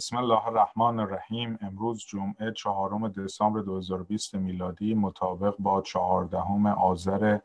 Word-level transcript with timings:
بسم 0.00 0.16
الله 0.16 0.46
الرحمن 0.46 0.98
الرحیم. 0.98 1.58
امروز 1.62 2.06
جمعه 2.06 2.52
چهارم 2.52 3.08
دسامبر 3.08 3.60
2020 3.60 4.34
میلادی 4.34 4.94
مطابق 4.94 5.54
با 5.58 5.82
چهاردهم 5.82 6.66
آذر 6.66 7.38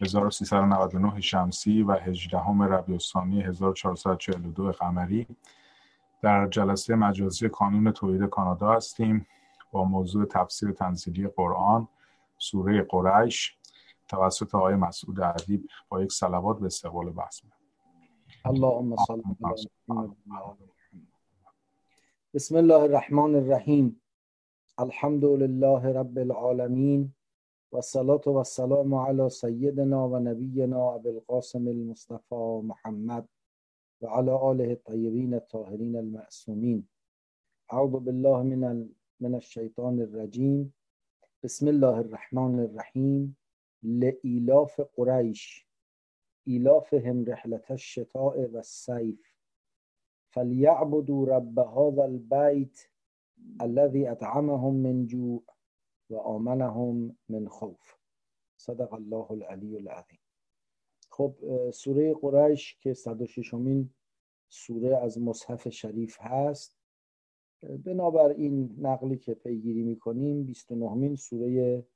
1399 0.00 1.20
شمسی 1.20 1.82
و 1.82 1.92
18 1.92 2.38
ربیع 2.38 2.94
الثانی 2.94 3.42
1442 3.42 4.72
قمری. 4.72 5.26
در 6.22 6.46
جلسه 6.46 6.94
مجازی 6.94 7.48
کانون 7.48 7.92
توحید 7.92 8.22
کانادا 8.22 8.72
هستیم 8.72 9.26
با 9.72 9.84
موضوع 9.84 10.24
تفسیر 10.24 10.72
تنزیلی 10.72 11.28
قرآن 11.28 11.88
سوره 12.38 12.82
قریش. 12.82 13.56
توسط 14.08 14.54
آقای 14.54 14.74
مسعود 14.74 15.20
عدیب 15.20 15.68
با 15.88 16.02
یک 16.02 16.12
صلوات 16.12 16.58
به 16.58 16.66
استقبال 16.66 17.10
بحث 17.10 17.40
اللهم 18.44 18.96
صل 18.96 19.20
بسم 22.34 22.56
الله 22.56 22.82
الرحمن 22.82 23.34
الرحیم. 23.34 24.02
الحمد 24.78 25.24
لله 25.24 25.86
رب 25.86 26.18
العالمین 26.18 27.14
و 27.72 27.80
صلات 27.80 28.26
و 28.26 28.36
السلام 28.36 28.94
علی 28.94 29.28
سیدنا 29.28 30.08
و 30.08 30.18
نبینا 30.18 30.92
ابو 30.92 31.08
القاسم 31.08 31.66
المصطفى 31.66 32.60
محمد 32.64 33.28
و 34.00 34.06
علی 34.06 34.30
آله 34.30 34.68
الطیبین 34.68 35.34
الطاهرین 35.34 35.96
المعصومین. 35.96 36.88
اعوذ 37.70 38.04
بالله 38.04 38.42
من 38.42 38.88
من 39.20 39.34
الشیطان 39.34 40.00
الرجیم. 40.00 40.74
بسم 41.42 41.68
الله 41.68 41.96
الرحمن 41.96 42.58
الرحیم. 42.60 43.36
لإیلاف 43.82 44.80
قریش. 44.96 45.66
ایلافهم 46.46 47.24
رحلت 47.24 47.70
الشتاء 47.70 48.46
و 48.46 48.56
الصیف. 48.56 49.33
فلیعبدوا 50.34 51.24
رب 51.24 51.58
هذا 51.58 52.04
البيت 52.04 52.88
الذي 53.60 54.06
اطعمهم 54.08 54.74
من 54.74 55.06
جوع 55.06 55.42
و 56.10 56.16
آمنهم 56.16 57.16
من 57.28 57.48
خوف. 57.48 57.94
صدق 58.56 58.94
الله 58.94 59.30
العلی 59.30 59.76
العظیم. 59.76 60.18
خب 61.10 61.34
سوره 61.70 62.14
قریش 62.14 62.78
که 62.80 62.94
106 62.94 63.54
مین 63.54 63.90
سوره 64.48 64.96
از 64.96 65.18
مصحف 65.18 65.68
شریف 65.68 66.16
هست 66.20 66.76
بنابراین 67.84 68.76
نقلی 68.80 69.18
که 69.18 69.34
پیگیری 69.34 69.82
می‌کنیم 69.82 70.44
29 70.44 70.94
مین 70.94 71.16
سوره 71.16 71.86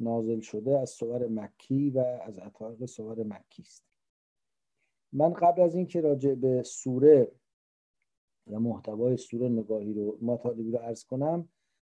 نازل 0.00 0.40
شده 0.40 0.78
از 0.78 0.90
سور 0.90 1.26
مکی 1.26 1.90
و 1.90 1.98
از 1.98 2.38
عطایق 2.38 2.84
سور 2.84 3.22
مکی 3.22 3.62
است. 3.62 3.84
من 5.12 5.32
قبل 5.32 5.62
از 5.62 5.74
اینکه 5.74 6.00
راجع 6.00 6.34
به 6.34 6.62
سوره 6.62 7.32
و 8.50 8.60
محتوای 8.60 9.16
سوره 9.16 9.48
نگاهی 9.48 9.94
رو 9.94 10.18
مطالبی 10.22 10.70
رو 10.72 10.78
عرض 10.78 11.04
کنم 11.04 11.48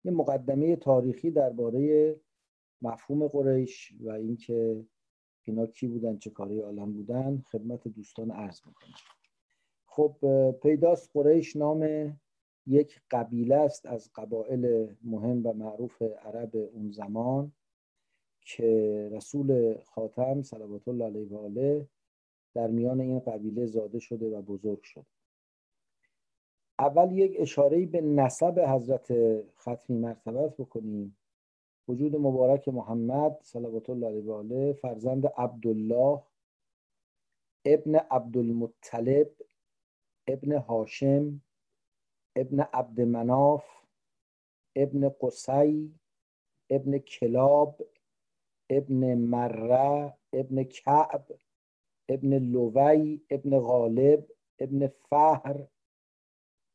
یه 0.05 0.12
مقدمه 0.12 0.77
تاریخی 0.77 1.31
درباره 1.31 2.17
مفهوم 2.83 3.29
قریش 3.29 3.92
و 4.01 4.11
اینکه 4.11 4.84
اینا 5.45 5.67
کی 5.67 5.87
بودن 5.87 6.19
چه 6.19 6.31
کاری 6.31 6.61
عالم 6.61 6.92
بودن 6.92 7.42
خدمت 7.53 7.89
دوستان 7.89 8.31
عرض 8.31 8.61
می‌کنم. 8.67 8.95
خب 9.87 10.17
پیداست 10.62 11.11
قریش 11.15 11.57
نام 11.57 12.12
یک 12.67 13.01
قبیله 13.11 13.57
است 13.57 13.87
از 13.87 14.11
قبایل 14.14 14.95
مهم 15.03 15.47
و 15.47 15.53
معروف 15.53 16.03
عرب 16.03 16.57
اون 16.57 16.91
زمان 16.91 17.53
که 18.41 19.09
رسول 19.12 19.79
خاتم 19.85 20.42
صلوات 20.42 20.89
الله 20.89 21.05
علیه 21.05 21.29
و 21.29 21.37
آله 21.37 21.89
در 22.55 22.67
میان 22.67 23.01
این 23.01 23.19
قبیله 23.19 23.67
زاده 23.67 23.98
شده 23.98 24.39
و 24.39 24.42
بزرگ 24.42 24.83
شد 24.83 25.07
اول 26.81 27.12
یک 27.12 27.36
اشاره 27.39 27.86
به 27.86 28.00
نسب 28.00 28.59
حضرت 28.69 29.12
ختمی 29.56 29.98
مرتبت 29.98 30.56
بکنیم. 30.56 31.17
وجود 31.89 32.17
مبارک 32.17 32.68
محمد 32.68 33.39
صلوات 33.42 33.91
الله 33.91 34.07
علیه 34.07 34.24
و 34.24 34.33
آله 34.33 34.73
فرزند 34.73 35.27
عبدالله 35.27 36.23
ابن 37.67 37.96
عبدالمطلب 37.96 39.30
ابن 40.29 40.52
هاشم 40.52 41.41
ابن 42.36 42.61
عبد 42.61 43.01
مناف 43.01 43.64
ابن 44.77 45.08
قصی 45.08 45.95
ابن 46.70 46.98
کلاب 46.98 47.86
ابن 48.70 49.18
مره 49.18 50.14
ابن 50.35 50.62
کعب 50.62 51.24
ابن 52.11 52.39
لوی 52.52 53.20
ابن 53.30 53.58
غالب 53.58 54.24
ابن 54.61 54.86
فهر 54.86 55.67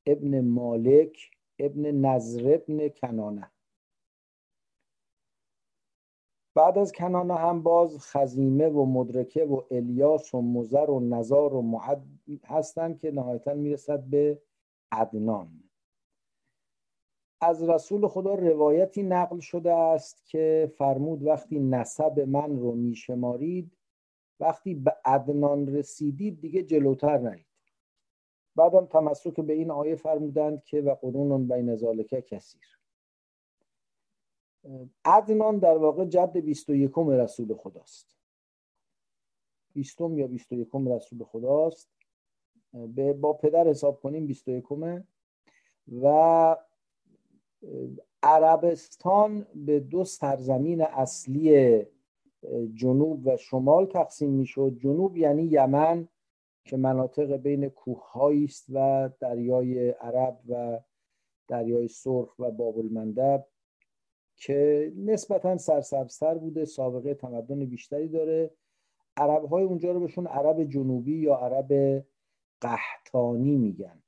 ابن 0.06 0.42
مالک 0.42 1.32
ابن 1.60 1.92
نظر 1.92 2.54
ابن 2.54 2.90
کنانه. 2.90 3.52
بعد 6.56 6.78
از 6.78 6.92
کنانه 6.92 7.36
هم 7.36 7.64
باز 7.64 8.00
خزیمه 8.00 8.68
و 8.68 8.86
مدرکه 8.86 9.46
و 9.46 9.62
الیاس 9.72 10.34
و 10.34 10.42
مزر 10.42 10.90
و 10.90 11.00
نزار 11.00 11.54
و 11.54 11.62
معد 11.62 12.06
هستند 12.46 13.00
که 13.00 13.12
نهایتا 13.12 13.54
می‌رسد 13.54 14.04
به 14.04 14.42
عدنان. 14.92 15.64
از 17.42 17.64
رسول 17.64 18.08
خدا 18.08 18.36
روایتی 18.36 19.04
نقل 19.04 19.40
شده 19.40 19.74
است 19.74 20.26
که 20.26 20.74
فرمود 20.78 21.24
وقتی 21.24 21.60
نسب 21.60 22.20
من 22.20 22.60
رو 22.60 22.72
میشمارید 22.72 23.78
وقتی 24.40 24.76
به 24.76 24.96
عدنان 25.06 25.68
رسیدید 25.68 26.42
دیگه 26.42 26.64
جلوتر 26.64 27.18
نرید 27.18 27.45
بعدم 28.56 28.86
تمسک 28.86 29.40
به 29.40 29.54
این 29.54 29.72
آیه 29.72 29.96
فرمودند 29.96 30.64
که 30.64 30.82
و 30.82 30.96
قرون 30.96 31.48
بین 31.48 31.76
ذالکه 31.76 32.22
کثیر. 32.22 32.80
عدنان 35.06 35.60
در 35.60 35.78
واقع 35.78 36.06
جد 36.06 36.38
21 36.38 36.92
رسول 36.98 37.54
خداست. 37.54 38.16
20 39.74 40.02
یا 40.02 40.28
21 40.28 40.68
رسول 40.88 41.24
خداست. 41.24 41.90
با 43.22 43.34
پدر 43.34 43.68
حساب 43.68 44.00
کنیم 44.02 44.28
21 44.28 44.66
و 46.02 46.56
عربستان 48.24 49.48
به 49.56 49.80
دو 49.80 50.04
سرزمین 50.04 50.82
اصلی 50.82 51.82
جنوب 52.74 53.28
و 53.28 53.38
شمال 53.38 53.86
تقسیم 53.86 54.30
می‌شد. 54.30 54.78
جنوب 54.80 55.18
یعنی 55.18 55.44
یمن 55.44 56.08
که 56.66 56.78
مناطق 56.78 57.38
بین 57.38 57.70
کوههایی 57.70 58.44
است 58.44 58.66
و 58.74 59.10
دریای 59.20 59.90
عرب 59.90 60.40
و 60.50 60.80
دریای 61.48 61.88
سرخ 61.88 62.40
و 62.40 62.52
باب 62.52 62.78
المندب 62.78 63.46
که 64.36 64.92
نسبتا 64.98 65.58
سرسبزتر 65.58 66.38
بوده 66.38 66.66
سابقه 66.66 67.14
تمدن 67.14 67.66
بیشتری 67.66 68.08
داره. 68.08 68.52
عرب 69.18 69.46
های 69.46 69.64
اونجا 69.64 69.92
رو 69.92 70.00
بهشون 70.00 70.28
عرب 70.28 70.64
جنوبی 70.64 71.18
یا 71.18 71.36
عرب 71.36 72.04
قحطانی 72.62 73.58
میگن. 73.58 74.04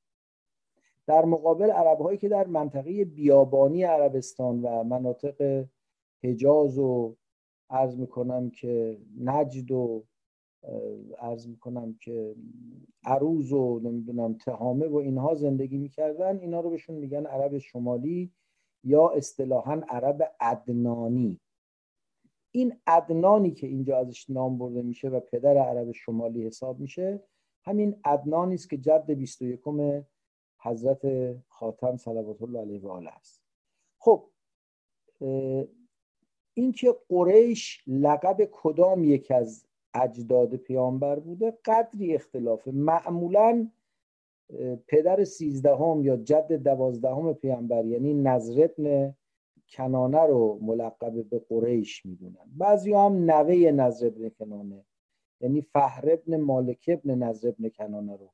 در 1.08 1.26
مقابل 1.26 1.72
عرب 1.72 2.02
هایی 2.02 2.18
که 2.18 2.30
در 2.30 2.48
منطقه 2.48 3.06
بیابانی 3.06 3.84
عربستان 3.84 4.62
و 4.62 4.84
مناطق 4.84 5.66
حجاز 6.24 6.78
و 6.78 7.16
عرض 7.70 7.98
می‌کنم 7.98 8.50
که 8.50 8.98
نجد 9.20 9.72
و 9.72 10.04
عرض 11.20 11.48
می‌کنم 11.48 11.98
که 12.02 12.36
عروض 13.04 13.52
و 13.52 13.80
نمی‌دونم 13.80 14.34
تهامه 14.34 14.88
و 14.88 14.96
اینها 14.96 15.36
زندگی 15.36 15.78
می‌کردن 15.78 16.40
اینا 16.40 16.60
رو 16.60 16.70
بهشون 16.70 16.96
میگن 16.96 17.26
عرب 17.26 17.58
شمالی 17.58 18.32
یا 18.84 19.10
اصطلاحا 19.10 19.82
عرب 19.90 20.36
ادنانی 20.40 21.40
این 22.52 22.74
ادنانی 22.88 23.52
که 23.52 23.68
اینجا 23.68 23.98
ازش 23.98 24.30
نام 24.30 24.58
برده 24.58 24.82
میشه 24.82 25.10
و 25.10 25.20
پدر 25.20 25.58
عرب 25.58 25.92
شمالی 25.92 26.48
حساب 26.48 26.80
میشه 26.80 27.24
همین 27.64 27.96
ادنانی 28.06 28.54
است 28.54 28.70
که 28.70 28.78
جد 28.78 29.12
21 29.12 29.60
حضرت 30.60 31.36
خاتم 31.48 31.98
صلوات 31.98 32.42
الله 32.42 32.60
علیه 32.60 32.82
و 32.82 32.88
آله 32.88 33.10
است. 33.10 33.44
خب 34.00 34.30
اینکه 36.54 36.96
قریش 37.10 37.84
لقب 37.88 38.50
کدام 38.52 39.04
یک 39.04 39.32
از 39.32 39.68
اجداد 39.94 40.56
پیامبر 40.56 41.20
بوده 41.20 41.58
قدری 41.66 42.16
اختلافه. 42.16 42.72
معمولا 42.72 43.68
پدر 44.88 45.24
سیزدهم 45.24 46.04
یا 46.04 46.18
جد 46.18 46.54
دوازدهم 46.54 47.34
پیامبر 47.34 47.86
یعنی 47.86 48.14
نظر 48.14 48.64
ابن 48.64 49.16
کنانه 49.70 50.22
رو 50.26 50.60
ملقب 50.62 51.30
به 51.30 51.40
قریش 51.50 52.06
می‌دونن. 52.06 52.52
بعضی 52.58 52.94
هم 52.94 53.32
نوه 53.32 53.72
نظر 53.72 54.08
ابن 54.08 54.30
کنانه 54.30 54.86
یعنی 55.42 55.62
فهر 55.62 56.04
ابن 56.12 56.38
مالک 56.38 56.86
ابن 56.88 57.16
نظر 57.24 57.48
ابن 57.50 57.70
کنانه 57.70 58.16
رو 58.16 58.30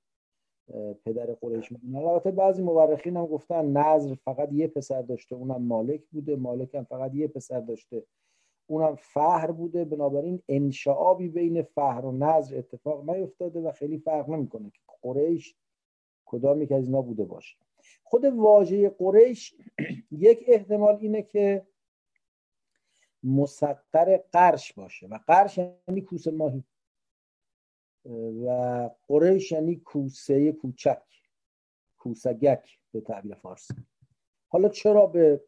پدر 1.06 1.26
قریش 1.34 1.72
می‌دونن. 1.72 1.96
البته 1.96 2.32
بعضی 2.32 2.64
مورخین 2.64 3.18
هم 3.18 3.26
گفتن 3.26 3.66
نظر 3.66 4.16
فقط 4.16 4.54
یه 4.54 4.68
پسر 4.68 5.02
داشته 5.02 5.36
اونم 5.36 5.62
مالک 5.62 6.02
بوده 6.12 6.36
مالک 6.36 6.76
هم 6.76 6.84
فقط 6.84 7.16
یه 7.16 7.28
پسر 7.28 7.60
داشته. 7.60 8.04
اونم 8.74 8.96
فهر 8.96 9.52
بوده. 9.52 9.86
بنابراین 9.86 10.42
انشعابی 10.48 11.28
بین 11.28 11.62
فهر 11.62 12.06
و 12.06 12.12
نظر 12.12 12.58
اتفاق 12.58 13.10
نیفتاده 13.10 13.60
و 13.60 13.72
خیلی 13.72 13.98
فرق 13.98 14.30
نمی‌کنه 14.30 14.70
که 14.70 14.80
قریش 15.02 15.56
کدامی 16.26 16.68
که 16.68 16.76
از 16.76 16.86
اینا 16.86 17.02
بوده 17.02 17.26
باشه. 17.26 17.58
خود 18.04 18.26
واژه 18.26 18.90
قریش 18.90 19.56
یک 20.12 20.44
احتمال 20.48 20.98
اینه 21.02 21.22
که 21.22 21.68
مسقر 23.24 24.18
قرش 24.32 24.74
باشه 24.74 25.08
و 25.08 25.20
قرش 25.28 25.58
یعنی 25.58 26.02
کوسه 26.02 26.32
ماهی 26.32 26.64
و 28.46 28.90
قریش 29.08 29.52
یعنی 29.52 29.76
کوسه 29.76 30.52
کوچک 30.52 31.04
کوسگک 31.98 32.80
به 32.92 33.02
تعبیر 33.02 33.36
فارسی. 33.36 33.74
حالا 34.48 34.70
چرا 34.70 35.06
به 35.06 35.44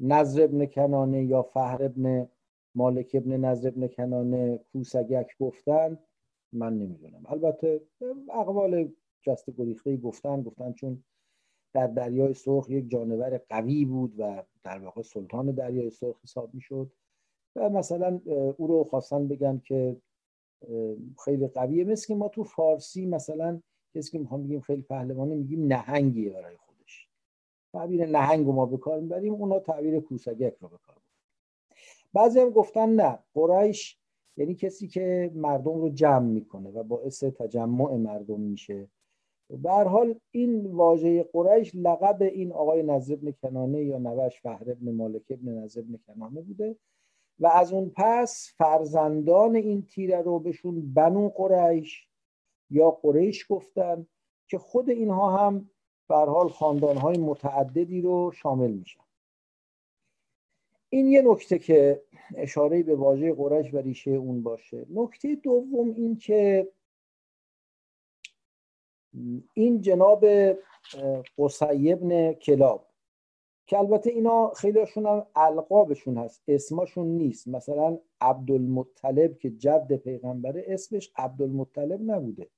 نظر 0.00 0.42
ابن 0.42 0.66
کنانه 0.66 1.24
یا 1.24 1.42
فهر 1.42 1.84
ابن 1.84 2.28
مالک 2.74 3.10
ابن 3.14 3.36
نظر 3.36 3.68
ابن 3.68 3.86
کنانه 3.86 4.60
کوسگک 4.72 5.36
گفتن 5.40 5.98
من 6.52 6.78
نمی‌دونم. 6.78 7.22
البته 7.26 7.80
اقوال 8.34 8.92
جست 9.22 9.50
گریخته 9.50 9.96
گفتن 9.96 10.42
گفتن 10.42 10.72
چون 10.72 11.04
در 11.74 11.86
دریای 11.86 12.34
سرخ 12.34 12.70
یک 12.70 12.90
جانور 12.90 13.40
قوی 13.48 13.84
بود 13.84 14.14
و 14.18 14.42
در 14.64 14.78
واقع 14.78 15.02
سلطان 15.02 15.50
دریای 15.50 15.90
سرخ 15.90 16.16
حساب 16.22 16.54
می‌شد 16.54 16.90
و 17.56 17.68
مثلا 17.68 18.20
او 18.56 18.66
رو 18.66 18.84
خواستن 18.84 19.28
بگن 19.28 19.62
که 19.64 19.96
خیلی 21.24 21.46
قویه. 21.48 21.84
مثل 21.84 22.06
که 22.06 22.14
ما 22.14 22.28
تو 22.28 22.44
فارسی 22.44 23.06
مثلا 23.06 23.60
کسی 23.94 24.10
که 24.10 24.18
می‌خوام 24.18 24.42
بگیم 24.42 24.60
خیلی 24.60 24.82
پهلوانه 24.82 25.34
میگیم 25.34 25.66
نهنگیه 25.66 26.30
برای 26.30 26.56
خودش. 26.56 27.08
تعبیر 27.72 28.06
نهنگ 28.06 28.46
رو 28.46 28.52
ما 28.52 28.66
به 28.66 28.76
کار 28.76 29.00
می‌بریم 29.00 29.34
اونا 29.34 29.58
تعبیر 29.58 30.00
کوسگک 30.00 30.56
رو 30.60 30.68
به 30.68 30.76
بعضی 32.14 32.40
هم 32.40 32.50
گفتن 32.50 32.88
نه. 32.88 33.18
قریش 33.34 33.98
یعنی 34.36 34.54
کسی 34.54 34.88
که 34.88 35.30
مردم 35.34 35.80
رو 35.80 35.88
جمع 35.88 36.26
می‌کنه 36.26 36.70
و 36.70 36.82
باعث 36.82 37.24
تجمع 37.24 37.96
مردم 37.96 38.40
میشه. 38.40 38.88
به 39.50 39.70
حال 39.70 40.20
این 40.30 40.66
واژه 40.66 41.22
قریش 41.22 41.72
لقب 41.74 42.22
این 42.22 42.52
آقای 42.52 42.82
نظر 42.82 43.14
ابن 43.14 43.30
کنانه 43.42 43.84
یا 43.84 43.98
نوش 43.98 44.40
فهر 44.40 44.70
ابن 44.70 44.92
مالک 44.92 45.22
ابن 45.30 45.58
نظر 45.58 45.80
ابن 45.80 45.98
کنانه 46.06 46.40
بوده 46.40 46.76
و 47.38 47.46
از 47.46 47.72
اون 47.72 47.92
پس 47.96 48.52
فرزندان 48.56 49.56
این 49.56 49.82
تیره 49.82 50.22
رو 50.22 50.38
بهشون 50.38 50.92
بنو 50.94 51.28
قریش 51.28 52.08
یا 52.70 52.90
قریش 52.90 53.46
گفتن 53.48 54.06
که 54.48 54.58
خود 54.58 54.90
اینها 54.90 55.38
هم 55.38 55.70
به 56.08 56.14
حال 56.14 56.48
خاندانهای 56.48 57.18
متعددی 57.18 58.00
رو 58.00 58.32
شامل 58.32 58.70
میشن. 58.70 59.00
این 60.94 61.06
یه 61.06 61.22
نکته 61.22 61.58
که 61.58 62.02
اشاره 62.36 62.82
به 62.82 62.94
واژه 62.96 63.34
قریش 63.34 63.74
و 63.74 63.78
ریشه 63.78 64.10
اون 64.10 64.42
باشه. 64.42 64.86
نکته 64.90 65.34
دوم 65.34 65.90
این 65.90 66.16
که 66.16 66.68
این 69.54 69.80
جناب 69.80 70.24
قصی 71.38 71.92
ابن 71.92 72.32
کلاب 72.32 72.88
که 73.66 73.78
البته 73.78 74.10
اینا 74.10 74.52
خیلیشون 74.56 75.06
هم 75.06 75.26
القابشون 75.36 76.16
هست 76.16 76.42
اسمشون 76.48 77.06
نیست. 77.06 77.48
مثلا 77.48 77.98
عبدالمطلب 78.20 79.38
که 79.38 79.50
جد 79.50 79.96
پیغمبره 79.96 80.64
اسمش 80.68 81.12
عبدالمطلب 81.16 82.10
نبوده. 82.10 82.48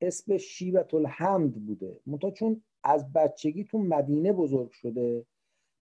اسمش 0.00 0.42
شیبت 0.42 0.94
الحمد 0.94 1.66
بوده. 1.66 2.00
منتها 2.06 2.30
چون 2.30 2.62
از 2.84 3.12
بچگی 3.12 3.64
تو 3.64 3.78
مدینه 3.78 4.32
بزرگ 4.32 4.70
شده 4.70 5.26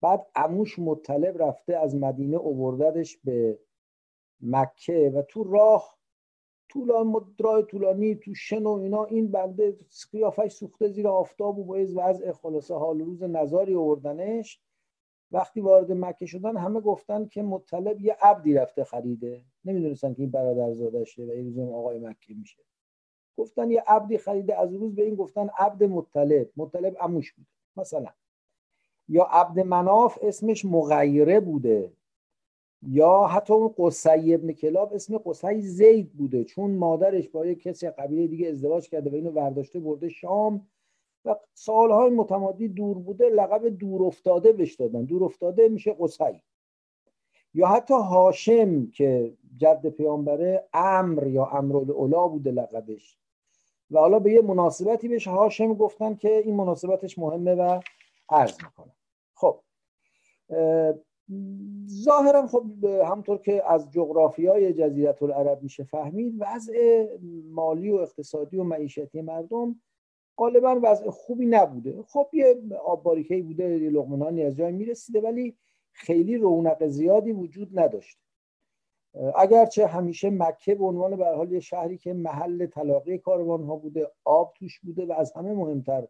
بعد 0.04 0.28
اموش 0.36 0.80
مطلب 0.80 1.44
رفته 1.44 1.76
از 1.76 1.96
مدینه 1.96 2.38
اوورددش 2.38 3.18
به 3.18 3.60
مکه 4.42 5.12
و 5.16 5.22
تو 5.22 5.44
راه 5.44 5.98
طولان 6.70 7.36
راه 7.40 7.62
طولانی 7.62 8.16
تو 8.16 8.34
شن 8.34 8.64
و 8.64 8.70
اینا 8.70 9.06
این 9.06 9.32
بنده 9.32 9.78
قیافش 10.12 10.52
سوخته 10.52 10.88
زیر 10.88 11.08
آفتاب 11.08 11.60
و 11.60 11.64
باید 11.64 11.90
وضع 11.96 12.32
خلاصه 12.32 12.76
حال 12.76 13.00
روز 13.00 13.24
نظاری 13.24 13.74
اووردنش 13.74 14.62
وقتی 15.32 15.62
وارد 15.62 15.92
مکه 15.92 16.26
شدن 16.26 16.58
همه 16.58 16.80
گفتن 16.80 17.26
که 17.26 17.44
مطلب 17.44 18.02
یه 18.02 18.18
عبدی 18.22 18.54
رفته 18.54 18.84
خریده. 18.84 19.46
نمی‌دونستن 19.66 20.14
که 20.14 20.22
این 20.22 20.32
برادر 20.32 20.74
زادشه 20.74 21.26
و 21.26 21.30
این 21.30 21.46
روز 21.46 21.60
آقای 21.60 22.00
مکه 22.00 22.34
میشه. 22.34 22.64
گفتن 23.38 23.72
یه 23.72 23.84
عبدی 23.88 24.18
خریده. 24.18 24.60
از 24.60 24.74
روز 24.74 24.96
به 24.96 25.04
این 25.04 25.16
گفتن 25.16 25.50
عبد 25.58 25.84
مطلب. 25.84 26.50
مطلب 26.58 26.98
اموش 27.02 27.34
بود 27.34 27.48
مثلا 27.78 28.10
یا 29.08 29.24
عبد 29.24 29.60
مناف 29.60 30.20
اسمش 30.22 30.66
مغیره 30.66 31.40
بوده 31.40 31.94
یا 32.88 33.28
حتی 33.28 33.54
اون 33.54 33.74
قصی 33.78 34.34
ابن 34.34 34.52
کلاب 34.52 34.94
اسم 34.94 35.18
قصی 35.18 35.62
زید 35.62 36.14
بوده 36.14 36.44
چون 36.44 36.72
مادرش 36.72 37.30
با 37.30 37.46
یک 37.46 37.62
کسی 37.62 37.90
قبیله 37.90 38.28
دیگه 38.28 38.48
ازدواج 38.50 38.90
کرده 38.90 39.10
و 39.10 39.16
اینو 39.16 39.32
برداشته 39.32 39.80
برده 39.80 40.10
شام 40.10 40.68
و 41.26 41.36
سالهای 41.54 42.10
متمادی 42.10 42.68
دور 42.68 42.98
بوده 42.98 43.30
لقب 43.30 43.68
دور 43.68 44.04
افتاده 44.04 44.52
بهش 44.52 44.76
دادن. 44.76 45.04
دور 45.04 45.24
افتاده 45.24 45.70
میشه 45.70 45.94
قصی. 46.00 46.42
یا 47.54 47.68
حتی 47.68 47.94
هاشم 47.94 48.88
که 48.92 49.34
جد 49.58 49.90
پیامبره 49.90 50.68
امر 50.74 51.28
یا 51.28 51.46
اولا 51.46 52.28
بوده 52.28 52.52
لقبش. 52.52 53.18
و 53.92 54.00
حالا 54.00 54.20
به 54.20 54.32
یه 54.32 54.42
مناسبتی 54.42 55.08
بهش 55.08 55.28
هاشم 55.28 55.74
گفتن 55.74 56.16
که 56.16 56.38
این 56.38 56.56
مناسبتش 56.56 57.20
مهمه 57.20 57.56
و 57.56 57.80
عرض 58.30 58.58
می‌کنه 58.64 58.92
خب 59.34 59.60
ظاهرا 61.88 62.48
خب 62.48 62.86
همطور 62.86 63.38
که 63.38 63.72
از 63.72 63.92
جغرافیای 63.92 64.74
جزیرت 64.74 65.24
العرب 65.24 65.64
میشه 65.64 65.84
فهمید 65.84 66.36
وضع 66.40 67.08
مالی 67.50 67.90
و 67.90 67.96
اقتصادی 67.96 68.58
و 68.58 68.64
معیشتی 68.64 69.22
مردم 69.22 69.76
غالبا 70.38 70.80
وضع 70.84 71.10
خوبی 71.10 71.46
نبوده. 71.46 72.04
خب 72.08 72.30
یه 72.34 72.56
آب 72.86 73.04
بوده 73.04 73.80
یه 73.80 73.90
لغمنانی 73.90 74.44
از 74.44 74.56
جای 74.56 74.72
می‌رسیده 74.72 75.22
ولی 75.22 75.58
خیلی 75.92 76.38
رونق 76.38 76.88
زیادی 76.88 77.32
وجود 77.32 77.80
نداشته 77.80 78.22
اگرچه 79.36 79.88
همیشه 79.88 80.30
مکه 80.30 80.76
به 80.76 80.86
عنوان 80.86 81.16
به 81.16 81.26
حال 81.26 81.52
یه 81.52 81.60
شهری 81.60 81.98
که 81.98 82.14
محل 82.14 82.66
تلاقی 82.66 83.18
کاروان 83.18 83.64
ها 83.64 83.76
بوده 83.76 84.12
آب 84.24 84.54
توش 84.54 84.80
بوده 84.80 85.06
و 85.06 85.12
از 85.12 85.34
همه 85.34 85.54
مهمتر 85.54 86.08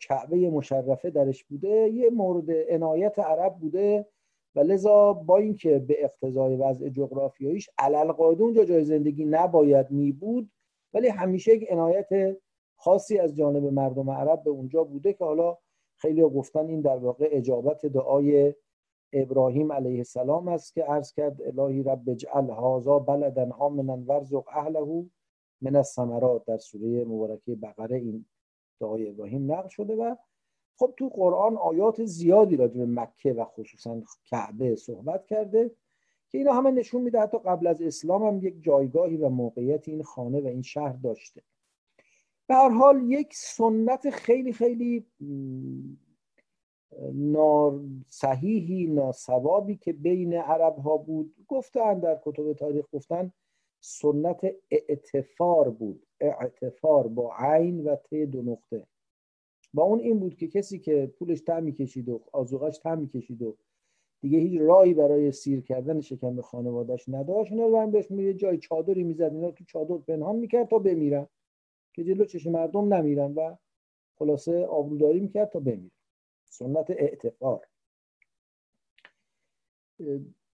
کعبه 0.00 0.50
مشرفه 0.50 1.10
درش 1.10 1.44
بوده 1.44 1.88
یه 1.88 2.10
مورد 2.10 2.50
عنایت 2.50 3.18
عرب 3.18 3.54
بوده 3.54 4.06
و 4.54 4.60
لذا 4.60 5.12
با 5.12 5.38
اینکه 5.38 5.78
به 5.78 6.04
اقتضای 6.04 6.56
وضع 6.56 6.88
جغرافیاییش 6.88 7.70
علل 7.78 8.10
اونجا 8.18 8.64
جای 8.64 8.84
زندگی 8.84 9.24
نباید 9.24 9.90
می 9.90 10.12
بود 10.12 10.50
ولی 10.94 11.08
همیشه 11.08 11.54
یک 11.54 11.66
عنایت 11.70 12.38
خاصی 12.76 13.18
از 13.18 13.36
جانب 13.36 13.64
مردم 13.64 14.10
عرب 14.10 14.42
به 14.42 14.50
اونجا 14.50 14.84
بوده 14.84 15.12
که 15.12 15.24
حالا 15.24 15.58
خیلی 15.96 16.22
گفتن 16.22 16.66
این 16.66 16.80
در 16.80 16.96
واقع 16.96 17.28
اجابت 17.30 17.86
دعای 17.86 18.54
ابراهیم 19.12 19.72
علیه 19.72 19.98
السلام 19.98 20.48
است 20.48 20.74
که 20.74 20.82
عرض 20.82 21.12
کرد 21.12 21.42
الهی 21.42 21.82
رب 21.82 22.08
اجعل 22.08 22.50
هذا 22.50 22.98
بلدا 22.98 23.50
آمنا 23.58 23.96
ورزق 23.96 24.44
اهله 24.48 25.06
من 25.60 25.76
الثمرات. 25.76 26.44
در 26.44 26.58
سوره 26.58 27.04
مبارکه 27.04 27.54
بقره 27.54 27.96
این 27.96 28.26
دعای 28.80 29.08
ابراهیم 29.08 29.52
نقل 29.52 29.68
شده 29.68 29.96
و 29.96 30.16
خب 30.76 30.94
تو 30.96 31.08
قرآن 31.08 31.56
آیات 31.56 32.04
زیادی 32.04 32.56
راجع 32.56 32.78
به 32.78 32.86
مکه 32.86 33.32
و 33.32 33.44
خصوصا 33.44 34.02
کعبه 34.24 34.76
صحبت 34.76 35.26
کرده 35.26 35.70
که 36.28 36.38
اینا 36.38 36.52
همه 36.52 36.70
نشون 36.70 37.02
میده 37.02 37.20
حتی 37.20 37.38
قبل 37.38 37.66
از 37.66 37.82
اسلام 37.82 38.22
هم 38.22 38.46
یک 38.46 38.62
جایگاهی 38.62 39.16
و 39.16 39.28
موقعیت 39.28 39.88
این 39.88 40.02
خانه 40.02 40.40
و 40.40 40.46
این 40.46 40.62
شهر 40.62 40.92
داشته. 40.92 41.42
به 42.46 42.54
هر 42.54 42.68
حال 42.68 43.02
یک 43.10 43.34
سنت 43.34 44.10
خیلی 44.10 44.52
خیلی 44.52 45.06
صحیحی 48.06 48.86
ناسوابی 48.86 49.76
که 49.76 49.92
بین 49.92 50.34
عرب 50.34 50.78
ها 50.78 50.96
بود 50.96 51.34
گفتن 51.48 52.00
در 52.00 52.20
کتب 52.24 52.52
تاریخ 52.52 52.84
گفتن 52.92 53.32
سنت 53.80 54.40
اعتفار 54.70 55.70
بود. 55.70 56.06
اعتفار 56.20 57.08
با 57.08 57.32
عین 57.38 57.84
و 57.84 57.96
ت 57.96 58.14
دو 58.14 58.42
نقطه. 58.42 58.86
با 59.74 59.82
اون 59.82 60.00
این 60.00 60.20
بود 60.20 60.36
که 60.36 60.48
کسی 60.48 60.78
که 60.78 61.14
پولش 61.18 61.40
تم 61.40 61.62
می‌کشید 61.62 62.08
و 62.08 62.20
آزوغاش 62.32 62.78
تم 62.78 62.98
می‌کشید 62.98 63.42
و 63.42 63.56
دیگه 64.20 64.38
هیچ 64.38 64.60
راهی 64.60 64.94
برای 64.94 65.32
سیر 65.32 65.60
کردن 65.60 66.00
شکم 66.00 66.40
خانوادهش 66.40 67.08
نداشت 67.08 67.52
اینا 67.52 67.66
رو 67.66 67.90
بهش 67.90 68.10
میره 68.10 68.34
جای 68.34 68.58
چادری 68.58 69.04
می‌زد 69.04 69.32
اینا 69.34 69.50
تو 69.50 69.64
چادر 69.64 69.96
پنهان 69.98 70.36
می‌کرد 70.36 70.68
تا 70.68 70.78
بمیرن. 70.78 71.26
که 71.94 72.04
جلو 72.04 72.24
چشم 72.24 72.50
مردم 72.50 72.94
نمیرن 72.94 73.32
و 73.34 73.56
خلاصه 74.18 74.64
آبروداری 74.66 75.20
می‌کرد 75.20 75.48
تا 75.50 75.60
بمیرن. 75.60 75.90
سنت 76.44 76.90
اعتفار. 76.90 77.66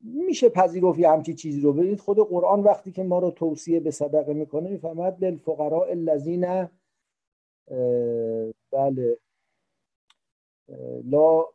میشه 0.01 0.49
پذیرفت 0.49 0.99
یه 0.99 1.09
همچی 1.09 1.33
چیزی 1.33 1.61
رو. 1.61 1.73
ببینید 1.73 1.99
خود 1.99 2.19
قرآن 2.19 2.59
وقتی 2.63 2.91
که 2.91 3.03
ما 3.03 3.19
رو 3.19 3.31
توصیه 3.31 3.79
به 3.79 3.91
صدقه 3.91 4.33
می‌کنه 4.33 4.69
می‌فهمد 4.69 5.25
للفقراء 5.25 5.89
الذین 5.89 6.69
بله 8.71 9.17
لا 11.03 11.45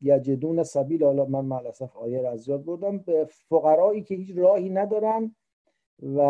یجدون 0.00 0.62
سبیل 0.62 1.04
حالا 1.04 1.24
من 1.24 1.44
معلصف 1.44 1.96
آیه 1.96 2.28
از 2.28 2.48
یاد 2.48 2.64
بردم. 2.64 2.98
به 2.98 3.24
فقرایی 3.24 4.02
که 4.02 4.14
هیچ 4.14 4.36
راهی 4.36 4.70
ندارن 4.70 5.36
و 6.16 6.20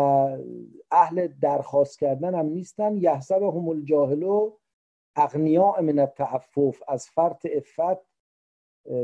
اهل 0.91 1.27
درخواست 1.41 1.99
کردن 1.99 2.35
هم 2.35 2.45
نیستن. 2.45 3.05
هم 3.05 3.69
الجاهلو 3.69 4.51
اغنیاء 5.15 5.81
من 5.81 5.99
التعفف. 5.99 6.83
از 6.87 7.07
فرط 7.09 7.47
افت 7.55 8.13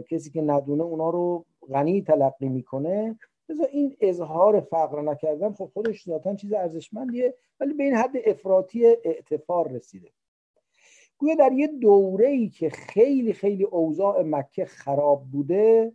کسی 0.08 0.32
که 0.32 0.42
ندونه 0.42 0.84
اونا 0.84 1.10
رو 1.10 1.46
غنی 1.74 2.02
تلقی 2.02 2.50
می‌کنه. 2.50 3.20
بذار 3.50 3.68
این 3.72 3.98
اظهار 4.02 4.60
فقر 4.60 5.02
نکردن 5.02 5.54
خب 5.54 5.70
خودش 5.74 6.04
ذاتا 6.04 6.36
چیز 6.36 6.54
ارزشمندیه 6.54 7.36
ولی 7.60 7.74
به 7.74 7.84
این 7.84 7.96
حد 7.96 8.12
افراطی 8.26 8.86
اعتفار 8.86 9.72
رسیده. 9.72 10.10
گویا 11.18 11.36
در 11.36 11.52
یه 11.52 11.68
دوره 11.68 12.28
ای 12.28 12.50
که 12.50 12.70
خیلی 12.70 13.34
خیلی 13.34 13.64
اوضاع 13.64 14.24
مکه 14.24 14.66
خراب 14.66 15.24
بوده 15.32 15.94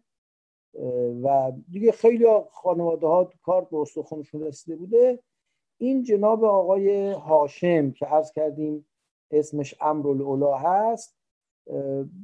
و 1.23 1.53
دیگه 1.71 1.93
خیلی 1.93 2.27
خانواده 2.51 3.07
ها 3.07 3.31
کار 3.43 3.65
به 3.65 3.77
استخونشون 3.77 4.43
رسیده 4.43 4.77
بوده 4.77 5.19
این 5.79 6.03
جناب 6.03 6.45
آقای 6.45 7.11
هاشم 7.11 7.91
که 7.91 8.07
عرض 8.07 8.33
کردیم 8.33 8.87
اسمش 9.31 9.75
امرالعلا 9.81 10.57
هست 10.57 11.17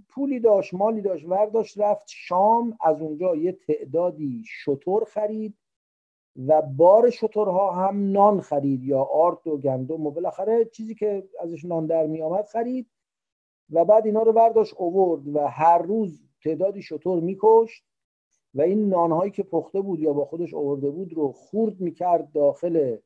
پولی 0.08 0.40
داشت 0.40 0.74
مالی 0.74 1.00
داشت 1.00 1.24
ورداشت 1.28 1.78
رفت 1.78 2.04
شام 2.08 2.78
از 2.80 3.00
اونجا 3.00 3.36
یه 3.36 3.52
تعدادی 3.52 4.42
شطور 4.46 5.04
خرید 5.04 5.54
و 6.36 6.62
بار 6.62 7.10
شطورها 7.10 7.72
هم 7.72 8.12
نان 8.12 8.40
خرید 8.40 8.84
یا 8.84 9.02
آرد 9.02 9.46
و 9.46 9.58
گندم 9.58 10.06
و 10.06 10.10
بالاخره 10.10 10.64
چیزی 10.64 10.94
که 10.94 11.28
ازش 11.40 11.64
نان 11.64 11.86
در 11.86 12.06
می 12.06 12.22
آمد 12.22 12.46
خرید 12.46 12.90
و 13.70 13.84
بعد 13.84 14.06
اینا 14.06 14.22
رو 14.22 14.32
برداشت 14.32 14.74
اوورد 14.78 15.28
و 15.28 15.46
هر 15.46 15.78
روز 15.78 16.22
تعدادی 16.44 16.82
شطور 16.82 17.20
میکشت 17.20 17.84
و 18.54 18.62
این 18.62 18.88
نانهایی 18.88 19.30
که 19.30 19.42
پخته 19.42 19.80
بود 19.80 20.00
یا 20.00 20.12
با 20.12 20.24
خودش 20.24 20.54
آورده 20.54 20.90
بود 20.90 21.12
رو 21.12 21.32
خورد 21.32 21.80
می‌کرد 21.80 22.32
داخل 22.32 22.96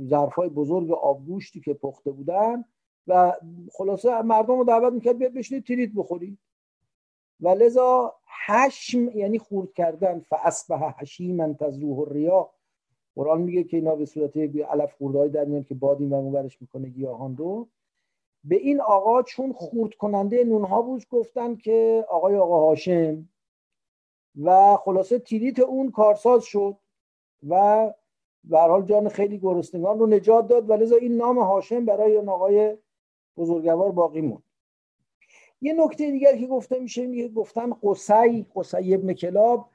ظرفای 0.00 0.48
بزرگ 0.48 0.90
آبگوشتی 0.90 1.60
که 1.60 1.74
پخته 1.74 2.10
بودن 2.10 2.64
و 3.06 3.32
خلاصه 3.72 4.22
مردم 4.22 4.58
رو 4.58 4.64
دعوت 4.64 4.92
می‌کرد 4.92 5.18
بیاد 5.18 5.32
بشینید 5.32 5.66
تریت 5.66 5.90
بخورید 5.96 6.38
و 7.40 7.48
لذا 7.48 8.14
حشم 8.46 9.08
یعنی 9.08 9.38
خورد 9.38 9.72
کردن. 9.72 10.20
فاسبه 10.20 10.78
حشیما 10.78 11.52
تزروه 11.52 11.98
الریا. 11.98 12.50
قرآن 13.14 13.42
میگه 13.42 13.64
که 13.64 13.76
اینا 13.76 13.96
به 13.96 14.04
صورت 14.04 14.36
علف 14.36 14.92
خورده 14.92 15.28
در 15.28 15.44
میان 15.44 15.64
که 15.64 15.74
باد 15.74 16.00
این 16.00 16.12
و 16.12 16.48
می‌کنه 16.60 16.88
گیاهان 16.88 17.36
رو. 17.36 17.68
به 18.44 18.56
این 18.56 18.80
آقا 18.80 19.22
چون 19.22 19.52
خورد 19.52 19.94
کننده 19.94 20.44
نونها 20.44 20.82
بود 20.82 21.08
گفتن 21.10 21.56
که 21.56 22.06
آقای 22.08 22.36
آقا 22.36 22.66
هاشم 22.66 23.28
و 24.42 24.76
خلاصه 24.76 25.18
تیریت 25.18 25.58
اون 25.58 25.90
کارساز 25.90 26.44
شد 26.44 26.76
و 27.48 27.92
به 28.44 28.58
حال 28.58 28.82
جان 28.82 29.08
خیلی 29.08 29.38
گرسنگان 29.38 29.98
رو 29.98 30.06
نجات 30.06 30.48
داد 30.48 30.70
و 30.70 30.72
لذا 30.72 30.96
این 30.96 31.16
نام 31.16 31.38
هاشم 31.38 31.84
برای 31.84 32.16
اون 32.16 32.28
آقای 32.28 32.76
بزرگوار 33.36 33.92
باقی 33.92 34.20
موند. 34.20 34.42
یه 35.60 35.74
نکته 35.84 36.10
دیگر 36.10 36.36
که 36.36 36.46
گفته 36.46 36.78
میشه 36.78 37.06
میگه 37.06 37.28
گفتن 37.28 37.72
قصی 37.82 38.46
قصی 38.56 38.94
ابن 38.94 39.12
کلاب 39.12 39.70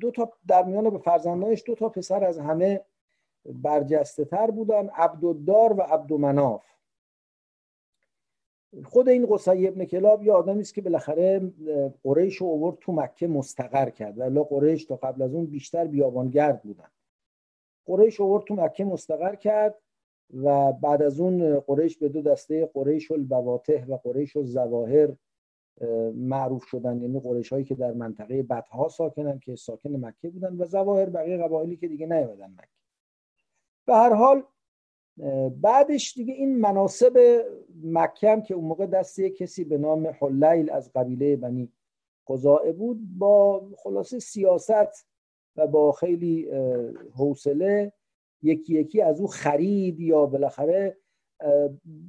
دو 0.00 0.10
تا 0.10 0.32
در 0.46 0.62
میان 0.62 0.90
به 0.90 0.98
فرزندانش 0.98 1.62
دو 1.66 1.74
تا 1.74 1.88
پسر 1.88 2.24
از 2.24 2.38
همه 2.38 2.80
برجسته 3.44 4.24
تر 4.24 4.50
بودن 4.50 4.88
عبدالدار 4.88 5.72
و 5.72 5.80
عبدالمناف 5.80 6.64
خود 8.84 9.08
این 9.08 9.26
قصی 9.26 9.68
ابن 9.68 9.84
کلاب 9.84 10.22
یه 10.22 10.32
آدمی 10.32 10.60
است 10.60 10.74
که 10.74 10.82
بالاخره 10.82 11.52
قریش 12.02 12.36
رو 12.36 12.46
اوورد 12.46 12.78
تو 12.80 12.92
مکه 12.92 13.26
مستقر 13.26 13.90
کرد. 13.90 14.36
و 14.36 14.44
قریش 14.44 14.84
تا 14.84 14.96
قبل 14.96 15.22
از 15.22 15.34
اون 15.34 15.46
بیشتر 15.46 15.86
بیابانگرد 15.86 16.62
بودن. 16.62 16.88
قریش 17.86 18.20
اوورد 18.20 18.44
تو 18.44 18.54
مکه 18.54 18.84
مستقر 18.84 19.34
کرد. 19.34 19.74
و 20.32 20.72
بعد 20.72 21.02
از 21.02 21.20
اون 21.20 21.60
قریش 21.60 21.98
به 21.98 22.08
دو 22.08 22.22
دسته 22.22 22.70
قریش 22.74 23.10
البواته 23.10 23.84
و 23.88 23.96
قریش 23.96 24.36
الزواهر 24.36 25.12
معروف 26.14 26.64
شدن. 26.64 27.02
یعنی 27.02 27.20
قریش 27.20 27.52
هایی 27.52 27.64
که 27.64 27.74
در 27.74 27.92
منطقه 27.92 28.42
بطها 28.42 28.88
ساکنن 28.88 29.38
که 29.38 29.56
ساکن 29.56 29.90
مکه 29.90 30.30
بودن 30.30 30.56
و 30.56 30.64
زواهر 30.64 31.10
بقیه 31.10 31.36
قبایلی 31.36 31.76
که 31.76 31.88
دیگه 31.88 32.06
نیومدن 32.06 32.50
مکه. 32.52 32.68
به 33.86 33.94
هر 33.94 34.14
حال 34.14 34.42
بعدش 35.60 36.14
دیگه 36.14 36.34
این 36.34 36.60
مناسب 36.60 37.44
مکه 37.82 38.42
که 38.46 38.54
اون 38.54 38.64
موقع 38.64 38.86
دست 38.86 39.20
کسی 39.20 39.64
به 39.64 39.78
نام 39.78 40.06
حلیل 40.06 40.70
از 40.70 40.92
قبیله 40.92 41.36
بنی 41.36 41.72
قضاعه 42.28 42.72
بود 42.72 43.18
با 43.18 43.66
خلاصه 43.76 44.18
سیاست 44.18 45.06
و 45.56 45.66
با 45.66 45.92
خیلی 45.92 46.50
حوصله 47.16 47.92
یکی 48.44 48.74
یکی 48.74 49.02
از 49.02 49.20
او 49.20 49.26
خرید 49.26 50.00
یا 50.00 50.26
بالاخره 50.26 50.96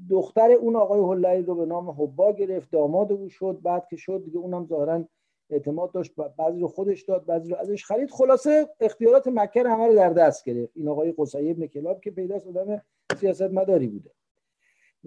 دختر 0.10 0.52
اون 0.52 0.76
آقای 0.76 1.02
حلیل 1.02 1.46
رو 1.46 1.56
به 1.56 1.66
نام 1.66 1.90
حبا 1.90 2.32
گرفت 2.32 2.72
داماد 2.72 3.12
او 3.12 3.30
شد 3.30 3.60
بعد 3.64 3.88
که 3.88 3.96
شد 3.96 4.24
دیگه 4.26 4.38
اونم 4.38 4.66
ظاهرا 4.66 5.06
اعتماد 5.50 5.92
داشت 5.92 6.16
بعضی 6.38 6.60
رو 6.60 6.68
خودش 6.68 7.02
داد 7.02 7.26
بعضی 7.26 7.50
رو 7.50 7.58
ازش 7.58 7.86
خرید. 7.86 8.12
خلاصه 8.12 8.70
اختیارات 8.80 9.28
مکه 9.28 9.64
همه 9.64 9.88
رو 9.88 9.96
در 9.96 10.10
دست 10.10 10.46
گرفت. 10.46 10.72
این 10.76 10.88
آقای 10.88 11.12
قصی 11.12 11.50
ابن 11.50 11.68
کلاب 11.68 12.02
که 12.02 12.12
پیداست 12.12 12.48
آدم 12.48 12.82
سیاست 13.20 13.42
مداری 13.42 13.88
بوده. 13.88 14.12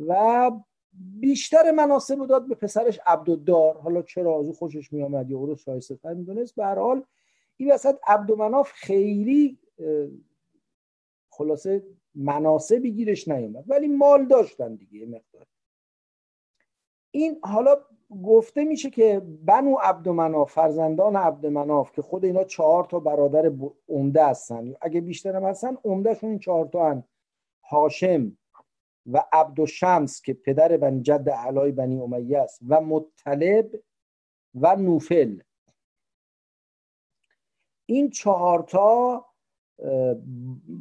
و 0.06 0.50
بیشتر 1.20 1.70
مناسب 1.70 2.18
رو 2.18 2.26
داد 2.26 2.48
به 2.48 2.54
پسرش 2.54 3.00
عبدالدار. 3.06 3.76
حالا 3.76 4.02
چرا 4.02 4.40
از 4.40 4.46
او 4.46 4.52
خوشش 4.52 4.92
می 4.92 5.02
آمد 5.02 5.30
یا 5.30 5.38
او 5.38 5.46
رو 5.46 5.56
شایسته 5.56 5.96
تر 5.96 6.14
می‌دونست. 6.14 6.54
به 6.54 6.64
هر 6.64 6.78
حال 6.78 7.04
این 7.56 7.72
وسط 7.72 7.96
عبدالمناف 8.06 8.72
خیلی 8.72 9.58
خلاصه 11.38 11.82
مناسبی 12.14 12.92
گیرش 12.92 13.28
نیومد 13.28 13.64
ولی 13.66 13.88
مال 13.88 14.26
داشتن 14.26 14.74
دیگه 14.74 15.06
مقدار. 15.06 15.46
این 17.10 17.40
حالا 17.42 17.76
گفته 18.24 18.64
میشه 18.64 18.90
که 18.90 19.20
بنو 19.44 19.76
عبدمناف 19.82 20.52
فرزندان 20.52 21.16
عبدمناف 21.16 21.92
که 21.92 22.02
خود 22.02 22.24
اینا 22.24 22.44
چهار 22.44 22.84
تا 22.84 23.00
برادر 23.00 23.52
عمده 23.88 24.26
هستن. 24.26 24.74
اگه 24.80 25.00
بیشتر 25.00 25.36
هم 25.36 25.44
هستن 25.44 25.76
عمدهشون 25.84 26.30
این 26.30 26.38
چهار 26.38 26.66
تا 26.66 26.90
هن. 26.90 27.04
هاشم 27.62 28.38
و 29.06 29.24
عبدالشمس 29.32 30.22
که 30.22 30.34
پدر 30.34 30.76
بنی 30.76 31.02
جد 31.02 31.30
علای 31.30 31.72
بنی 31.72 32.00
امیه 32.00 32.38
است 32.38 32.60
و 32.68 32.80
مطلب 32.80 33.70
و 34.54 34.76
نوفل. 34.76 35.40
این 37.86 38.10
چهارتا 38.10 39.24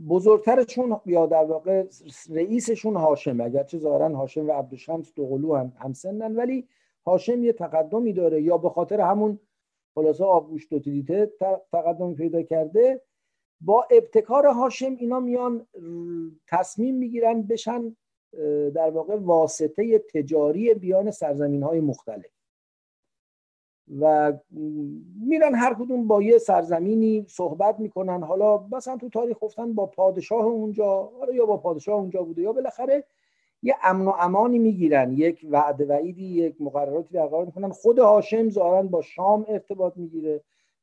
بزرگترشون 0.10 1.00
یا 1.06 1.26
در 1.26 1.44
واقع 1.44 1.84
رئیسشون 2.30 2.96
هاشم 2.96 3.42
اگرچه 3.42 3.78
ظاهرا 3.78 4.18
هاشم 4.18 4.48
و 4.50 4.52
عبدالشمس 4.52 5.14
دو 5.16 5.28
قلو 5.28 5.56
هم 5.56 5.74
همسنن 5.80 6.36
ولی 6.36 6.68
هاشم 7.06 7.44
یه 7.44 7.54
تقدمی 7.54 8.14
داره 8.14 8.42
یا 8.42 8.58
به 8.58 8.70
خاطر 8.70 9.02
همون 9.02 9.40
خلاصه 9.96 10.24
آبگوشت 10.24 10.74
و 10.74 10.80
تیلیته 10.80 11.32
تقدمی 11.72 12.16
پیدا 12.16 12.42
کرده 12.42 13.02
با 13.62 13.88
ابتکار 13.92 14.46
هاشم 14.46 14.96
اینا 15.00 15.20
میان 15.20 15.68
تصمیم 16.48 16.96
می‌گیرن 16.96 17.42
بشن 17.42 17.96
در 18.76 18.90
واقع 18.90 19.16
واسطه 19.16 20.00
تجاری 20.00 20.74
بیان 20.74 21.12
سرزمین 21.12 21.64
های 21.64 21.80
مختلف. 21.80 22.37
و 24.00 24.34
میرن 25.28 25.56
هر 25.56 25.74
کدوم 25.74 26.08
با 26.08 26.22
یه 26.22 26.38
سرزمینی 26.38 27.26
صحبت 27.30 27.80
می‌کنن. 27.80 28.24
حالا 28.24 28.66
مثلا 28.72 28.98
تو 28.98 29.10
تاریخ 29.10 29.38
گفتن 29.42 29.74
با 29.74 29.86
پادشاه 29.86 30.46
اونجا 30.46 31.12
یا 31.34 31.46
با 31.46 31.58
پادشاه 31.58 31.96
اونجا 31.96 32.24
بوده 32.24 32.42
یا 32.42 32.54
بالاخره 32.54 33.04
یه 33.64 33.76
امن 33.84 34.06
و 34.06 34.14
امانی 34.20 34.60
می‌گیرن. 34.60 35.14
یک 35.14 35.48
وعده 35.50 35.86
وعیدی 35.86 36.26
یک 36.26 36.56
مقرراتی 36.60 37.14
برقرار 37.14 37.46
می‌کنن. 37.46 37.70
خود 37.70 38.00
هاشم 38.00 38.50
ظاهرا 38.50 38.84
با 38.84 39.02
شام 39.02 39.46
ارتباط 39.48 39.98
می‌گیره. 39.98 40.42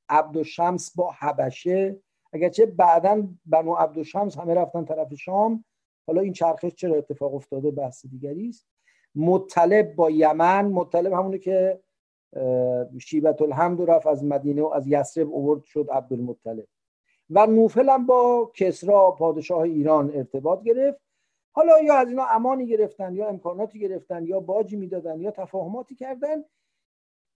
عبد 0.09 0.43
شمس 0.43 0.97
با 0.97 1.11
حبشه. 1.19 1.97
اگرچه 2.33 2.67
بعدا 2.67 3.29
بنو 3.47 3.75
عبد 3.75 4.03
شمس 4.03 4.39
همه 4.39 4.55
رفتن 4.55 4.85
طرف 4.85 5.15
شام. 5.15 5.65
حالا 6.07 6.21
این 6.21 6.33
چرخش 6.33 6.75
چرا 6.75 6.95
اتفاق 6.95 7.35
افتاده؟ 7.35 7.71
بحث 7.71 8.07
دیگری 8.07 8.49
است. 8.49 8.67
مطلب 9.15 9.95
با 9.95 10.11
یمن. 10.11 10.67
مطلب 10.69 11.13
همونه 11.13 11.39
که 11.39 11.81
شیبت 12.99 13.43
الحمد 13.43 13.91
رفت 13.91 14.07
از 14.07 14.25
مدینه 14.25 14.63
و 14.63 14.67
از 14.67 14.87
یسرب 14.87 15.29
اوورد 15.29 15.65
شد 15.65 15.89
عبدالمطلب. 15.93 16.67
و 17.31 17.47
نوفل 17.47 17.89
هم 17.89 18.07
با 18.07 18.51
کسرا 18.55 19.11
پادشاه 19.11 19.61
ایران 19.61 20.11
ارتباط 20.15 20.63
گرفت. 20.63 21.01
حالا 21.53 21.81
یا 21.81 21.95
از 21.95 22.09
اینا 22.09 22.25
امانی 22.25 22.67
گرفتن 22.67 23.15
یا 23.15 23.29
امکاناتی 23.29 23.79
گرفتن 23.79 24.27
یا 24.27 24.41
باجی 24.41 24.77
می‌دادن 24.77 25.21
یا 25.21 25.31
تفاهماتی 25.31 25.95
کردن. 25.95 26.45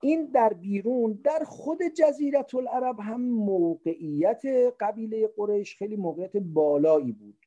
این 0.01 0.25
در 0.25 0.53
بیرون 0.53 1.19
در 1.23 1.43
خود 1.45 1.79
جزیرت 1.97 2.55
العرب 2.55 2.99
هم 2.99 3.21
موقعیت 3.21 4.41
قبیله 4.79 5.27
قریش 5.27 5.75
خیلی 5.75 5.95
موقعیت 5.95 6.37
بالایی 6.37 7.11
بود. 7.11 7.45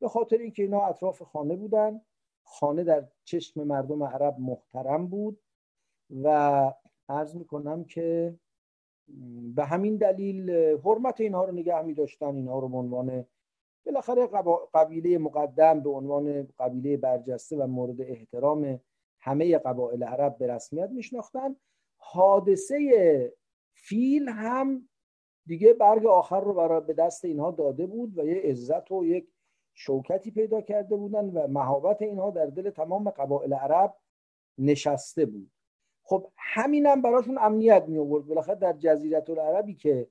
به 0.00 0.08
خاطر 0.08 0.38
اینکه 0.38 0.62
اینا 0.62 0.86
اطراف 0.86 1.22
خانه 1.22 1.56
بودن. 1.56 2.00
خانه 2.44 2.84
در 2.84 3.04
چشم 3.24 3.64
مردم 3.64 4.02
عرب 4.02 4.36
محترم 4.38 5.06
بود. 5.06 5.40
و 6.22 6.72
عرض 7.12 7.36
می‌کنم 7.36 7.84
که 7.84 8.36
به 9.54 9.64
همین 9.64 9.96
دلیل 9.96 10.50
حرمت 10.84 11.20
اینها 11.20 11.44
رو 11.44 11.52
نگه 11.52 11.82
می 11.82 11.94
داشتن 11.94 12.36
اینها 12.36 12.58
رو 12.58 12.68
به 12.68 12.76
عنوان 12.76 13.26
بالاخره 13.86 14.28
قبیله 14.74 15.18
مقدم 15.18 15.80
به 15.80 15.90
عنوان 15.90 16.48
قبیله 16.58 16.96
برجسته 16.96 17.56
و 17.56 17.66
مورد 17.66 18.00
احترام 18.00 18.80
همه 19.20 19.58
قبایل 19.58 20.04
عرب 20.04 20.38
به 20.38 20.46
رسمیت 20.46 20.90
میشناختن. 20.90 21.56
حادثه 21.96 23.32
فیل 23.74 24.28
هم 24.28 24.88
دیگه 25.46 25.72
برگ 25.72 26.06
آخر 26.06 26.40
رو 26.40 26.54
برای 26.54 26.80
به 26.80 26.92
دست 26.92 27.24
اینها 27.24 27.50
داده 27.50 27.86
بود 27.86 28.18
و 28.18 28.26
یه 28.26 28.42
عزت 28.42 28.92
و 28.92 29.04
یک 29.04 29.28
شوکتی 29.74 30.30
پیدا 30.30 30.60
کرده 30.60 30.96
بودن 30.96 31.24
و 31.30 31.46
مهابت 31.46 32.02
اینها 32.02 32.30
در 32.30 32.46
دل 32.46 32.70
تمام 32.70 33.10
قبایل 33.10 33.54
عرب 33.54 33.96
نشسته 34.58 35.26
بود. 35.26 35.50
خب 36.02 36.26
همینم 36.36 37.02
براشون 37.02 37.38
امنیت 37.38 37.84
می 37.88 37.98
آورد 37.98 38.26
بالاخره 38.26 38.54
در 38.54 38.72
جزیره 38.72 39.24
العربی 39.28 39.74
که 39.74 40.08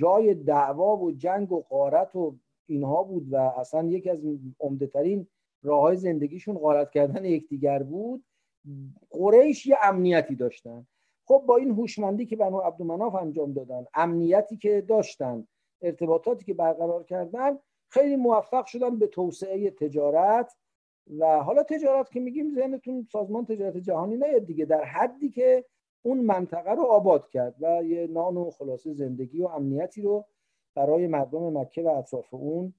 جای 0.00 0.34
دعوا 0.34 0.96
و 0.96 1.12
جنگ 1.12 1.52
و 1.52 1.62
قارت 1.62 2.16
و 2.16 2.36
اینها 2.66 3.02
بود 3.02 3.32
و 3.32 3.36
اصلا 3.36 3.88
یکی 3.88 4.10
از 4.10 4.18
عمده 4.60 4.86
ترین 4.86 5.26
راه 5.62 5.80
های 5.80 5.96
زندگیشون 5.96 6.58
غارت 6.58 6.90
کردن 6.90 7.24
یکدیگر 7.24 7.82
بود 7.82 8.24
قریش 9.10 9.66
یه 9.66 9.76
امنیتی 9.82 10.34
داشتن. 10.34 10.86
خب 11.24 11.44
با 11.46 11.56
این 11.56 11.70
هوشمندی 11.70 12.26
که 12.26 12.36
بنو 12.36 12.58
عبدالمناف 12.58 13.14
انجام 13.14 13.52
دادن 13.52 13.86
امنیتی 13.94 14.56
که 14.56 14.80
داشتن 14.80 15.46
ارتباطاتی 15.82 16.44
که 16.44 16.54
برقرار 16.54 17.04
کردن 17.04 17.58
خیلی 17.88 18.16
موفق 18.16 18.66
شدن 18.66 18.98
به 18.98 19.06
توسعه 19.06 19.70
تجارت 19.70 20.56
و 21.18 21.42
حالا 21.42 21.62
تجارت 21.62 22.10
که 22.10 22.20
میگیم 22.20 22.54
ذهنتون 22.54 23.06
سازمان 23.12 23.44
تجارت 23.44 23.76
جهانی 23.76 24.16
نه 24.16 24.40
دیگه. 24.40 24.64
در 24.64 24.84
حدی 24.84 25.30
که 25.30 25.64
اون 26.02 26.18
منطقه 26.18 26.70
رو 26.70 26.82
آباد 26.82 27.28
کرد 27.28 27.54
و 27.60 27.84
یه 27.84 28.06
نان 28.06 28.36
و 28.36 28.50
خلاصه 28.50 28.92
زندگی 28.92 29.42
و 29.42 29.46
امنیتی 29.46 30.02
رو 30.02 30.24
برای 30.74 31.06
مردم 31.06 31.58
مکه 31.58 31.82
و 31.82 31.88
اطراف 31.88 32.34
اون 32.34 32.74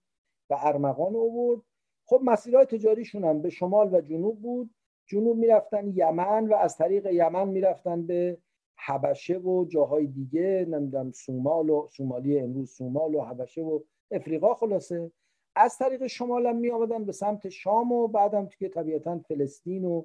و 0.49 0.57
ارمغان 0.59 1.15
آورد. 1.15 1.61
خب 2.05 2.21
مسیرهای 2.23 2.65
تجاریشون 2.65 3.23
هم 3.23 3.41
به 3.41 3.49
شمال 3.49 3.93
و 3.93 4.01
جنوب 4.01 4.41
بود. 4.41 4.69
جنوب 5.05 5.37
می‌رفتن 5.37 5.87
یمن 5.95 6.47
و 6.47 6.53
از 6.53 6.77
طریق 6.77 7.05
یمن 7.05 7.47
می‌رفتن 7.47 8.07
به 8.07 8.37
حبشه 8.75 9.37
و 9.37 9.65
جاهای 9.65 10.07
دیگه. 10.07 10.65
نمی‌دونم 10.69 11.11
سومال 11.11 11.69
و 11.69 11.87
سومالی 11.87 12.39
امروز 12.39 12.71
سومال 12.71 13.15
و 13.15 13.21
حبشه 13.21 13.61
و 13.61 13.79
افریقا 14.11 14.53
خلاصه. 14.53 15.11
از 15.55 15.77
طریق 15.77 16.07
شمال 16.07 16.45
هم 16.45 16.55
می 16.55 16.71
آمدن 16.71 17.05
به 17.05 17.11
سمت 17.11 17.49
شام 17.49 17.91
و 17.91 18.07
بعدم 18.07 18.47
که 18.47 18.69
طبیعتا 18.69 19.19
فلسطین 19.19 19.85
و 19.85 20.03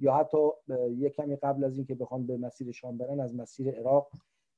یا 0.00 0.14
حتی 0.14 0.48
یک 0.88 1.12
کمی 1.12 1.36
قبل 1.36 1.64
از 1.64 1.76
اینکه 1.76 1.94
بخوان 1.94 2.26
به 2.26 2.36
مسیر 2.36 2.72
شام 2.72 2.98
برن 2.98 3.20
از 3.20 3.34
مسیر 3.34 3.70
عراق 3.70 4.10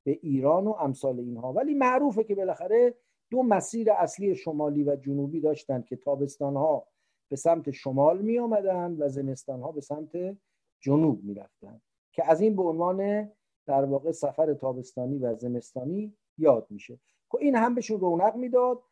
به 0.03 0.19
ایران 0.21 0.67
و 0.67 0.71
امثال 0.71 1.19
اینها 1.19 1.53
ولی 1.53 1.73
معروفه 1.73 2.23
که 2.23 2.35
بالاخره 2.35 2.93
دو 3.29 3.43
مسیر 3.43 3.91
اصلی 3.91 4.35
شمالی 4.35 4.83
و 4.83 4.95
جنوبی 4.95 5.39
داشتند 5.39 5.85
که 5.85 5.95
تابستان 5.95 6.55
ها 6.55 6.87
به 7.29 7.35
سمت 7.35 7.71
شمال 7.71 8.21
می 8.21 8.39
آمدن 8.39 8.95
و 8.99 9.09
زمستان 9.09 9.61
ها 9.61 9.71
به 9.71 9.81
سمت 9.81 10.37
جنوب 10.79 11.23
می 11.23 11.33
رفتن. 11.33 11.81
که 12.11 12.31
از 12.31 12.41
این 12.41 12.55
به 12.55 12.63
عنوان 12.63 13.31
در 13.65 13.85
واقع 13.85 14.11
سفر 14.11 14.53
تابستانی 14.53 15.17
و 15.17 15.35
زمستانی 15.35 16.13
یاد 16.37 16.67
میشه 16.69 16.99
که 17.31 17.37
این 17.39 17.55
هم 17.55 17.75
بهشون 17.75 17.99
رونق 17.99 18.35
می‌داد 18.35 18.83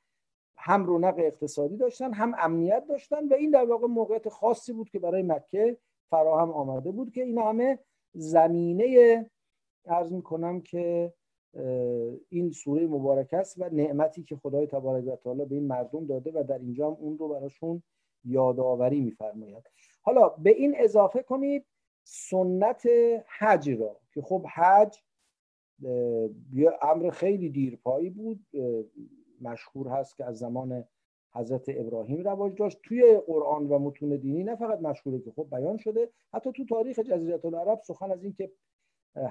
هم 0.58 0.86
رونق 0.86 1.16
اقتصادی 1.18 1.78
داشتن 1.78 2.14
هم 2.14 2.36
امنیت 2.38 2.86
داشتن 2.88 3.28
و 3.28 3.34
این 3.34 3.52
در 3.52 3.66
واقع 3.66 3.88
موقعیت 3.88 4.30
خاصی 4.30 4.74
بود 4.74 4.90
که 4.90 5.00
برای 5.00 5.24
مکه 5.24 5.78
فراهم 6.10 6.52
آمده 6.52 6.92
بود 6.92 7.12
که 7.12 7.24
این 7.24 7.38
همه 7.38 7.80
زمینه 8.14 9.30
ارز 9.86 10.14
می‌کنم 10.14 10.62
که 10.62 11.14
این 12.30 12.52
سوره 12.52 12.88
مبارک 12.88 13.34
است 13.34 13.56
و 13.60 13.70
نعمتی 13.70 14.24
که 14.24 14.36
خدای 14.36 14.68
تبارک 14.68 15.08
و 15.08 15.16
تعالی 15.16 15.46
به 15.46 15.56
این 15.56 15.68
مردم 15.68 16.06
داده 16.06 16.32
و 16.32 16.44
در 16.44 16.60
اینجا 16.60 16.88
هم 16.88 16.98
اون 17.00 17.18
رو 17.18 17.28
براشون 17.28 17.84
یادآوری 18.26 19.00
میفرماید. 19.00 19.64
حالا 20.02 20.30
به 20.30 20.50
این 20.50 20.76
اضافه 20.78 21.24
کنید 21.24 21.66
سنت 22.04 22.88
حج 23.40 23.70
را 23.70 24.00
که 24.14 24.22
خب 24.22 24.46
حج 24.46 24.98
امر 26.82 27.10
خیلی 27.10 27.50
دیرپایی 27.50 28.10
بود 28.10 28.46
مشهور 29.42 29.88
هست 29.88 30.18
که 30.18 30.26
از 30.26 30.38
زمان 30.38 30.84
حضرت 31.34 31.64
ابراهیم 31.68 32.24
رواج 32.24 32.56
داشت. 32.56 32.80
توی 32.84 33.22
قرآن 33.28 33.68
و 33.68 33.80
متون 33.80 34.16
دینی 34.16 34.44
نه 34.44 34.56
فقط 34.56 34.80
مشهوره 34.80 35.20
که 35.20 35.32
خب 35.32 35.48
بیان 35.52 35.78
شده 35.78 36.10
حتی 36.34 36.52
تو 36.52 36.66
تاریخ 36.66 37.00
جزیره 37.00 37.46
العرب 37.46 37.82
سخن 37.82 38.12
از 38.12 38.24
اینکه 38.24 38.52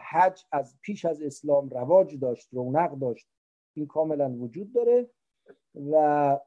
حج 0.01 0.45
از 0.53 0.77
پیش 0.83 1.05
از 1.05 1.23
اسلام 1.23 1.69
رواج 1.69 2.19
داشت 2.19 2.55
رونق 2.55 2.99
داشت 2.99 3.29
این 3.75 3.87
کاملا 3.87 4.33
وجود 4.33 4.73
داره. 4.73 5.11
و 5.93 6.41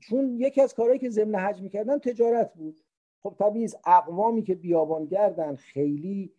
چون 0.00 0.40
یکی 0.40 0.60
از 0.60 0.74
کارهایی 0.74 0.98
که 0.98 1.10
ضمن 1.10 1.34
حج 1.34 1.62
می‌کردن 1.62 1.98
تجارت 1.98 2.54
بود. 2.54 2.80
خب 3.22 3.34
طبیعی 3.38 3.68
اقوامی 3.86 4.42
که 4.42 4.54
بیابانگردن 4.54 5.54
خیلی 5.54 6.34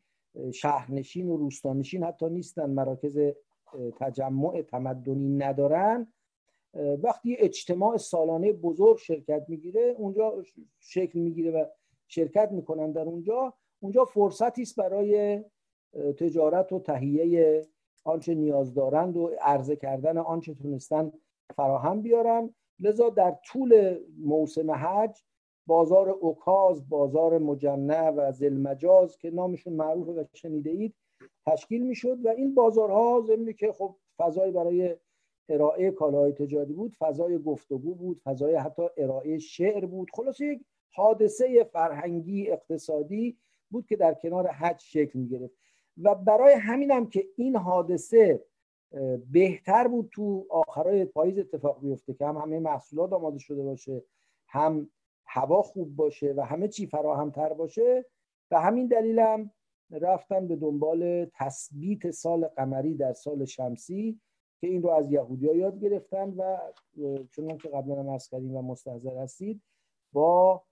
شهرنشین 0.53 1.29
و 1.29 1.37
روستانشین 1.37 2.03
حتی 2.03 2.29
نیستن 2.29 2.69
مراکز 2.69 3.19
تجمع 3.99 4.61
تمدنی 4.61 5.37
ندارن. 5.37 6.13
وقتی 7.03 7.35
اجتماع 7.39 7.97
سالانه 7.97 8.53
بزرگ 8.53 8.97
شرکت 8.97 9.45
می‌گیره 9.47 9.95
اونجا 9.97 10.43
شکل 10.79 11.19
می‌گیره 11.19 11.51
و 11.51 11.65
شرکت 12.07 12.51
می‌کنن 12.51 12.91
در 12.91 13.01
اونجا 13.01 13.53
اونجا 13.79 14.05
فرصتی 14.05 14.61
است 14.61 14.75
برای 14.75 15.43
تجارت 16.17 16.73
و 16.73 16.79
تهیه 16.79 17.61
آنچه 18.03 18.35
نیاز 18.35 18.73
دارند 18.73 19.17
و 19.17 19.31
عرضه 19.41 19.75
کردن 19.75 20.17
آنچه 20.17 20.53
تونستن 20.53 21.11
فراهم 21.55 22.01
بیارن. 22.01 22.55
لذا 22.79 23.09
در 23.09 23.35
طول 23.45 23.99
موسم 24.19 24.71
حج 24.71 25.23
بازار 25.67 26.09
اوکاز 26.09 26.89
بازار 26.89 27.37
مجنع 27.37 28.09
و 28.09 28.31
زلمجاز 28.31 29.17
که 29.17 29.31
نامشون 29.31 29.73
معروفه 29.73 30.11
و 30.11 30.23
شنیده 30.33 30.69
اید 30.69 30.95
تشکیل 31.45 31.87
می‌شد 31.87 32.25
و 32.25 32.29
این 32.29 32.55
بازارها 32.55 33.23
ضمنی 33.27 33.53
که 33.53 33.71
خب 33.71 33.95
فضای 34.17 34.51
برای 34.51 34.95
ارائه 35.49 35.91
کالاهای 35.91 36.31
تجاری 36.31 36.73
بود 36.73 36.95
فضای 36.99 37.37
گفتگو 37.37 37.95
بود 37.95 38.21
فضای 38.23 38.55
حتی 38.55 38.83
ارائه 38.97 39.37
شعر 39.37 39.85
بود. 39.85 40.07
خلاصه 40.13 40.45
یک 40.45 40.61
حادثه 40.89 41.63
فرهنگی 41.63 42.51
اقتصادی 42.51 43.37
بود 43.69 43.85
که 43.85 43.95
در 43.95 44.13
کنار 44.13 44.47
حج 44.47 44.81
شکل 44.81 45.19
می 45.19 45.27
گرفت 45.27 45.55
و 45.97 46.15
برای 46.15 46.53
همینم 46.53 47.09
که 47.09 47.27
این 47.35 47.55
حادثه 47.55 48.43
بهتر 49.31 49.87
بود 49.87 50.09
تو 50.11 50.45
آخرای 50.49 51.05
پاییز 51.05 51.39
اتفاق 51.39 51.81
بیفته 51.81 52.13
که 52.13 52.25
هم 52.25 52.37
همه 52.37 52.59
محصولات 52.59 53.13
آماده 53.13 53.39
شده 53.39 53.63
باشه 53.63 54.03
هم 54.47 54.89
هوا 55.25 55.61
خوب 55.61 55.95
باشه 55.95 56.33
و 56.37 56.41
همه 56.41 56.67
چی 56.67 56.87
فراهمتر 56.87 57.53
باشه. 57.53 58.05
و 58.51 58.61
همین 58.61 58.87
دلیلم 58.87 59.51
رفتن 59.91 60.47
به 60.47 60.55
دنبال 60.55 61.25
تثبیت 61.25 62.11
سال 62.11 62.47
قمری 62.47 62.95
در 62.95 63.13
سال 63.13 63.45
شمسی 63.45 64.19
که 64.61 64.67
این 64.67 64.81
رو 64.81 64.89
از 64.89 65.11
یهودیا 65.11 65.55
یاد 65.55 65.79
گرفتن 65.79 66.29
و 66.29 66.57
چون 67.31 67.57
که 67.57 67.69
قبلا 67.69 67.95
هم 67.95 68.55
و 68.55 68.61
مستحضر 68.61 69.17
هستید 69.17 69.61
با 70.13 70.63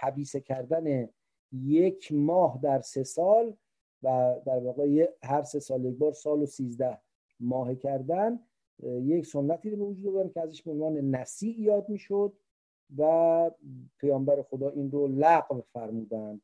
کبیسه 0.00 0.40
کردن 0.40 1.08
یک 1.52 2.12
ماه 2.12 2.58
در 2.62 2.80
سه 2.80 3.04
سال 3.04 3.56
و 4.02 4.36
در 4.46 4.58
واقع 4.58 5.10
هر 5.22 5.42
سه 5.42 5.60
سال 5.60 5.84
یک 5.84 5.98
بار 5.98 6.12
سال 6.12 6.42
و 6.42 6.46
سیزده 6.46 6.98
ماه 7.40 7.74
کردن 7.74 8.40
یک 8.82 9.26
سنتی 9.26 9.70
رو 9.70 9.76
به 9.76 9.84
وجود 9.84 10.06
آوردن 10.06 10.30
که 10.30 10.40
ازش 10.40 10.62
به 10.62 10.70
عنوان 10.70 10.96
نسیع 10.96 11.60
یاد 11.60 11.88
می‌شد 11.88 12.32
و 12.98 13.50
پیامبر 13.98 14.42
خدا 14.42 14.70
این 14.70 14.90
رو 14.90 15.08
لغو 15.08 15.60
فرمودند. 15.60 16.42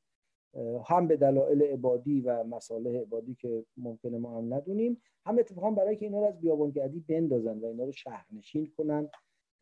هم 0.85 1.09
به 1.09 1.17
دلایل 1.17 1.63
عبادی 1.63 2.21
و 2.21 2.45
مسائل 2.45 2.87
عبادی 2.87 3.35
که 3.35 3.65
ممکنه 3.77 4.19
ما 4.19 4.39
هم 4.39 4.55
ندونیم 4.55 5.03
هم 5.27 5.39
اتفاقا 5.39 5.71
برای 5.71 5.97
که 5.97 6.05
اینا 6.07 6.21
رو 6.21 6.27
از 6.27 6.41
بیابانگردی 6.41 7.01
بندازن 7.01 7.59
و 7.59 7.67
اینا 7.67 7.85
رو 7.85 7.93
شهرنشین 7.93 8.73
کنن 8.77 9.09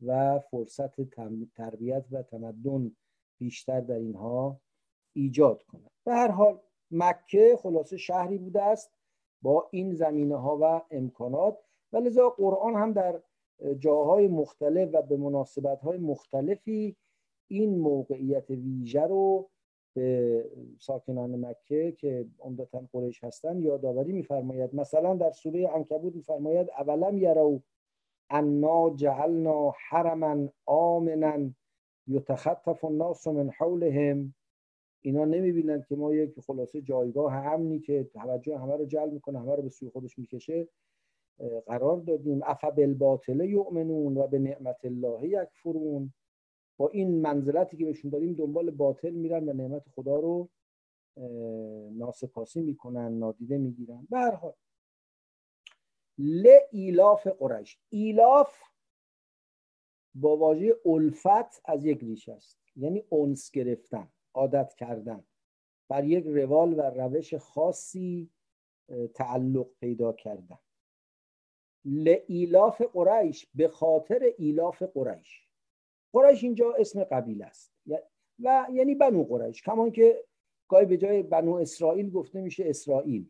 و 0.01 0.39
فرصت 0.39 1.01
تربیت 1.55 2.05
و 2.11 2.23
تمدن 2.23 2.91
بیشتر 3.37 3.81
در 3.81 3.95
اینها 3.95 4.59
ایجاد 5.13 5.63
کنن. 5.63 5.89
به 6.03 6.13
هر 6.13 6.31
حال 6.31 6.59
مکه 6.91 7.57
خلاصه 7.59 7.97
شهری 7.97 8.37
بوده 8.37 8.61
است 8.61 8.91
با 9.41 9.67
این 9.71 9.93
زمینه 9.93 10.35
ها 10.35 10.59
و 10.61 10.81
امکانات 10.91 11.57
و 11.93 11.97
لذا 11.97 12.29
قرآن 12.29 12.75
هم 12.75 12.93
در 12.93 13.21
جاهای 13.79 14.27
مختلف 14.27 14.89
و 14.93 15.01
به 15.01 15.17
مناسبت 15.17 15.81
های 15.81 15.97
مختلفی 15.97 16.95
این 17.47 17.79
موقعیت 17.79 18.49
ویژه 18.49 19.01
رو 19.01 19.49
به 19.95 20.45
ساکنان 20.79 21.45
مکه 21.45 21.91
که 21.91 22.25
عمدتا 22.39 22.83
قریش 22.93 23.23
هستند 23.23 23.63
یادآوری 23.63 24.11
میفرماید. 24.11 24.75
مثلا 24.75 25.15
در 25.15 25.31
سوره 25.31 25.67
عنکبوت 25.67 26.15
میفرماید 26.15 26.69
اولم 26.69 27.17
یرو 27.17 27.61
انا 28.29 28.95
جعلنا 28.95 29.73
حرما 29.89 30.49
آمنا 30.65 31.49
یتخطف 32.07 32.85
الناس 32.85 33.27
من 33.27 33.49
حولهم. 33.49 34.35
اینا 35.01 35.25
نمی‌بینند 35.25 35.85
که 35.85 35.95
ما 35.95 36.13
یک 36.13 36.39
خلاصه 36.39 36.81
جایگاه 36.81 37.35
امنی 37.35 37.79
که 37.79 38.03
توجه 38.13 38.57
همه 38.57 38.75
رو 38.75 38.85
جلب 38.85 39.13
می‌کنه 39.13 39.39
همه 39.39 39.55
رو 39.55 39.61
به 39.61 39.69
سوی 39.69 39.89
خودش 39.89 40.19
می‌کشه 40.19 40.67
قرار 41.65 41.97
دادیم. 41.97 42.41
اف 42.43 42.63
بالباطل 42.63 43.39
یؤمنون 43.39 44.17
و 44.17 44.27
به 44.27 44.39
نعمت 44.39 44.85
الله 44.85 45.27
یکفرون؟ 45.27 46.13
با 46.77 46.89
این 46.89 47.21
منزلتی 47.21 47.77
که 47.77 47.85
بهشون 47.85 48.11
داریم 48.11 48.33
دنبال 48.33 48.71
باطل 48.71 49.09
میرن 49.09 49.49
و 49.49 49.53
نعمت 49.53 49.89
خدا 49.89 50.19
رو 50.19 50.49
ناسپاسی 51.91 52.61
می‌کنن 52.61 53.17
نادیده 53.17 53.57
می‌گیرن. 53.57 54.07
به 54.09 54.17
هر 54.17 54.35
حال. 54.35 54.53
لایلاف 56.17 57.27
قریش. 57.27 57.79
ایلاف 57.89 58.61
با 60.15 60.37
واژه 60.37 60.75
الفت 60.85 61.61
از 61.65 61.85
یک 61.85 61.99
ریشه 61.99 62.33
است. 62.33 62.59
یعنی 62.75 63.03
انس 63.09 63.51
گرفتن 63.51 64.11
عادت 64.33 64.73
کردن. 64.73 65.23
بر 65.89 66.03
یک 66.03 66.25
روال 66.25 66.73
و 66.73 66.81
روش 66.81 67.33
خاصی 67.33 68.29
تعلق 69.13 69.67
پیدا 69.79 70.13
کردن. 70.13 70.59
ایلاف 72.27 72.81
قریش. 72.81 73.47
به 73.55 73.67
خاطر 73.67 74.33
ایلاف 74.37 74.83
قریش. 74.83 75.44
قریش 76.15 76.43
اینجا 76.43 76.73
اسم 76.79 77.03
قبیله 77.03 77.45
است. 77.45 77.73
و 78.43 78.67
یعنی 78.73 78.95
بنو 78.95 79.23
قریش. 79.23 79.61
کما 79.61 79.91
اینکه 79.91 80.23
گاهی 80.67 80.85
به 80.85 80.97
جای 80.97 81.23
بنو 81.23 81.53
اسرائیل 81.53 82.09
گفته 82.09 82.41
میشه 82.41 82.63
اسرائیل. 82.67 83.25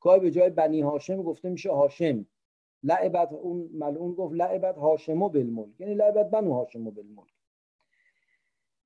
گاهی 0.00 0.20
به 0.20 0.30
جای 0.30 0.50
بنی 0.50 0.80
هاشم 0.80 1.22
گفته 1.22 1.48
میشه 1.48 1.72
هاشم. 1.72 2.26
لعبت 2.82 3.32
اون 3.32 3.70
ملعون 3.72 4.14
گفت 4.14 4.34
لعبت 4.34 4.78
هاشمو 4.78 5.28
بالملک. 5.28 5.80
یعنی 5.80 5.94
لعبت 5.94 6.30
بنو 6.30 6.52
هاشمو 6.52 6.90
بالملک. 6.90 7.34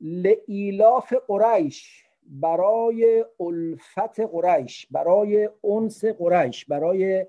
لعیلاف 0.01 1.13
قریش 1.13 2.05
برای 2.23 3.25
الفت 3.41 4.21
قریش 4.21 4.87
برای 4.91 5.51
انس 5.65 6.05
قریش 6.05 6.65
برای 6.65 7.27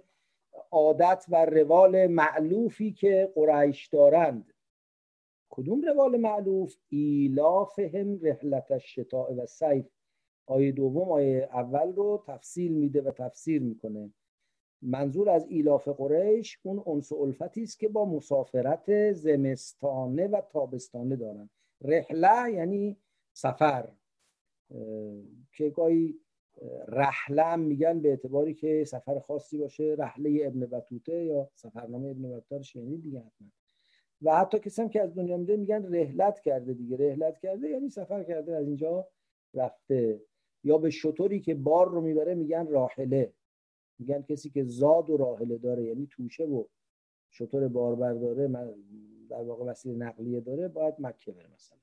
عادت 0.71 1.25
و 1.29 1.45
روال 1.45 2.07
معلوفی 2.07 2.91
که 2.91 3.31
قریش 3.35 3.87
دارند. 3.87 4.53
کدوم 5.49 5.81
روال 5.81 6.17
معلوف 6.17 6.75
ایلافهم 6.89 8.19
رحلت 8.21 8.71
الشتاء 8.71 9.33
و 9.33 9.45
سیف 9.45 9.85
آیه 10.45 10.71
دوم 10.71 11.11
آیه 11.11 11.49
اول 11.53 11.93
رو 11.93 12.23
تفصیل 12.27 12.71
میده 12.71 13.01
و 13.01 13.11
تفسیر 13.11 13.61
می‌کنه. 13.61 14.13
منظور 14.81 15.29
از 15.29 15.45
ایلاف 15.49 15.87
قریش 15.87 16.59
اون 16.63 16.83
انس 16.87 17.11
الفتی 17.11 17.63
است 17.63 17.79
که 17.79 17.87
با 17.87 18.05
مسافرت 18.05 19.11
زمستانه 19.11 20.27
و 20.27 20.41
تابستانه 20.41 21.15
دارن. 21.15 21.49
رحله 21.81 22.51
یعنی 22.53 22.97
سفر 23.33 23.89
که 25.53 25.69
گاهی 25.69 26.19
رحله 26.87 27.55
میگن 27.55 27.99
به 27.99 28.09
اعتباری 28.09 28.53
که 28.53 28.83
سفر 28.83 29.19
خاصی 29.19 29.57
باشه 29.57 29.95
رحله 29.97 30.41
ابن 30.45 30.59
بطوته 30.59 31.23
یا 31.23 31.49
سفرنامه 31.55 32.09
ابن 32.09 32.29
بطوته 32.29 32.57
رو 32.57 32.63
شنید 32.63 33.03
دیگه 33.03 33.19
حتما. 33.19 33.47
و 34.21 34.35
حتی 34.35 34.59
کسی 34.59 34.81
هم 34.81 34.89
که 34.89 35.01
از 35.01 35.15
دنیا 35.15 35.37
میده 35.37 35.57
میگن 35.57 35.95
رحلت 35.95 36.39
کرده 36.39 36.73
دیگه. 36.73 36.97
رحلت 36.97 37.39
کرده 37.39 37.69
یعنی 37.69 37.89
سفر 37.89 38.23
کرده 38.23 38.55
از 38.55 38.67
اینجا 38.67 39.07
رفته. 39.53 40.21
یا 40.63 40.77
به 40.77 40.89
شطوری 40.89 41.39
که 41.39 41.55
بار 41.55 41.89
رو 41.89 42.01
می‌بره 42.01 42.35
میگن 42.35 42.67
راحله. 42.67 43.33
میگن 43.99 44.21
کسی 44.21 44.49
که 44.49 44.63
زاد 44.63 45.09
و 45.09 45.17
راحله 45.17 45.57
داره 45.57 45.83
یعنی 45.83 46.07
توشه 46.11 46.43
و 46.43 46.63
شطور 47.29 47.67
باربر 47.67 48.13
داره 48.13 48.47
در 49.29 49.41
واقع 49.41 49.65
وسیله 49.65 49.95
نقلیه 49.95 50.39
داره 50.39 50.67
باید 50.67 50.95
مکه 50.99 51.31
بره 51.31 51.49
مثلا. 51.55 51.77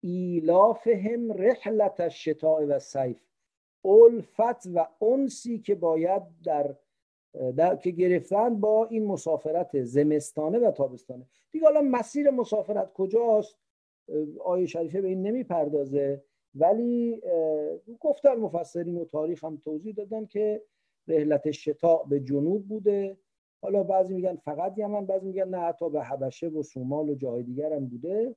ایلافهم 0.00 1.32
رحلت 1.32 2.00
الشتاء 2.00 2.66
و 2.66 2.78
سیف 2.78 3.20
الفت 3.84 4.66
و 4.74 4.86
انسی 5.04 5.58
که 5.58 5.74
باید 5.74 6.22
در, 6.44 6.74
در 7.56 7.76
که 7.76 7.90
گرفتن 7.90 8.60
با 8.60 8.86
این 8.86 9.06
مسافرت 9.06 9.82
زمستانه 9.82 10.58
و 10.58 10.70
تابستانه. 10.70 11.26
دیگه 11.50 11.64
حالا 11.64 11.82
مسیر 11.82 12.30
مسافرت 12.30 12.92
کجاست؟ 12.92 13.56
آیه 14.44 14.66
شریفه 14.66 15.00
به 15.00 15.08
این 15.08 15.22
نمی‌پردازه. 15.22 16.22
ولی 16.54 17.22
گفتن 18.00 18.34
مفسرین 18.34 18.98
و 18.98 19.04
تاریخ 19.04 19.44
هم 19.44 19.56
توضیح 19.56 19.94
دادن 19.94 20.26
که 20.26 20.62
رحلت 21.08 21.50
شتاء 21.50 22.02
به 22.02 22.20
جنوب 22.20 22.68
بوده. 22.68 23.16
حالا 23.62 23.82
بعضی 23.82 24.14
میگن 24.14 24.36
فقط 24.36 24.78
یمن 24.78 25.06
بعضی 25.06 25.26
میگن 25.26 25.48
نه 25.48 25.58
حتی 25.58 25.90
به 25.90 26.02
حبشه 26.02 26.48
و 26.48 26.62
سومال 26.62 27.10
و 27.10 27.14
جای 27.14 27.42
دیگر 27.42 27.72
هم 27.72 27.86
بوده. 27.86 28.36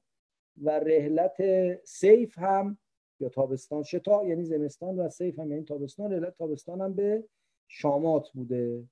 و 0.58 0.70
رحلت 0.70 1.38
سیف 1.84 2.40
هم 2.40 2.78
یا 3.20 3.30
تابستان 3.30 3.84
شتا 3.84 4.26
یعنی 4.26 4.44
زمستان 4.44 5.00
و 5.00 5.10
سیف 5.10 5.40
هم 5.40 5.52
یعنی 5.52 5.64
تابستان. 5.64 6.14
رحلت 6.14 6.38
تابستان 6.38 6.82
هم 6.82 6.94
به 6.94 7.24
شامات 7.68 8.30
بوده 8.30 8.84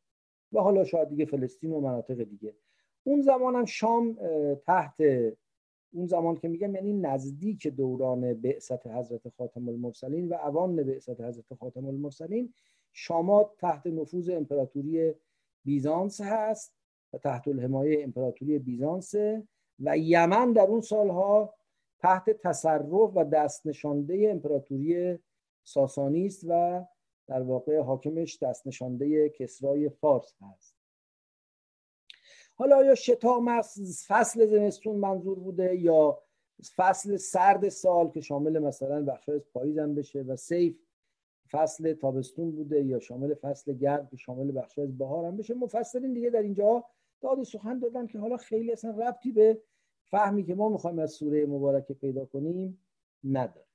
و 0.53 0.59
حالا 0.59 0.83
شاید 0.83 1.09
دیگه 1.09 1.25
فلسطین 1.25 1.71
و 1.71 1.79
مناطق 1.79 2.23
دیگه. 2.23 2.55
اون 3.03 3.21
زمان 3.21 3.55
هم 3.55 3.65
شام 3.65 4.17
تحت 4.55 5.01
اون 5.93 6.07
زمان 6.07 6.35
که 6.37 6.47
میگم 6.47 6.75
یعنی 6.75 6.93
نزدیک 6.93 7.67
دوران 7.67 8.33
بعثت 8.33 8.87
حضرت 8.87 9.29
خاتم 9.29 9.67
المرسلین 9.69 10.29
و 10.29 10.33
اوان 10.33 10.75
بعثت 10.75 11.21
حضرت 11.21 11.53
خاتم 11.53 11.85
المرسلین 11.85 12.53
شامات 12.93 13.51
تحت 13.57 13.87
نفوذ 13.87 14.29
امپراتوری 14.29 15.13
بیزانس 15.65 16.21
هست 16.21 16.75
و 17.13 17.17
تحت 17.17 17.47
الحمایه 17.47 18.03
امپراتوری 18.03 18.59
بیزانس. 18.59 19.15
و 19.79 19.97
یمن 19.97 20.53
در 20.53 20.65
اون 20.65 20.81
سالها 20.81 21.53
تحت 21.99 22.29
تصرف 22.29 23.11
و 23.15 23.23
دست 23.23 23.67
نشانده 23.67 24.27
امپراتوری 24.31 25.19
ساسانی 25.63 26.25
است 26.25 26.45
و 26.47 26.85
در 27.27 27.41
واقع 27.41 27.79
حاکمش 27.79 28.43
دست 28.43 28.67
نشانده 28.67 29.29
کسرای 29.29 29.89
فارس 29.89 30.33
هست. 30.41 30.75
حالا 32.55 32.77
آیا 32.77 32.95
شتام 32.95 33.61
فصل 34.07 34.45
زمستون 34.45 34.95
منظور 34.95 35.39
بوده 35.39 35.75
یا 35.75 36.21
فصل 36.75 37.17
سرد 37.17 37.69
سال 37.69 38.09
که 38.09 38.21
شامل 38.21 38.59
مثلا 38.59 39.01
بخش 39.01 39.29
پاییز 39.29 39.77
هم 39.77 39.95
بشه 39.95 40.21
و 40.21 40.35
سیف 40.35 40.79
فصل 41.51 41.93
تابستون 41.93 42.51
بوده 42.51 42.83
یا 42.83 42.99
شامل 42.99 43.33
فصل 43.33 43.73
گرم 43.73 44.07
که 44.07 44.17
شامل 44.17 44.59
بخش 44.59 44.79
از 44.79 44.97
بهار 44.97 45.25
هم 45.25 45.37
بشه؟ 45.37 45.53
مفسرین 45.53 46.13
دیگه 46.13 46.29
در 46.29 46.41
اینجا 46.41 46.85
داد 47.21 47.43
سخن 47.43 47.79
دادن 47.79 48.07
که 48.07 48.19
حالا 48.19 48.37
خیلی 48.37 48.71
اصلا 48.71 48.91
ربطی 48.91 49.31
به 49.31 49.61
فهمی 50.09 50.43
که 50.43 50.55
ما 50.55 50.69
می‌خوایم 50.69 50.99
از 50.99 51.11
سوره 51.11 51.45
مبارکه 51.45 51.93
پیدا 51.93 52.25
کنیم 52.25 52.79
نداره. 53.23 53.65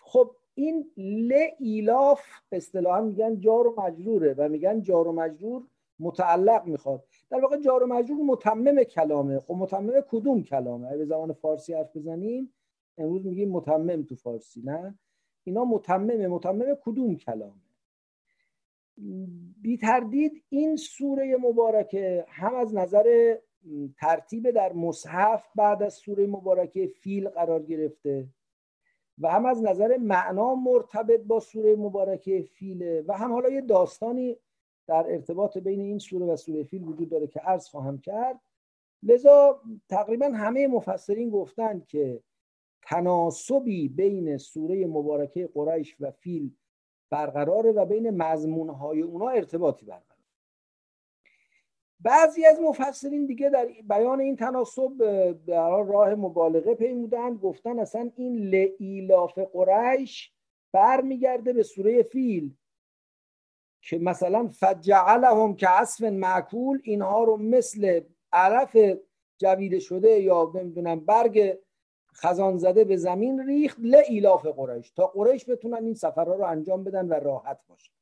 خب 0.00 0.36
این 0.54 0.90
ل 0.96 1.32
ایلاف 1.58 2.20
اصطلاحا 2.52 3.00
میگن 3.00 3.40
جار 3.40 3.66
و 3.66 3.80
مجروره 3.80 4.34
و 4.38 4.48
میگن 4.48 4.82
جار 4.82 5.08
و 5.08 5.12
مجرور 5.12 5.62
متعلق 5.98 6.66
می‌خواد. 6.66 7.04
در 7.30 7.40
واقع 7.40 7.60
جار 7.60 7.82
و 7.82 7.86
مجرور 7.86 8.24
متمم 8.24 8.82
کلامه. 8.82 9.38
خب 9.38 9.54
متمم 9.54 10.00
کدوم 10.10 10.42
کلامه؟ 10.42 10.88
اگه 10.88 10.98
به 10.98 11.04
زمان 11.04 11.32
فارسی 11.32 11.74
حرف 11.74 11.96
بزنیم 11.96 12.52
امروز 12.98 13.26
میگیم 13.26 13.50
متمم 13.50 14.02
تو 14.02 14.14
فارسی 14.14 14.62
نه؟ 14.64 14.98
اینا 15.44 15.64
متممه 15.64 16.28
متمم 16.28 16.76
کدوم 16.84 17.16
کلامه؟ 17.16 17.62
بی 19.62 19.76
تردید 19.76 20.44
این 20.48 20.76
سوره 20.76 21.36
مبارکه 21.36 22.24
هم 22.28 22.54
از 22.54 22.74
نظر 22.74 23.36
ترتیب 23.98 24.50
در 24.50 24.72
مصحف 24.72 25.48
بعد 25.54 25.82
از 25.82 25.94
سوره 25.94 26.26
مبارکه 26.26 26.86
فیل 26.86 27.28
قرار 27.28 27.62
گرفته 27.62 28.28
و 29.18 29.30
هم 29.30 29.46
از 29.46 29.62
نظر 29.62 29.96
معنا 29.96 30.54
مرتبط 30.54 31.20
با 31.20 31.40
سوره 31.40 31.76
مبارکه 31.76 32.42
فیله 32.42 33.04
و 33.08 33.12
هم 33.12 33.32
حالا 33.32 33.48
یه 33.48 33.60
داستانی 33.60 34.36
در 34.86 35.06
ارتباط 35.08 35.58
بین 35.58 35.80
این 35.80 35.98
سوره 35.98 36.26
و 36.26 36.36
سوره 36.36 36.64
فیل 36.64 36.84
وجود 36.84 37.08
داره 37.08 37.26
که 37.26 37.40
عرض 37.40 37.68
خواهم 37.68 37.98
کرد. 37.98 38.40
لذا 39.02 39.60
تقریبا 39.88 40.26
همه 40.26 40.66
مفسرین 40.66 41.30
گفتند 41.30 41.86
که 41.86 42.22
تناسبی 42.82 43.88
بین 43.88 44.36
سوره 44.36 44.86
مبارکه 44.86 45.46
قریش 45.54 45.96
و 46.00 46.10
فیل 46.10 46.50
برقراره 47.10 47.72
و 47.72 47.84
بین 47.84 48.10
مضمونهای 48.10 49.02
اونا 49.02 49.28
ارتباطی 49.28 49.86
برقراره. 49.86 50.11
بعضی 52.02 52.46
از 52.46 52.60
مفسرین 52.60 53.26
دیگه 53.26 53.50
در 53.50 53.66
بیان 53.88 54.20
این 54.20 54.36
تناسب 54.36 54.92
در 55.46 55.82
راه 55.82 56.14
مبالغه 56.14 56.74
پیمودن 56.74 57.36
گفتن 57.36 57.78
اصلا 57.78 58.10
این 58.16 58.36
لعیلاف 58.36 59.38
قریش 59.38 60.32
برمیگرده 60.72 61.52
به 61.52 61.62
سوره 61.62 62.02
فیل 62.02 62.54
که 63.82 63.98
مثلا 63.98 64.48
فجعلهم 64.48 65.56
که 65.56 65.68
عصف 65.68 66.02
معکول 66.02 66.80
اینها 66.84 67.24
رو 67.24 67.36
مثل 67.36 68.00
عرف 68.32 68.76
جویده 69.38 69.78
شده 69.78 70.20
یا 70.20 70.52
نمی‌دونم 70.54 71.00
برگ 71.00 71.58
خزان 72.14 72.58
زده 72.58 72.84
به 72.84 72.96
زمین 72.96 73.46
ریخت 73.46 73.78
لعیلاف 73.80 74.46
قریش 74.46 74.90
تا 74.90 75.06
قریش 75.06 75.50
بتونن 75.50 75.84
این 75.84 75.94
سفرها 75.94 76.34
رو 76.34 76.44
انجام 76.44 76.84
بدن 76.84 77.08
و 77.08 77.12
راحت 77.12 77.60
باشن. 77.68 77.92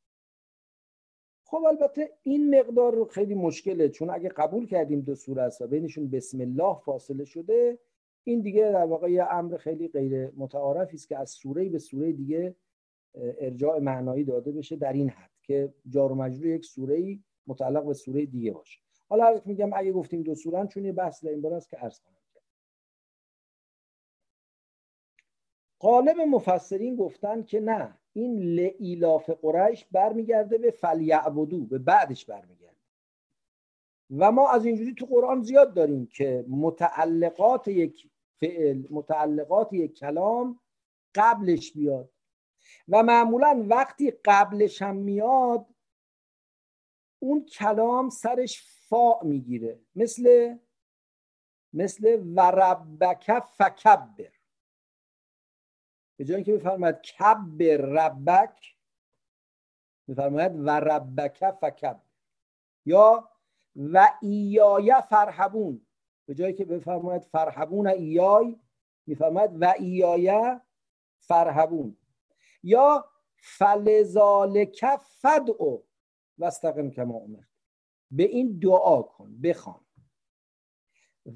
خب 1.50 1.64
البته 1.64 2.10
این 2.22 2.58
مقدار 2.58 2.94
رو 2.94 3.04
خیلی 3.04 3.34
مشکله 3.34 3.88
چون 3.88 4.10
اگه 4.10 4.28
قبول 4.28 4.66
کردیم 4.66 5.00
دو 5.00 5.14
سوره 5.14 5.42
است 5.42 5.62
و 5.62 5.66
بینشون 5.66 6.10
بسم 6.10 6.40
الله 6.40 6.78
فاصله 6.84 7.24
شده 7.24 7.78
این 8.24 8.40
دیگه 8.40 8.62
در 8.62 8.84
واقع 8.84 9.10
یه 9.10 9.24
امر 9.32 9.56
خیلی 9.56 9.88
غیر 9.88 10.30
متعارفی 10.36 10.96
است 10.96 11.08
که 11.08 11.18
از 11.18 11.30
سوره 11.30 11.68
به 11.68 11.78
سوره 11.78 12.12
دیگه 12.12 12.54
ارجاع 13.14 13.78
معنایی 13.78 14.24
داده 14.24 14.52
بشه 14.52 14.76
در 14.76 14.92
این 14.92 15.08
حد 15.08 15.30
که 15.42 15.74
جار 15.88 16.12
و 16.12 16.14
مجرور 16.14 16.46
یک 16.46 16.64
سوره 16.64 17.18
متعلق 17.46 17.84
به 17.84 17.94
سوره 17.94 18.26
دیگه 18.26 18.52
باشه. 18.52 18.80
حالا 19.08 19.40
میگم 19.44 19.70
اگه 19.72 19.92
گفتیم 19.92 20.22
دو 20.22 20.34
سوره 20.34 20.66
چون 20.66 20.84
یه 20.84 20.92
بحث 20.92 21.24
در 21.24 21.30
این 21.30 21.46
است 21.46 21.70
که 21.70 21.76
عرض 21.76 21.98
قالب 25.80 26.20
مفسرین 26.20 26.96
گفتن 26.96 27.42
که 27.42 27.60
نه 27.60 27.98
این 28.12 28.38
لعیلاف 28.38 29.30
قریش 29.30 29.86
برمیگرده 29.92 30.58
به 30.58 30.70
فلیعبدو 30.70 31.64
به 31.64 31.78
بعدش 31.78 32.24
برمیگرده. 32.24 32.76
و 34.18 34.32
ما 34.32 34.50
از 34.50 34.64
اینجوری 34.64 34.94
تو 34.94 35.06
قرآن 35.06 35.42
زیاد 35.42 35.74
داریم 35.74 36.06
که 36.06 36.44
متعلقات 36.48 37.68
یک 37.68 38.10
فعل 38.40 38.82
متعلقات 38.90 39.72
یک 39.72 39.94
کلام 39.94 40.60
قبلش 41.14 41.72
بیاد. 41.72 42.10
و 42.88 43.02
معمولا 43.02 43.66
وقتی 43.68 44.10
قبلش 44.24 44.82
هم 44.82 44.96
میاد 44.96 45.66
اون 47.18 47.44
کلام 47.44 48.08
سرش 48.08 48.62
فا 48.88 49.20
می‌گیره. 49.22 49.80
مثل 49.96 50.56
مثل 51.72 52.22
وربک 52.36 53.38
فکبر. 53.38 54.39
به 56.20 56.26
جای 56.26 56.42
که 56.42 56.52
بفرماید 56.52 57.00
کب 57.00 57.62
ربک 57.62 58.76
بفرماید 60.08 60.52
و 60.54 60.70
ربک 60.70 61.50
فکب. 61.50 62.02
یا 62.86 63.30
و 63.76 64.08
ایای 64.22 64.94
فرحبون. 65.10 65.86
به 66.26 66.34
جایی 66.34 66.54
که 66.54 66.64
بفرماید 66.64 67.22
فرحبون 67.22 67.86
ایای 67.86 68.60
میفرماید 69.06 69.62
و 69.62 69.74
ایای 69.78 70.58
فرحبون. 71.18 71.96
یا 72.62 73.10
فلذالک 73.36 74.86
فدعو. 74.96 75.78
واستقم 76.38 76.90
کما 76.90 77.18
امر 77.18 77.42
به 78.10 78.22
این 78.22 78.58
دعا 78.58 79.02
کن 79.02 79.40
بخوان. 79.40 79.84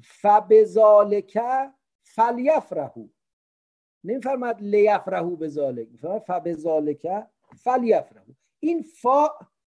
فبذالک 0.03 1.39
فلیفرحو. 2.01 3.14
نمیفرماد 4.05 4.61
لیفرحو 4.61 5.35
به 5.35 5.47
ذالک. 5.47 5.87
میفرماد 5.91 6.19
فبذالک 6.19 7.07
فلیفرحو 7.63 8.33
این 8.59 8.81
فا 8.81 9.27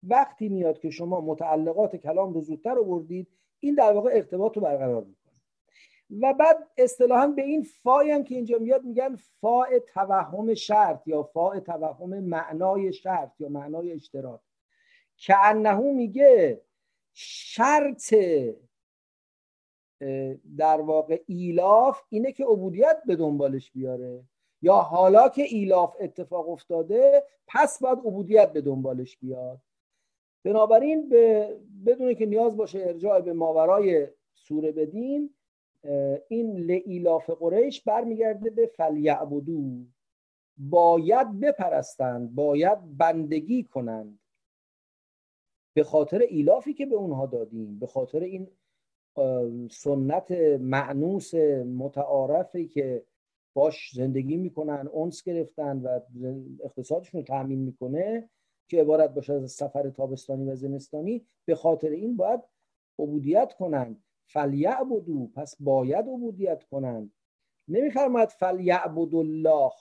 وقتی 0.03 0.49
میاد 0.49 0.79
که 0.79 0.91
شما 0.91 1.21
متعلقات 1.21 1.97
کلام 1.97 2.35
رو 2.35 2.41
زودتر 2.41 2.79
آوردید 2.79 3.29
این 3.61 3.75
در 3.75 3.93
واقع 3.93 4.11
ارتباط 4.14 4.57
رو 4.57 4.62
برقرار 4.62 5.05
می‌کنه. 5.05 5.19
و 6.21 6.35
بعد 6.35 6.69
اصطلاحا 6.79 7.27
به 7.27 7.43
این 7.43 7.62
فای 7.62 8.11
هم 8.11 8.25
که 8.25 8.35
اینجا 8.35 8.59
میاد 8.59 8.85
میگن 8.85 9.17
فاء 9.41 9.79
توهم 9.79 10.55
شرط 10.55 11.09
یا 11.09 11.23
فاء 11.23 11.61
توهم 11.61 12.21
معنای 12.21 12.93
شرط 12.93 13.41
یا 13.41 13.49
معنای 13.49 13.93
اشتراک 13.93 14.41
که 15.17 15.37
انهو 15.47 15.93
میگه 15.93 16.62
شرط 17.14 18.14
در 20.57 20.81
واقع 20.81 21.21
ایلاف 21.27 22.03
اینه 22.09 22.33
که 22.33 22.45
عبودیت 22.45 23.03
به 23.07 23.17
دنبالش 23.17 23.71
بیاره. 23.71 24.23
یا 24.63 24.75
حالا 24.75 25.29
که 25.29 25.43
ایلاف 25.43 25.97
اتفاق 26.01 26.49
افتاده 26.49 27.25
پس 27.47 27.79
باید 27.83 27.99
عبودیت 27.99 28.53
به 28.53 28.61
دنبالش 28.61 29.17
بیاد. 29.17 29.61
بنابراین 30.45 31.09
به 31.09 31.57
بدون 31.87 32.15
که 32.15 32.27
نیاز 32.27 32.57
باشه 32.57 32.79
ارجاع 32.79 33.21
به 33.21 33.33
ماورای 33.33 34.09
سوره 34.35 34.73
بدیم 34.73 35.35
این 36.29 36.57
لایلاف 36.57 37.31
قریش 37.31 37.83
برمیگرده 37.83 38.51
به 38.51 38.67
فلیعبدوا. 38.67 39.85
باید 40.57 41.41
بپرستند 41.41 42.35
باید 42.35 42.97
بندگی 42.97 43.63
کنند. 43.63 44.19
به 45.75 45.85
خاطر 45.85 46.19
ایلافی 46.19 46.75
که 46.75 46.87
به 46.87 46.95
اونها 46.95 47.27
دادیم 47.27 47.79
به 47.79 47.87
خاطر 47.87 48.21
این 48.21 48.49
سنت 49.71 50.31
معنوس 50.61 51.35
متعارفی 51.64 52.68
که 52.68 53.05
باش 53.55 53.90
زندگی 53.94 54.37
می‌کنن 54.37 54.88
اونس 54.92 55.23
گرفتن 55.23 55.79
و 55.79 56.01
اقتصادشون 56.64 57.21
رو 57.21 57.27
تأمین 57.27 57.59
می‌کنه 57.59 58.31
که 58.68 58.81
عبارت 58.81 59.14
باشه 59.14 59.33
از 59.33 59.53
سفر 59.53 59.90
تابستانی 59.90 60.51
و 60.51 60.55
زمستانی. 60.55 61.27
به 61.44 61.55
خاطر 61.55 61.88
این 61.88 62.16
باید 62.16 62.40
عبودیت 62.99 63.53
کنند 63.59 64.05
فلیعبدو 64.27 65.27
پس 65.27 65.57
باید 65.61 66.09
عبودیت 66.09 66.64
کنند 66.64 67.12
نمیفرماید 67.68 68.29
فلیعبد 68.29 69.14
الله 69.14 69.73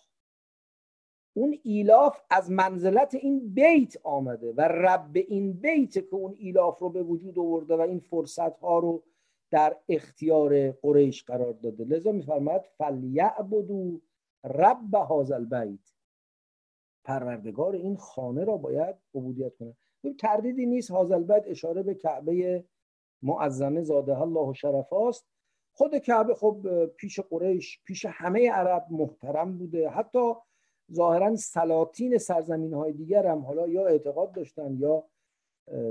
اون 1.34 1.58
ایلاف 1.64 2.22
از 2.30 2.52
منزلت 2.52 3.16
این 3.16 3.54
بیت 3.54 3.98
آمده 4.04 4.54
و 4.54 4.62
رب 4.62 5.12
این 5.16 5.54
بیت 5.54 5.94
که 5.94 6.16
اون 6.16 6.34
ایلاف 6.38 6.80
رو 6.80 6.90
به 6.90 7.04
وجود 7.04 7.40
آورده 7.40 7.76
و 7.76 7.82
این 7.82 8.00
فرصت 8.00 8.60
ها 8.60 8.80
رو 8.80 9.04
در 9.52 9.78
اختیار 9.90 10.72
قریش 10.72 11.24
قرار 11.24 11.54
داده. 11.54 11.84
لذا 11.84 12.12
میفرماید 12.12 12.62
فلیعبدوا 12.78 14.02
رب 14.44 14.96
هذا 14.96 15.36
البیت 15.36 15.80
پروردگار 17.04 17.76
این 17.76 17.98
خانه 17.98 18.44
را 18.44 18.58
باید 18.58 18.96
عبودیت 19.16 19.56
کنه. 19.56 19.76
تردیدی 20.20 20.66
نیست 20.66 20.92
هذا 20.92 21.16
البیت 21.16 21.44
اشاره 21.46 21.84
به 21.84 21.96
کعبه 21.96 22.66
معظمه 23.22 23.84
زاده 23.84 24.22
الله 24.22 24.54
شرفا 24.54 25.26
خود 25.74 25.98
کعبه 25.98 26.36
خب 26.36 26.86
پیش 26.86 27.20
قریش 27.20 27.80
پیش 27.86 28.06
همه 28.10 28.52
عرب 28.52 28.86
محترم 28.90 29.58
بوده. 29.58 29.90
حتی 29.90 30.34
ظاهرا 30.94 31.36
سلاطین 31.36 32.18
سرزمین 32.18 32.74
های 32.74 32.94
دیگر 32.94 33.28
هم 33.28 33.46
حالا 33.46 33.68
یا 33.68 33.88
اعتقاد 33.88 34.32
داشتن 34.32 34.78
یا 34.80 35.04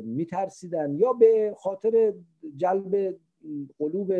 میترسیدن 0.03 0.95
یا 0.95 1.13
به 1.13 1.55
خاطر 1.59 2.15
جلب 2.57 3.17
قلوب 3.79 4.13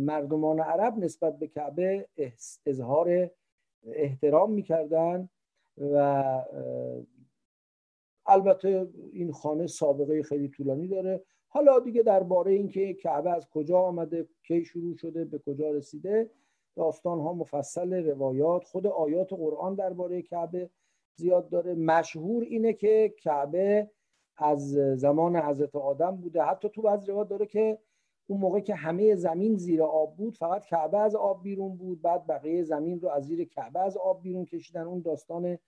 مردمان 0.00 0.60
عرب 0.60 0.98
نسبت 0.98 1.38
به 1.38 1.46
کعبه 1.46 2.08
اظهار 2.66 3.30
احترام 3.84 4.52
می‌کردن 4.52 5.28
و 5.76 6.24
البته 8.26 8.88
این 9.12 9.32
خانه 9.32 9.66
سابقه 9.66 10.22
خیلی 10.22 10.48
طولانی 10.48 10.88
داره. 10.88 11.24
حالا 11.48 11.78
دیگه 11.78 12.02
درباره 12.02 12.52
اینکه 12.52 12.94
کعبه 12.94 13.30
از 13.30 13.48
کجا 13.48 13.78
آمده 13.78 14.28
کی 14.42 14.64
شروع 14.64 14.96
شده 14.96 15.24
به 15.24 15.38
کجا 15.38 15.70
رسیده 15.70 16.30
داستان 16.76 17.20
ها 17.20 17.32
مفصل 17.32 17.94
روایات. 17.94 18.64
خود 18.64 18.86
آیات 18.86 19.32
قرآن 19.32 19.74
درباره 19.74 20.22
کعبه 20.22 20.70
زیاد 21.14 21.48
داره. 21.48 21.74
مشهور 21.74 22.42
اینه 22.42 22.72
که 22.72 23.14
کعبه 23.18 23.90
از 24.36 24.70
زمان 24.72 25.36
حضرت 25.36 25.76
آدم 25.76 26.16
بوده. 26.16 26.42
حتی 26.42 26.68
تو 26.68 26.82
بعض 26.82 27.08
روایات 27.08 27.28
داره 27.28 27.46
که 27.46 27.78
اون 28.30 28.40
موقع 28.40 28.60
که 28.60 28.74
همه 28.74 29.14
زمین 29.14 29.56
زیر 29.56 29.82
آب 29.82 30.16
بود 30.16 30.36
فقط 30.36 30.64
کعبه 30.64 30.98
از 30.98 31.14
آب 31.14 31.42
بیرون 31.42 31.76
بود. 31.76 32.02
بعد 32.02 32.26
بقیه 32.26 32.62
زمین 32.62 33.00
رو 33.00 33.08
از 33.08 33.26
زیر 33.26 33.44
کعبه 33.44 33.80
از 33.80 33.96
آب 33.96 34.22
بیرون 34.22 34.44
کشیدن. 34.44 34.82
اون 34.82 35.00
داستان 35.00 35.58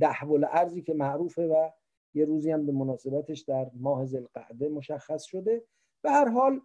دهول 0.00 0.46
ارزی 0.50 0.82
که 0.82 0.94
معروفه 0.94 1.46
و 1.46 1.70
یه 2.14 2.24
روزی 2.24 2.50
هم 2.50 2.66
به 2.66 2.72
مناسبتش 2.72 3.40
در 3.40 3.70
ماه 3.74 4.06
زلقعده 4.06 4.68
مشخص 4.68 5.24
شده. 5.24 5.64
به 6.02 6.10
هر 6.10 6.28
حال 6.28 6.60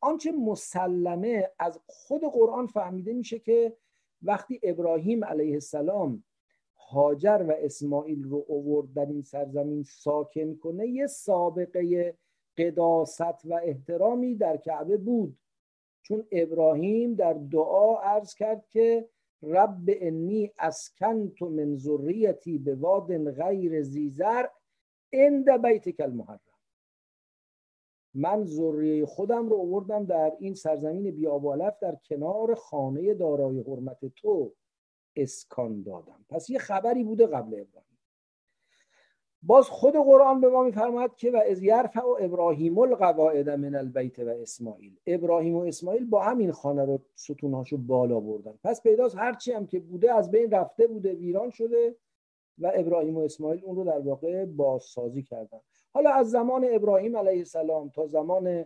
آنچه 0.00 0.32
مسلمه 0.32 1.50
از 1.58 1.78
خود 1.86 2.22
قرآن 2.24 2.66
فهمیده 2.66 3.12
میشه 3.12 3.38
که 3.38 3.76
وقتی 4.22 4.60
ابراهیم 4.62 5.24
علیه 5.24 5.54
السلام 5.54 6.24
هاجر 6.90 7.44
و 7.48 7.52
اسماعیل 7.58 8.24
رو 8.24 8.44
اوورد 8.48 8.92
در 8.92 9.06
این 9.06 9.22
سرزمین 9.22 9.82
ساکن 9.82 10.54
کنه 10.54 10.88
یه 10.88 11.06
سابقه 11.06 12.14
قداست 12.58 13.44
و 13.44 13.60
احترامی 13.62 14.34
در 14.34 14.56
کعبه 14.56 14.96
بود. 14.96 15.38
چون 16.02 16.26
ابراهیم 16.32 17.14
در 17.14 17.32
دعا 17.32 18.00
عرض 18.00 18.34
کرد 18.34 18.66
که 18.68 19.08
رب 19.42 19.84
انی 19.86 20.50
اسکنت 20.58 21.42
من 21.42 21.76
ذریتی 21.76 22.58
به 22.58 22.74
واد 22.74 23.30
غیر 23.30 23.82
زیزر 23.82 24.46
عند 25.12 25.66
بیتک 25.66 26.00
المحرم. 26.00 26.40
من 28.14 28.44
ذریه 28.44 29.06
خودم 29.06 29.48
رو 29.48 29.56
آوردم 29.56 30.04
در 30.04 30.32
این 30.38 30.54
سرزمین 30.54 31.10
بیابالف 31.10 31.78
در 31.78 31.94
کنار 31.94 32.54
خانه 32.54 33.14
دارای 33.14 33.60
حرمت 33.60 34.04
تو 34.04 34.54
اسکان 35.16 35.82
دادم. 35.82 36.24
پس 36.28 36.50
یه 36.50 36.58
خبری 36.58 37.04
بوده 37.04 37.26
قبل 37.26 37.60
ابراهیم. 37.60 37.91
باز 39.42 39.68
خود 39.68 39.94
قرآن 39.94 40.40
به 40.40 40.48
ما 40.48 40.62
میفرماید 40.62 41.14
که 41.14 41.30
و 41.30 41.42
از 41.50 41.62
یرفع 41.62 42.00
و 42.00 42.16
ابراهیم 42.20 42.78
القواعد 42.78 43.50
من 43.50 43.74
البیت 43.74 44.18
و 44.18 44.28
اسماعیل. 44.28 44.96
ابراهیم 45.06 45.56
و 45.56 45.60
اسماعیل 45.60 46.04
با 46.04 46.22
همین 46.22 46.52
خانه 46.52 46.84
رو 46.84 47.00
ستونهاشو 47.14 47.76
بالا 47.76 48.20
بردن. 48.20 48.58
پس 48.64 48.82
پیداست 48.82 49.16
هرچی 49.16 49.52
هم 49.52 49.66
که 49.66 49.80
بوده 49.80 50.14
از 50.14 50.30
بین 50.30 50.50
رفته 50.50 50.86
بوده 50.86 51.14
ویران 51.14 51.50
شده 51.50 51.96
و 52.58 52.72
ابراهیم 52.74 53.16
و 53.16 53.20
اسماعیل 53.20 53.64
اون 53.64 53.76
رو 53.76 53.84
در 53.84 53.98
واقع 53.98 54.44
بازسازی 54.44 55.22
کردن. 55.22 55.60
حالا 55.94 56.10
از 56.10 56.30
زمان 56.30 56.66
ابراهیم 56.70 57.16
علیه 57.16 57.38
السلام 57.38 57.88
تا 57.88 58.06
زمان 58.06 58.64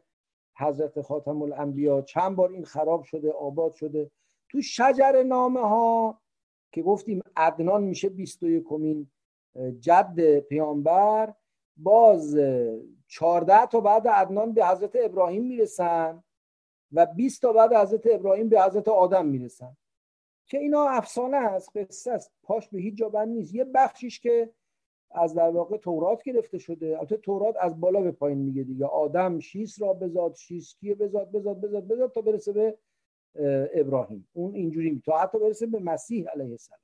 حضرت 0.58 1.00
خاتم 1.00 1.42
الانبیا 1.42 2.02
چند 2.02 2.36
بار 2.36 2.50
این 2.50 2.64
خراب 2.64 3.02
شده 3.02 3.30
آباد 3.30 3.72
شده. 3.72 4.10
تو 4.48 4.62
شجر 4.62 5.22
نامه 5.22 5.60
ها 5.60 6.20
که 6.72 6.82
گفتیم 6.82 7.22
عدنان 7.36 7.84
میشه 7.84 8.08
21 8.08 8.64
کمین 8.64 9.10
جد 9.80 10.38
پیامبر 10.40 11.34
باز 11.76 12.38
14 13.06 13.66
تا 13.66 13.80
بعد 13.80 14.08
عدنان 14.08 14.52
به 14.52 14.66
حضرت 14.66 14.96
ابراهیم 15.00 15.44
می‌رسن 15.44 16.22
و 16.92 17.06
20 17.06 17.42
تا 17.42 17.52
بعد 17.52 17.72
حضرت 17.72 18.06
ابراهیم 18.12 18.48
به 18.48 18.62
حضرت 18.62 18.88
آدم 18.88 19.26
می‌رسن. 19.26 19.76
که 20.48 20.58
اینا 20.58 20.88
افسانه 20.88 21.36
است 21.36 21.76
قصه 21.76 22.12
است 22.12 22.32
پاش 22.42 22.68
به 22.68 22.80
هیچ 22.80 22.94
جا 22.94 23.08
بند 23.08 23.28
نیست. 23.28 23.54
یه 23.54 23.64
بخشیش 23.64 24.20
که 24.20 24.50
از 25.10 25.34
در 25.34 25.48
واقع 25.50 25.76
تورات 25.76 26.22
گرفته 26.22 26.58
شده 26.58 26.98
البته 26.98 27.16
تورات 27.16 27.56
از 27.60 27.80
بالا 27.80 28.00
به 28.00 28.10
پایین 28.10 28.38
میگه 28.38 28.62
دیگه. 28.62 28.86
آدم 28.86 29.38
شیس 29.38 29.82
را 29.82 29.92
بزاد 29.92 30.34
شیس 30.34 30.74
کیه؟ 30.74 30.94
بزاد 30.94 31.32
بزاد 31.32 31.60
بزاد 31.60 31.88
بزاد 31.88 32.12
تا 32.12 32.20
برسه 32.20 32.52
به 32.52 32.78
ابراهیم. 33.74 34.28
اون 34.32 34.54
اینجوری 34.54 35.02
تا 35.04 35.18
حتی 35.18 35.38
برسه 35.38 35.66
به 35.66 35.78
مسیح 35.78 36.28
علیه 36.28 36.50
السلام. 36.50 36.80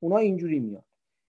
اونا 0.00 0.16
اینجوری 0.16 0.60
میاد 0.60 0.84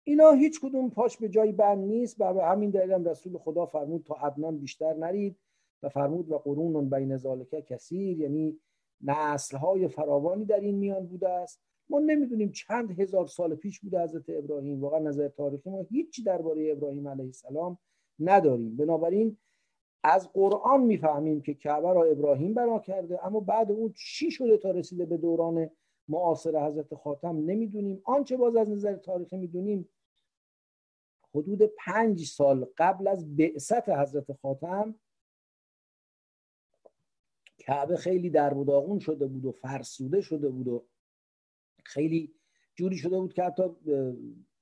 اینا 0.05 0.33
هیچ 0.33 0.61
کدوم 0.61 0.91
پاش 0.91 1.17
به 1.17 1.29
جای 1.29 1.53
بند 1.53 1.79
نیست 1.79 2.17
و 2.19 2.35
به 2.35 2.45
همین 2.45 2.71
دلیل 2.71 2.93
هم 2.93 3.05
رسول 3.05 3.38
خدا 3.38 3.67
فرمود 3.67 4.05
تا 4.07 4.15
عدنان 4.15 4.59
بیشتر 4.59 4.95
نرید 4.95 5.37
و 5.83 5.88
فرمود 5.88 6.31
و 6.31 6.38
قرون 6.38 6.91
بین 6.91 7.17
ذالکه 7.17 7.62
کثیر 7.62 8.19
یعنی 8.19 8.59
نسل 9.01 9.57
های 9.57 9.88
فراوانی 9.88 10.45
در 10.45 10.61
این 10.61 10.75
میان 10.75 11.07
بوده 11.07 11.29
است. 11.29 11.61
ما 11.91 11.99
نمی‌دونیم 11.99 12.53
چند 12.53 13.01
هزار 13.01 13.27
سال 13.27 13.55
پیش 13.55 13.81
بوده 13.81 14.03
حضرت 14.03 14.25
ابراهیم. 14.29 14.81
واقعا 14.81 14.99
نظر 14.99 15.29
تاریخی 15.29 15.71
ما 15.71 15.83
هیچی 15.83 16.23
درباره 16.23 16.73
ابراهیم 16.73 17.09
علیه 17.09 17.25
السلام 17.25 17.79
نداریم. 18.19 18.77
بنابراین 18.77 19.37
از 20.05 20.33
قرآن 20.33 20.83
می‌فهمیم 20.83 21.43
که 21.43 21.55
کعبه 21.55 21.93
را 21.93 22.05
ابراهیم 22.05 22.55
بنا 22.55 22.79
کرده 22.79 23.27
اما 23.27 23.41
بعد 23.41 23.71
اون 23.71 23.95
چی 23.97 24.31
شده 24.31 24.57
تا 24.57 24.71
رسیده 24.71 25.07
به 25.07 25.17
دوران 25.17 25.71
معاصر 26.09 26.67
حضرت 26.67 26.95
خاتم 26.95 27.37
نمی‌دونیم. 27.37 28.03
آنچه 28.05 28.37
باز 28.37 28.57
از 28.57 28.69
نظر 28.69 28.97
تاریخی 28.97 29.37
می‌دونیم 29.37 29.88
حدود 31.35 31.62
پنج 31.62 32.25
سال 32.25 32.67
قبل 32.77 33.09
از 33.09 33.37
بعثت 33.37 33.88
حضرت 33.88 34.33
خاتم 34.33 34.95
کعبه 37.59 37.97
خیلی 37.97 38.31
در 38.31 38.55
شده 38.99 39.27
بود 39.27 39.45
و 39.45 39.53
فرسوده 39.53 40.21
شده 40.21 40.49
بود 40.49 40.69
و 40.69 40.85
خیلی 41.85 42.35
جوری 42.75 42.97
شده 42.97 43.21
بود 43.21 43.33
که 43.33 43.43
حتی 43.43 43.62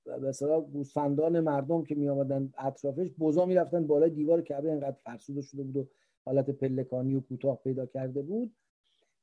مثلا 0.07 0.61
گوسفندان 0.61 1.41
مردم 1.41 1.85
که 1.85 1.95
می 1.95 2.09
آمدن 2.09 2.53
اطرافش 2.59 3.11
بزا 3.19 3.47
می 3.47 3.55
رفتن 3.55 3.87
بالای 3.87 4.11
دیوار 4.11 4.43
کعبه 4.43 4.73
انقدر 4.73 4.97
فرسوده 5.05 5.43
شده 5.43 5.63
بود 5.63 5.77
و 5.77 5.89
حالت 6.25 6.51
پلکانی 6.51 7.15
و 7.15 7.21
کوتاه 7.21 7.63
پیدا 7.63 7.87
کرده 7.87 8.23
بود. 8.23 8.55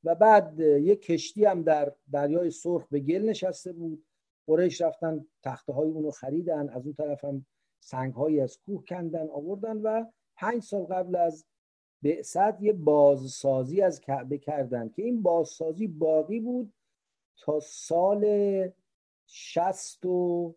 و 0.04 0.16
بعد 0.16 0.60
یک 0.60 1.02
کشتی 1.02 1.46
هم 1.46 1.64
در 1.64 1.94
دریای 2.12 2.52
سرخ 2.52 2.88
به 2.88 3.00
گل 3.00 3.22
نشسته 3.22 3.74
بود. 3.74 4.06
قریش 4.48 4.82
رفتن 4.82 5.26
تخته 5.44 5.74
های 5.74 5.90
اونو 5.90 6.12
خریدن 6.12 6.70
از 6.70 6.86
اون 6.86 6.94
طرف 6.94 7.26
هم 7.26 7.46
سنگ 7.80 8.14
هایی 8.14 8.40
از 8.40 8.60
کوه 8.66 8.86
کندن 8.86 9.30
آوردن 9.30 9.78
و 9.78 10.06
پنج 10.36 10.64
سال 10.64 10.84
قبل 10.84 11.16
از 11.16 11.46
بعثت 12.04 12.62
یه 12.62 12.74
بازسازی 12.74 13.82
از 13.82 14.02
کعبه 14.02 14.38
کردن 14.38 14.90
که 14.90 15.04
این 15.04 15.22
بازسازی 15.22 15.88
باقی 15.88 16.40
بود 16.40 16.74
تا 17.38 17.60
سال 17.60 18.26
شست 19.28 20.06
و 20.06 20.56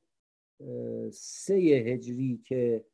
سه 1.12 1.54
هجری 1.54 2.42
که 2.44 2.84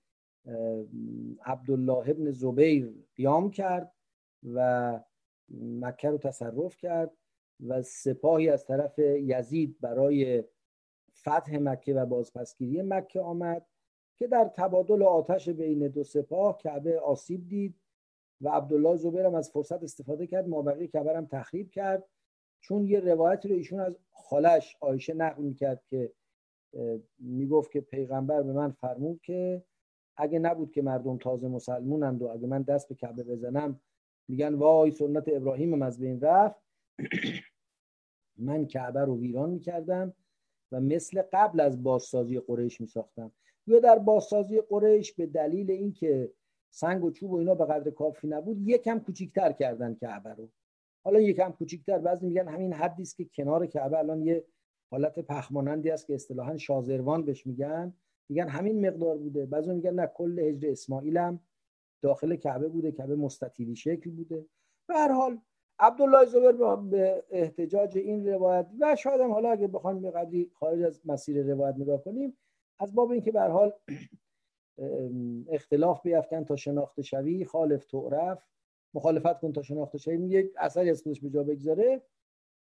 عبدالله 1.45 2.11
ابن 2.11 2.31
زبیر 2.31 2.95
قیام 3.17 3.51
کرد 3.51 3.93
و 4.55 5.01
مکه 5.51 6.11
رو 6.11 6.19
تصرف 6.19 6.77
کرد 6.77 7.17
و 7.67 7.83
سپاهی 7.83 8.49
از 8.49 8.67
طرف 8.67 8.99
یزید 8.99 9.81
برای 9.81 10.45
فتح 11.19 11.59
مکه 11.59 11.95
و 11.95 12.07
بازپسگیری 12.07 12.83
مکه 12.83 13.21
آمد 13.21 13.67
که 14.17 14.27
در 14.27 14.51
تبادل 14.55 15.03
آتش 15.03 15.49
بین 15.49 15.89
دو 15.89 16.05
سپاه 16.05 16.59
کعبه 16.59 17.01
آسیب 17.01 17.49
دید 17.49 17.81
و 18.41 18.49
عبدالله 18.49 18.97
زبیر 18.97 19.27
هم 19.27 19.35
از 19.35 19.51
فرصت 19.51 19.83
استفاده 19.83 20.27
کرد 20.27 20.49
مابقی 20.49 20.89
کعبه 20.89 21.17
هم 21.17 21.27
تخریب 21.27 21.71
کرد. 21.71 22.05
چون 22.61 22.87
یه 22.87 23.01
روایت 23.01 23.47
رو 23.47 23.53
ایشون 23.53 23.81
از 23.81 23.99
خالش 24.13 24.77
آیشه 24.81 25.15
نقل 25.15 25.43
می‌کرد 25.43 25.85
که 25.87 26.13
می‌گفت 27.19 27.71
که 27.71 27.81
پیغمبر 27.81 28.43
به 28.43 28.53
من 28.53 28.71
فرمود 28.71 29.21
که 29.23 29.65
اگه 30.17 30.39
نبود 30.39 30.73
که 30.73 30.83
مردم 30.83 31.19
تازه 31.19 31.49
مسلمونند 31.49 32.23
و 32.23 32.27
اگه 32.27 32.47
من 32.47 32.63
دست 32.63 32.89
به 32.89 32.95
کعبه 32.95 33.23
بزنم 33.23 33.81
میگن 34.29 34.55
وای 34.55 34.91
سنت 34.91 35.25
ابراهیم 35.29 35.83
از 35.83 36.01
بین 36.01 36.21
رفت. 36.21 36.63
من 38.39 38.67
کعبه 38.67 39.01
رو 39.01 39.21
ویران 39.21 39.51
می‌کردم 39.51 40.15
و 40.73 40.81
مثل 40.81 41.23
قبل 41.33 41.61
از 41.61 41.83
بازسازی 41.83 42.41
قریش 42.41 42.81
میساختم. 42.81 43.33
یا 43.67 43.81
در 43.81 43.99
بازسازی 43.99 44.61
قریش 44.61 45.13
به 45.13 45.27
دلیل 45.27 45.71
اینکه 45.71 46.33
سنگ 46.71 47.05
و 47.05 47.11
چوب 47.11 47.33
و 47.33 47.37
اینا 47.37 47.55
به 47.55 47.65
قدر 47.65 47.91
کافی 47.91 48.29
نبود 48.29 48.69
یکم 48.69 48.99
کوچیکتر 48.99 49.53
کردن 49.53 49.95
کعبه 49.95 50.35
رو. 50.35 50.49
حالا 51.05 51.21
یکم 51.21 51.51
کوچیکتر 51.51 51.99
بعضی 51.99 52.27
میگن 52.27 52.49
همین 52.49 52.73
حدی 52.73 53.03
است 53.03 53.17
که 53.17 53.25
کنار 53.35 53.67
کعبه 53.67 53.99
الان 53.99 54.23
یه 54.23 54.45
حالت 54.91 55.19
پخمانندی 55.19 55.91
است 55.91 56.07
که 56.07 56.15
اصطلاحا 56.15 56.57
شازروان 56.57 57.25
بهش 57.25 57.47
میگن. 57.47 57.95
میگن 58.29 58.49
همین 58.49 58.87
مقدار 58.87 59.19
بوده. 59.19 59.47
بعضی 59.47 59.73
میگن 59.73 59.95
نه 59.95 60.07
کل 60.07 60.39
هجر 60.39 60.71
اسماعیل 60.71 61.17
هم 61.17 61.41
داخل 62.03 62.37
کعبه 62.37 62.69
بوده 62.69 62.93
کعبه 62.93 63.17
مستطیلی 63.17 63.77
شکل 63.77 64.11
بوده. 64.11 64.47
به 64.89 64.95
هر 64.95 65.13
حال 65.13 65.41
عبدالله 65.79 66.25
زبیر 66.25 66.53
به 66.77 67.25
احتجاج 67.31 67.99
این 67.99 68.29
روایت 68.29 68.67
و 68.81 68.97
شاید 68.97 69.21
حالا 69.21 69.51
اگه 69.51 69.67
بخوایم 69.67 70.01
به 70.03 70.11
قدری 70.11 70.51
خارج 70.55 70.83
از 70.83 71.01
مسیر 71.05 71.53
روایت 71.53 71.75
نگاه 71.79 72.05
کنیم 72.05 72.37
از 72.79 72.95
باب 72.95 73.11
اینکه 73.11 73.33
به 73.33 73.41
هر 73.41 73.49
حال 73.49 73.73
اختلاف 75.49 76.03
بیافکن 76.03 76.45
تا 76.45 76.57
شناخته 76.57 77.03
شوی 77.03 77.45
خالف 77.45 77.85
تعرف 77.85 78.49
مخالفت 78.95 79.41
کن 79.41 79.53
تا 79.53 79.63
شناخته 79.63 79.99
شوی 79.99 80.29
یک 80.29 80.53
اثری 80.59 80.91
از 80.91 81.03
خودش 81.03 81.21
به 81.21 81.31
جا 81.31 81.43
بگذاره. 81.43 82.03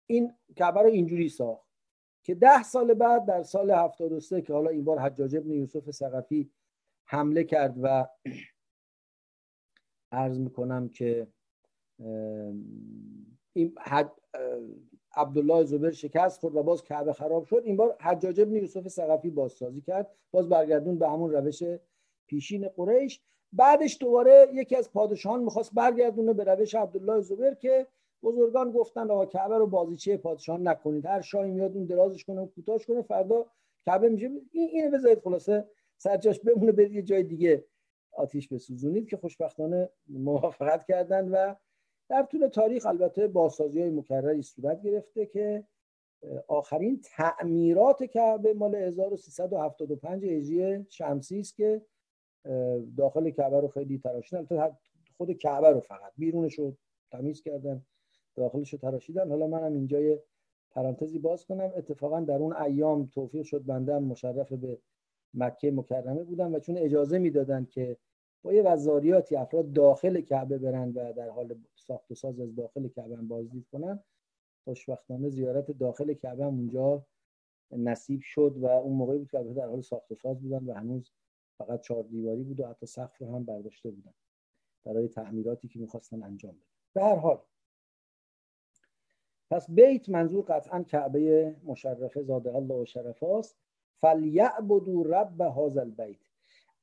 این 0.09 0.33
کعبه 0.55 0.81
رو 0.81 0.87
اینجوری 0.87 1.29
ساخت 1.29 1.71
که 2.23 2.35
ده 2.35 2.63
سال 2.63 2.93
بعد 2.93 3.25
در 3.25 3.43
سال 3.43 3.71
73 3.71 4.41
که 4.41 4.53
حالا 4.53 4.69
این 4.69 4.83
بار 4.83 4.99
حجاج 4.99 5.35
ابن 5.35 5.51
یوسف 5.51 5.91
سقفی 5.91 6.51
حمله 7.05 7.43
کرد 7.43 7.75
و 7.81 8.07
عرض 10.11 10.39
می‌کنم 10.39 10.89
که 10.89 11.27
این 13.53 13.75
حد 13.79 14.11
عبدالله 15.15 15.63
زبیر 15.63 15.91
شکست 15.91 16.39
خورد 16.39 16.55
و 16.55 16.63
باز 16.63 16.83
کعبه 16.83 17.13
خراب 17.13 17.45
شد. 17.45 17.61
این 17.65 17.77
بار 17.77 17.95
حجاج 17.99 18.41
ابن 18.41 18.55
یوسف 18.55 18.87
سقفی 18.87 19.29
بازسازی 19.29 19.81
کرد. 19.81 20.11
باز 20.31 20.49
برگردون 20.49 20.99
به 20.99 21.09
همون 21.09 21.31
روش 21.31 21.63
پیشین 22.27 22.67
قریش. 22.67 23.21
بعدش 23.53 23.97
دوباره 24.01 24.47
یکی 24.53 24.75
از 24.75 24.91
پادشاهان 24.91 25.43
می‌خواست 25.43 25.73
برگردونه 25.73 26.33
به 26.33 26.43
روش 26.43 26.75
عبدالله 26.75 27.21
زبیر 27.21 27.53
که 27.53 27.87
بزرگان 28.23 28.71
گفتن 28.71 29.11
آقا 29.11 29.25
کعبه 29.25 29.57
رو 29.57 29.67
بازیچه 29.67 30.17
پادشاهان 30.17 30.67
نکنید. 30.67 31.05
هر 31.05 31.21
شاهی 31.21 31.51
میاد 31.51 31.75
اون 31.75 31.85
درازش 31.85 32.25
کنه 32.25 32.47
کوتاهش 32.47 32.85
کنه 32.85 33.01
فردا 33.01 33.45
کعبه 33.85 34.09
میشه. 34.09 34.25
این 34.51 34.69
اینو 34.69 34.91
بذارید 34.91 35.19
خلاصه 35.19 35.67
سرجاش 35.97 36.39
بمونه 36.39 36.71
برید 36.71 36.91
یه 36.91 37.01
جای 37.01 37.23
دیگه. 37.23 37.65
آتیش 38.11 38.47
بسوزونید 38.47 39.09
که 39.09 39.17
خوشبختانه 39.17 39.89
موافقت 40.07 40.85
کردن 40.85 41.29
و 41.29 41.55
در 42.09 42.23
طول 42.23 42.47
تاریخ 42.47 42.85
البته 42.85 43.27
بازسازی 43.27 43.81
های 43.81 43.89
مکرری 43.89 44.41
صورت 44.41 44.81
گرفته 44.81 45.25
که 45.25 45.63
آخرین 46.47 47.01
تعمیرات 47.03 48.03
کعبه 48.03 48.53
مال 48.53 48.75
1375 48.75 50.25
هجری 50.25 50.85
شمسی 50.89 51.39
است 51.39 51.55
که 51.55 51.81
داخل 52.97 53.29
کعبه 53.29 53.59
رو 53.59 53.67
خیلی 53.67 53.97
تراشیدن. 53.99 54.47
خود 55.17 55.31
کعبه 55.31 55.69
رو 55.69 55.79
فقط 55.79 56.11
بیرونش 56.17 56.59
رو 56.59 56.77
تمیز 57.11 57.41
کردن 57.41 57.85
داخلش 58.35 58.73
رو 58.73 58.79
تراشیدن. 58.79 59.29
حالا 59.29 59.47
منم 59.47 59.73
اینجا 59.73 59.99
پرانتزی 60.71 61.19
باز 61.19 61.45
کنم. 61.45 61.71
اتفاقا 61.75 62.19
در 62.19 62.37
اون 62.37 62.53
ایام 62.53 63.05
توفیق 63.05 63.43
شد 63.43 63.65
بنده 63.65 63.99
مشرف 63.99 64.53
به 64.53 64.77
مکه 65.33 65.71
مکرمه 65.71 66.23
بودم 66.23 66.53
و 66.53 66.59
چون 66.59 66.77
اجازه 66.77 67.19
می‌دادن 67.19 67.65
که 67.65 67.97
با 68.43 68.53
یه 68.53 68.63
وزاریاتی 68.63 69.35
افراد 69.35 69.73
داخل 69.73 70.21
کعبه 70.21 70.57
برن 70.57 70.89
و 70.89 71.13
در 71.13 71.29
حال 71.29 71.55
ساخت 71.75 72.11
و 72.11 72.15
ساز 72.15 72.39
از 72.39 72.55
داخل 72.55 72.87
کعبه 72.87 73.17
هم 73.17 73.27
بازدید 73.27 73.67
کنن 73.71 74.03
خوشبختانه 74.63 75.29
زیارت 75.29 75.71
داخل 75.71 76.13
کعبه 76.13 76.45
هم 76.45 76.53
اونجا 76.53 77.05
نصیب 77.71 78.21
شد 78.21 78.57
و 78.57 78.65
اون 78.65 78.97
موقعی 78.97 79.17
بود 79.17 79.31
که 79.31 79.37
در 79.37 79.67
حال 79.67 79.81
ساخت 79.81 80.11
و 80.11 80.15
ساز 80.15 80.41
بودن 80.41 80.65
و 80.65 80.73
هنوز 80.73 81.11
فقط 81.57 81.81
چهار 81.81 82.03
دیواری 82.03 82.43
بود 82.43 82.59
و 82.59 82.67
حتی 82.67 82.85
سقف 82.85 83.21
رو 83.21 83.35
هم 83.35 83.43
برداشته 83.43 83.89
بودن 83.91 84.13
برای 84.85 85.07
تعمیراتی 85.07 85.67
که 85.67 85.79
می‌خواستن 85.79 86.23
انجام 86.23 86.51
بدن. 86.51 86.65
به 86.93 87.01
هر 87.01 87.15
حال 87.15 87.41
پس 89.51 89.71
بیت 89.71 90.09
منظور 90.09 90.43
قطعا 90.43 90.83
کعبه 90.83 91.55
مشرفه 91.63 92.23
زاده 92.23 92.55
الله 92.55 92.75
و 92.75 92.85
شرفاست. 92.85 93.60
فلیعبدوا 94.01 95.03
رب 95.03 95.41
هذا 95.41 95.81
البیت 95.81 96.19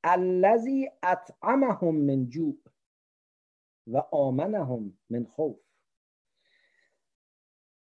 الذی 0.04 0.90
اطعمهم 1.02 1.94
من 1.94 2.28
جوع 2.28 2.56
و 3.86 3.96
آمنهم 4.10 4.98
من 5.10 5.24
خوف. 5.24 5.56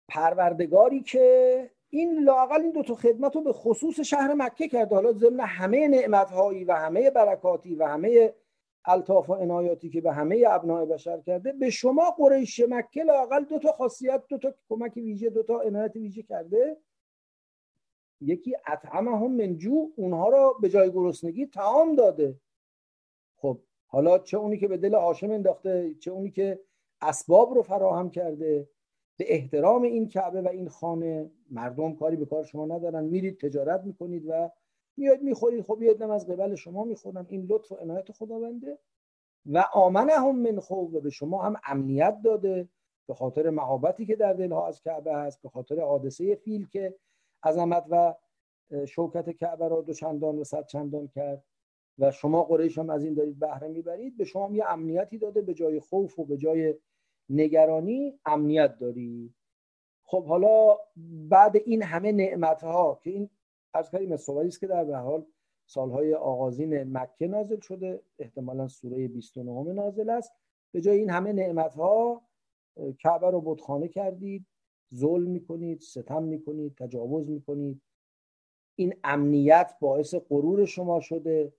پروردگاری 0.08 1.02
که 1.02 1.70
این 1.90 2.24
لاقل 2.24 2.60
این 2.60 2.72
دو 2.72 2.82
تا 2.82 2.94
خدمت 2.94 3.36
رو 3.36 3.42
به 3.42 3.52
خصوص 3.52 4.00
شهر 4.00 4.34
مکه 4.34 4.68
کرده. 4.68 4.94
حالا 4.94 5.12
ضمن 5.12 5.40
همه 5.40 5.88
نعمتهایی 5.88 6.64
و 6.64 6.72
همه 6.72 7.10
برکاتی 7.10 7.74
و 7.74 7.86
همه 7.86 8.34
الطاف 8.84 9.30
و 9.30 9.34
عنایاتی 9.34 9.90
که 9.90 10.00
به 10.00 10.12
همه 10.12 10.44
ابناع 10.48 10.84
بشر 10.84 11.20
کرده 11.20 11.52
به 11.52 11.70
شما 11.70 12.10
قریش 12.10 12.60
مکه 12.68 13.04
لاقل 13.04 13.44
دو 13.44 13.58
تا 13.58 13.72
خاصیت 13.72 14.22
دو 14.28 14.38
تا 14.38 14.54
کمک 14.68 14.96
ویژه 14.96 15.30
دو 15.30 15.42
تا 15.42 15.60
عنایت 15.60 15.96
ویژه 15.96 16.22
کرده. 16.22 16.76
یکی 18.20 18.56
اطعمهم 18.66 19.32
من 19.32 19.56
جو 19.56 19.90
اونها 19.96 20.28
را 20.28 20.52
به 20.52 20.68
جای 20.68 20.92
گرسنگی 20.92 21.46
تعام 21.46 21.94
داده. 21.94 22.40
خب 23.36 23.58
حالا 23.86 24.18
چه 24.18 24.36
اونی 24.36 24.58
که 24.58 24.68
به 24.68 24.76
دل 24.76 24.94
هاشم 24.94 25.30
انداخته 25.30 25.94
چه 25.94 26.10
اونی 26.10 26.30
که 26.30 26.60
اسباب 27.00 27.54
رو 27.54 27.62
فراهم 27.62 28.10
کرده. 28.10 28.68
به 29.18 29.34
احترام 29.34 29.82
این 29.82 30.08
کعبه 30.08 30.42
و 30.42 30.48
این 30.48 30.68
خانه 30.68 31.30
مردم 31.50 31.94
کاری 31.94 32.16
به 32.16 32.26
کار 32.26 32.44
شما 32.44 32.66
ندارن. 32.66 33.04
میرید 33.04 33.40
تجارت 33.40 33.84
می‌کنید 33.84 34.24
و 34.28 34.50
میاد 34.96 35.22
می‌خورید. 35.22 35.64
خب 35.64 35.82
یه 35.82 36.04
از 36.10 36.26
قبل 36.26 36.54
شما 36.54 36.84
می‌خورن. 36.84 37.26
این 37.28 37.46
لطف 37.50 37.72
و 37.72 37.74
عنایت 37.74 38.12
خداونده. 38.12 38.78
و 39.46 39.64
آمنه 39.72 40.12
هم 40.12 40.36
من 40.36 40.60
خوب 40.60 40.94
و 40.94 41.00
به 41.00 41.10
شما 41.10 41.42
هم 41.42 41.56
امنیت 41.66 42.22
داده. 42.24 42.68
به 43.06 43.14
خاطر 43.14 43.50
محبتی 43.50 44.06
که 44.06 44.16
در 44.16 44.32
دلها 44.32 44.68
از 44.68 44.82
کعبه 44.82 45.14
هست 45.14 45.42
به 45.42 45.48
خاطر 45.48 45.80
حادثه 45.80 46.34
فیل 46.34 46.68
که 46.68 46.94
عظمت 47.46 47.84
و 47.90 48.14
شوکت 48.86 49.30
کعبه 49.30 49.68
را 49.68 49.80
دو 49.80 49.92
چندان 49.92 50.38
و 50.38 50.44
صد 50.44 50.66
چندان 50.66 51.08
کرد 51.08 51.44
و 51.98 52.10
شما 52.10 52.42
قریش 52.42 52.78
هم 52.78 52.90
از 52.90 53.04
این 53.04 53.14
دارید 53.14 53.38
بهره 53.38 53.68
می‌برید. 53.68 54.16
به 54.16 54.24
شما 54.24 54.50
یه 54.52 54.70
امنیتی 54.70 55.18
داده 55.18 55.42
به 55.42 55.54
جای 55.54 55.80
خوف 55.80 56.18
و 56.18 56.24
به 56.24 56.36
جای 56.36 56.74
نگرانی 57.30 58.20
امنیت 58.26 58.78
داری. 58.78 59.34
خب 60.04 60.24
حالا 60.24 60.76
بعد 61.28 61.56
این 61.56 61.82
همه 61.82 62.12
نعمت 62.12 62.62
ها 62.62 63.00
که 63.02 63.10
این 63.10 63.30
از 63.74 63.90
کردیم 63.90 64.16
است 64.46 64.60
که 64.60 64.66
در 64.66 64.84
به 64.84 64.96
حال 64.96 65.26
سالهای 65.66 66.14
آغازین 66.14 66.98
مکه 66.98 67.26
نازل 67.26 67.60
شده 67.60 68.02
احتمالا 68.18 68.68
سوره 68.68 69.08
29 69.08 69.72
نازل 69.72 70.10
است. 70.10 70.32
به 70.72 70.80
جای 70.80 70.98
این 70.98 71.10
همه 71.10 71.32
نعمت 71.32 71.74
ها 71.74 72.22
کعبه 72.98 73.30
رو 73.30 73.40
بتخانه 73.40 73.88
کردید. 73.88 74.46
ظلم 74.94 75.30
می‌کنید 75.30 75.80
ستم 75.80 76.22
می‌کنید 76.22 76.74
تجاوز 76.74 77.30
می‌کنید. 77.30 77.80
این 78.76 78.94
امنیت 79.04 79.72
باعث 79.80 80.14
غرور 80.14 80.64
شما 80.64 81.00
شده 81.00 81.52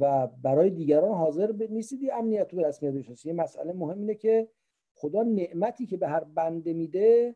و 0.00 0.26
برای 0.26 0.70
دیگران 0.70 1.14
حاضر 1.14 1.52
نیستید 1.70 2.10
امنیت 2.12 2.52
رو 2.54 2.60
به 2.60 2.68
رسمیت 2.68 2.92
بشناسید 2.92 3.26
یه 3.26 3.32
مسئله 3.32 3.72
مهم 3.72 3.98
اینه 3.98 4.14
که 4.14 4.48
خدا 4.94 5.22
نعمتی 5.22 5.86
که 5.86 5.96
به 5.96 6.08
هر 6.08 6.24
بنده 6.24 6.72
میده 6.72 7.34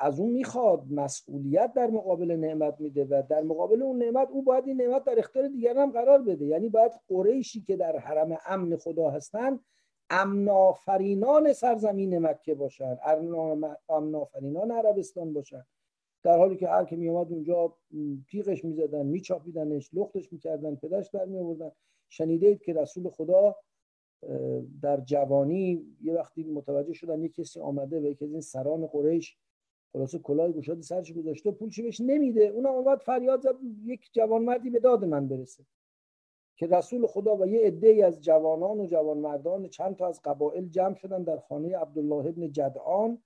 از 0.00 0.20
اون 0.20 0.30
می‌خواد 0.30 0.92
مسئولیت 0.92 1.72
در 1.72 1.90
مقابل 1.90 2.30
نعمت 2.30 2.80
میده 2.80 3.04
و 3.04 3.22
در 3.28 3.42
مقابل 3.42 3.82
اون 3.82 4.02
نعمت 4.02 4.30
او 4.30 4.42
باید 4.42 4.66
این 4.66 4.82
نعمت 4.82 5.04
در 5.04 5.18
اختیار 5.18 5.48
دیگران 5.48 5.76
هم 5.76 5.90
قرار 5.90 6.22
بده. 6.22 6.46
یعنی 6.46 6.68
باید 6.68 6.92
قریشی 7.08 7.60
که 7.60 7.76
در 7.76 7.98
حرم 7.98 8.38
امن 8.46 8.76
خدا 8.76 9.10
هستن 9.10 9.60
امنافرینان 10.10 11.52
سرزمین 11.52 12.18
مکه 12.18 12.54
باشن. 12.54 12.98
امنافرینان 13.88 14.70
عربستان 14.70 15.32
باشن. 15.32 15.64
در 16.22 16.38
حالی 16.38 16.56
که 16.56 16.68
هر 16.68 16.84
که 16.84 16.96
میومد 16.96 17.32
اونجا 17.32 17.76
تیغش 18.30 18.64
می‌زدن 18.64 19.06
میچاپیدنش 19.06 19.90
لختش 19.92 20.32
می‌کردن 20.32 20.74
پدرش 20.74 21.08
در 21.08 21.24
میآوردن. 21.24 21.70
شنیدید 22.08 22.62
که 22.62 22.72
رسول 22.72 23.08
خدا 23.08 23.56
در 24.82 25.00
جوانی 25.00 25.96
یه 26.02 26.14
وقتی 26.14 26.44
متوجه 26.44 26.92
شدن 26.92 27.22
یه 27.22 27.28
کسی 27.28 27.60
آمده 27.60 28.00
و 28.00 28.04
یکی 28.04 28.24
از 28.24 28.32
این 28.32 28.40
سران 28.40 28.86
قریش 28.86 29.36
خلاصه 29.92 30.18
کلاه 30.18 30.52
گشاد 30.52 30.80
سرش 30.80 31.12
گذاشته 31.12 31.50
پولش 31.50 31.80
بهش 31.80 32.00
نمیده؟ 32.00 32.42
اونم 32.42 32.70
اومد 32.70 32.98
فریاد 32.98 33.40
زد 33.40 33.54
یک 33.84 34.10
جوان 34.12 34.42
مردی 34.42 34.70
به 34.70 34.80
داد 34.80 35.04
من 35.04 35.28
برسه. 35.28 35.64
که 36.58 36.66
رسول 36.66 37.06
خدا 37.06 37.36
و 37.36 37.46
یه 37.46 37.66
عده 37.66 38.06
از 38.06 38.20
جوانان 38.20 38.80
و 38.80 38.86
جوانمردان 38.86 39.68
چند 39.68 39.96
تا 39.96 40.08
از 40.08 40.22
قبایل 40.22 40.68
جمع 40.68 40.94
شدن 40.94 41.22
در 41.22 41.38
خانه 41.38 41.76
عبدالله 41.76 42.28
ابن 42.28 42.52
جدعان 42.52 43.22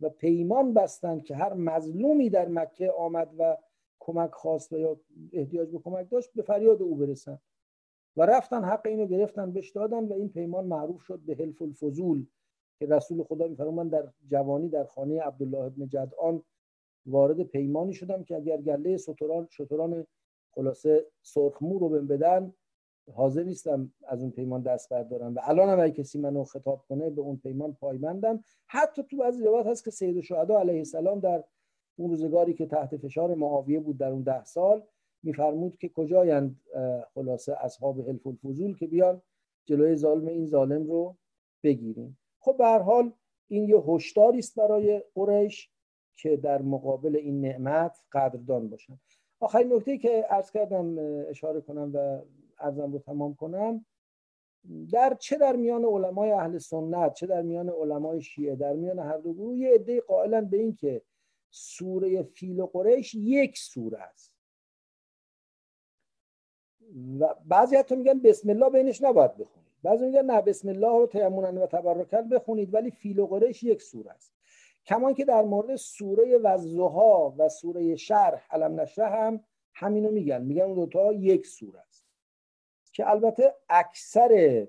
و 0.00 0.08
پیمان 0.08 0.74
بستند 0.74 1.24
که 1.24 1.36
هر 1.36 1.54
مظلومی 1.54 2.30
در 2.30 2.48
مکه 2.48 2.90
آمد 2.90 3.34
و 3.38 3.56
کمک 4.00 4.32
خواست 4.32 4.72
و 4.72 4.78
یا 4.78 5.00
احتیاج 5.32 5.70
به 5.70 5.78
کمک 5.78 6.10
داشت 6.10 6.32
به 6.34 6.42
فریاد 6.42 6.82
او 6.82 6.96
برسن. 6.96 7.38
و 8.16 8.22
رفتن 8.22 8.64
حق 8.64 8.86
اینو 8.86 9.06
گرفتن 9.06 9.52
بهش 9.52 9.70
دادن 9.70 10.04
و 10.04 10.12
این 10.12 10.28
پیمان 10.28 10.66
معروف 10.66 11.02
شد 11.02 11.18
به 11.18 11.34
حلف 11.34 11.62
الفضول 11.62 12.26
که 12.78 12.86
رسول 12.86 13.22
خدا 13.22 13.48
میفرمان 13.48 13.88
در 13.88 14.12
جوانی 14.26 14.68
در 14.68 14.84
خانه 14.84 15.22
عبدالله 15.22 15.58
ابن 15.58 15.88
جدعان 15.88 16.42
وارد 17.06 17.42
پیمانی 17.42 17.92
شدم 17.92 18.24
که 18.24 18.36
اگر 18.36 18.56
گله 18.56 18.96
شتران 18.96 19.48
شتران 19.50 20.06
خلاصه 20.54 21.06
سرخمو 21.22 21.78
رو 21.78 21.88
بهم 21.88 22.06
بدن 22.06 22.54
حاضر 23.14 23.42
نیستم 23.42 23.92
از 24.06 24.22
اون 24.22 24.30
پیمان 24.30 24.62
دست 24.62 24.88
بردارم. 24.88 25.34
و 25.34 25.40
الان 25.42 25.68
هم 25.68 25.88
کسی 25.88 26.18
منو 26.18 26.44
خطاب 26.44 26.84
کنه 26.88 27.10
به 27.10 27.20
اون 27.20 27.36
پیمان 27.36 27.72
پایبندم. 27.72 28.44
حتی 28.66 29.02
تو 29.02 29.16
بعضی 29.16 29.44
روایت 29.44 29.66
هست 29.66 29.84
که 29.84 29.90
سید 29.90 30.16
الشهدا 30.16 30.58
علیه 30.58 30.78
السلام 30.78 31.20
در 31.20 31.44
اون 31.96 32.10
روزگاری 32.10 32.54
که 32.54 32.66
تحت 32.66 32.96
فشار 32.96 33.34
معاویه 33.34 33.80
بود 33.80 33.98
در 33.98 34.10
اون 34.10 34.22
ده 34.22 34.44
سال 34.44 34.82
میفرمود 35.22 35.76
که 35.76 35.88
کجایند 35.88 36.60
خلاصه 37.14 37.56
اصحاب 37.60 38.08
حلف 38.08 38.26
الفضول 38.26 38.76
که 38.76 38.86
بیان 38.86 39.22
جلوی 39.64 39.96
ظالم 39.96 40.26
این 40.26 40.46
ظالم 40.46 40.86
رو 40.86 41.16
بگیریم. 41.62 42.18
خب 42.40 42.56
به 42.58 42.64
هر 42.64 42.78
حال 42.78 43.12
این 43.48 43.68
یه 43.68 43.76
هشداری 43.76 44.38
است 44.38 44.58
برای 44.58 45.02
قریش 45.14 45.70
که 46.16 46.36
در 46.36 46.62
مقابل 46.62 47.16
این 47.16 47.40
نعمت 47.40 48.04
قدردان 48.12 48.68
باشن. 48.68 48.98
آخرین 49.40 49.72
نکته 49.72 49.98
که 49.98 50.26
عرض 50.30 50.50
کردم 50.50 50.98
اشاره 51.28 51.60
کنم 51.60 51.90
و 51.94 52.20
ارزم 52.58 52.92
رو 52.92 52.98
تمام 52.98 53.34
کنم 53.34 53.86
در 54.92 55.14
چه 55.14 55.38
در 55.38 55.56
میان 55.56 55.84
علمای 55.84 56.30
اهل 56.30 56.58
سنت 56.58 57.14
چه 57.14 57.26
در 57.26 57.42
میان 57.42 57.68
علمای 57.68 58.22
شیعه 58.22 58.56
در 58.56 58.72
میان 58.72 58.98
هر 58.98 59.18
دو 59.18 59.34
گروه 59.34 59.56
یه 59.56 59.74
عده 59.74 60.00
قائلا 60.00 60.40
به 60.40 60.56
این 60.56 60.74
که 60.74 61.02
سوره 61.50 62.22
فیل 62.22 62.60
و 62.60 62.66
قریش 62.66 63.14
یک 63.14 63.58
سوره 63.58 63.98
است. 63.98 64.32
و 67.20 67.34
بعضی 67.46 67.76
حتی 67.76 67.96
میگن 67.96 68.18
بسم 68.18 68.50
الله 68.50 68.70
بینش 68.70 69.02
نباید 69.02 69.36
بخونید. 69.36 69.72
بعضی 69.82 70.06
میگن 70.06 70.24
نه 70.24 70.42
بسم 70.42 70.68
الله 70.68 70.98
رو 70.98 71.06
تیمونن 71.06 71.58
و 71.58 71.66
تبرکن 71.66 72.28
بخونید 72.28 72.74
ولی 72.74 72.90
فیل 72.90 73.18
و 73.18 73.26
قریش 73.26 73.62
یک 73.62 73.82
سوره 73.82 74.10
است. 74.10 74.32
کمان 74.86 75.14
که 75.14 75.24
در 75.24 75.42
مورد 75.42 75.76
سوره 75.76 76.38
وزها 76.38 77.34
و 77.38 77.48
سوره 77.48 77.96
شرح 77.96 78.46
علم 78.50 78.80
نشره 78.80 79.06
هم 79.06 79.44
همینو 79.74 80.10
میگن. 80.10 80.42
میگن 80.42 80.62
اون 80.62 80.74
دوتا 80.74 81.12
یک 81.12 81.46
سوره 81.46 81.80
است. 81.80 81.95
که 82.96 83.10
البته 83.10 83.54
اکثر 83.68 84.66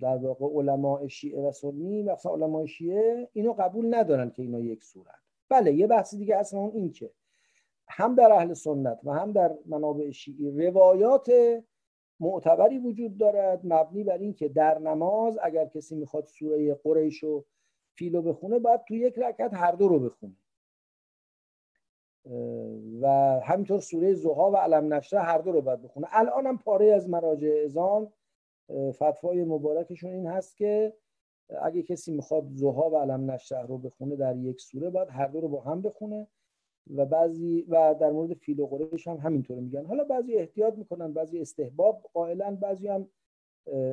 در 0.00 0.16
واقع 0.16 0.46
علماء 0.46 1.08
شیعه 1.08 1.40
و 1.40 1.52
سنی 1.52 2.02
مثلا 2.02 2.32
علماء 2.32 2.66
شیعه 2.66 3.28
اینو 3.32 3.52
قبول 3.52 3.94
ندارن 3.94 4.30
که 4.30 4.42
اینا 4.42 4.60
یک 4.60 4.82
سوره 4.82 5.10
بله 5.48 5.72
یه 5.72 5.86
بحث 5.86 6.14
دیگه 6.14 6.36
اصلا 6.36 6.60
اون 6.60 6.70
این 6.74 6.92
که 6.92 7.10
هم 7.88 8.14
در 8.14 8.32
اهل 8.32 8.54
سنت 8.54 9.00
و 9.04 9.12
هم 9.12 9.32
در 9.32 9.54
منابع 9.66 10.10
شیعی 10.10 10.50
روایات 10.50 11.32
معتبری 12.20 12.78
وجود 12.78 13.18
دارد 13.18 13.60
مبنی 13.64 14.04
بر 14.04 14.18
این 14.18 14.34
که 14.34 14.48
در 14.48 14.78
نماز 14.78 15.38
اگر 15.42 15.66
کسی 15.66 15.94
می‌خواد 15.94 16.26
سوره 16.26 16.74
قریش 16.74 17.24
و 17.24 17.44
فیلو 17.94 18.22
بخونه 18.22 18.58
باید 18.58 18.84
تو 18.88 18.94
یک 18.94 19.18
رکعت 19.18 19.54
هر 19.54 19.72
دو 19.72 19.88
رو 19.88 19.98
بخونه. 19.98 20.36
و 23.00 23.08
همینطور 23.44 23.80
سوره 23.80 24.14
زها 24.14 24.50
و 24.50 24.56
علم 24.56 24.94
نشره 24.94 25.20
هر 25.20 25.38
دو 25.38 25.52
رو 25.52 25.60
باید 25.60 25.82
بخونه. 25.82 26.06
الان 26.10 26.46
هم 26.46 26.58
پاره 26.58 26.92
از 26.92 27.08
مراجع 27.08 27.62
ازان 27.64 28.12
فتوای 28.90 29.44
مبارکشون 29.44 30.10
این 30.10 30.26
هست 30.26 30.56
که 30.56 30.96
اگه 31.62 31.82
کسی 31.82 32.12
می‌خواد 32.12 32.44
زها 32.52 32.90
و 32.90 32.96
علم 32.96 33.30
نشره 33.30 33.66
رو 33.66 33.78
بخونه 33.78 34.16
در 34.16 34.36
یک 34.36 34.60
سوره 34.60 34.90
باید 34.90 35.08
هر 35.10 35.26
دو 35.26 35.40
رو 35.40 35.48
با 35.48 35.60
هم 35.60 35.82
بخونه 35.82 36.28
و 36.94 37.06
بعضی 37.06 37.66
و 37.68 37.94
در 38.00 38.10
مورد 38.10 38.34
فیل 38.34 38.60
و 38.60 38.66
قریش 38.66 39.08
هم 39.08 39.16
همینطور 39.16 39.58
میگن. 39.58 39.84
حالا 39.84 40.04
بعضی 40.04 40.34
احتیاط 40.34 40.78
می‌کنن 40.78 41.12
بعضی 41.12 41.40
استحباب 41.40 42.10
قائلا 42.12 42.56
بعضی 42.60 42.88
هم 42.88 43.08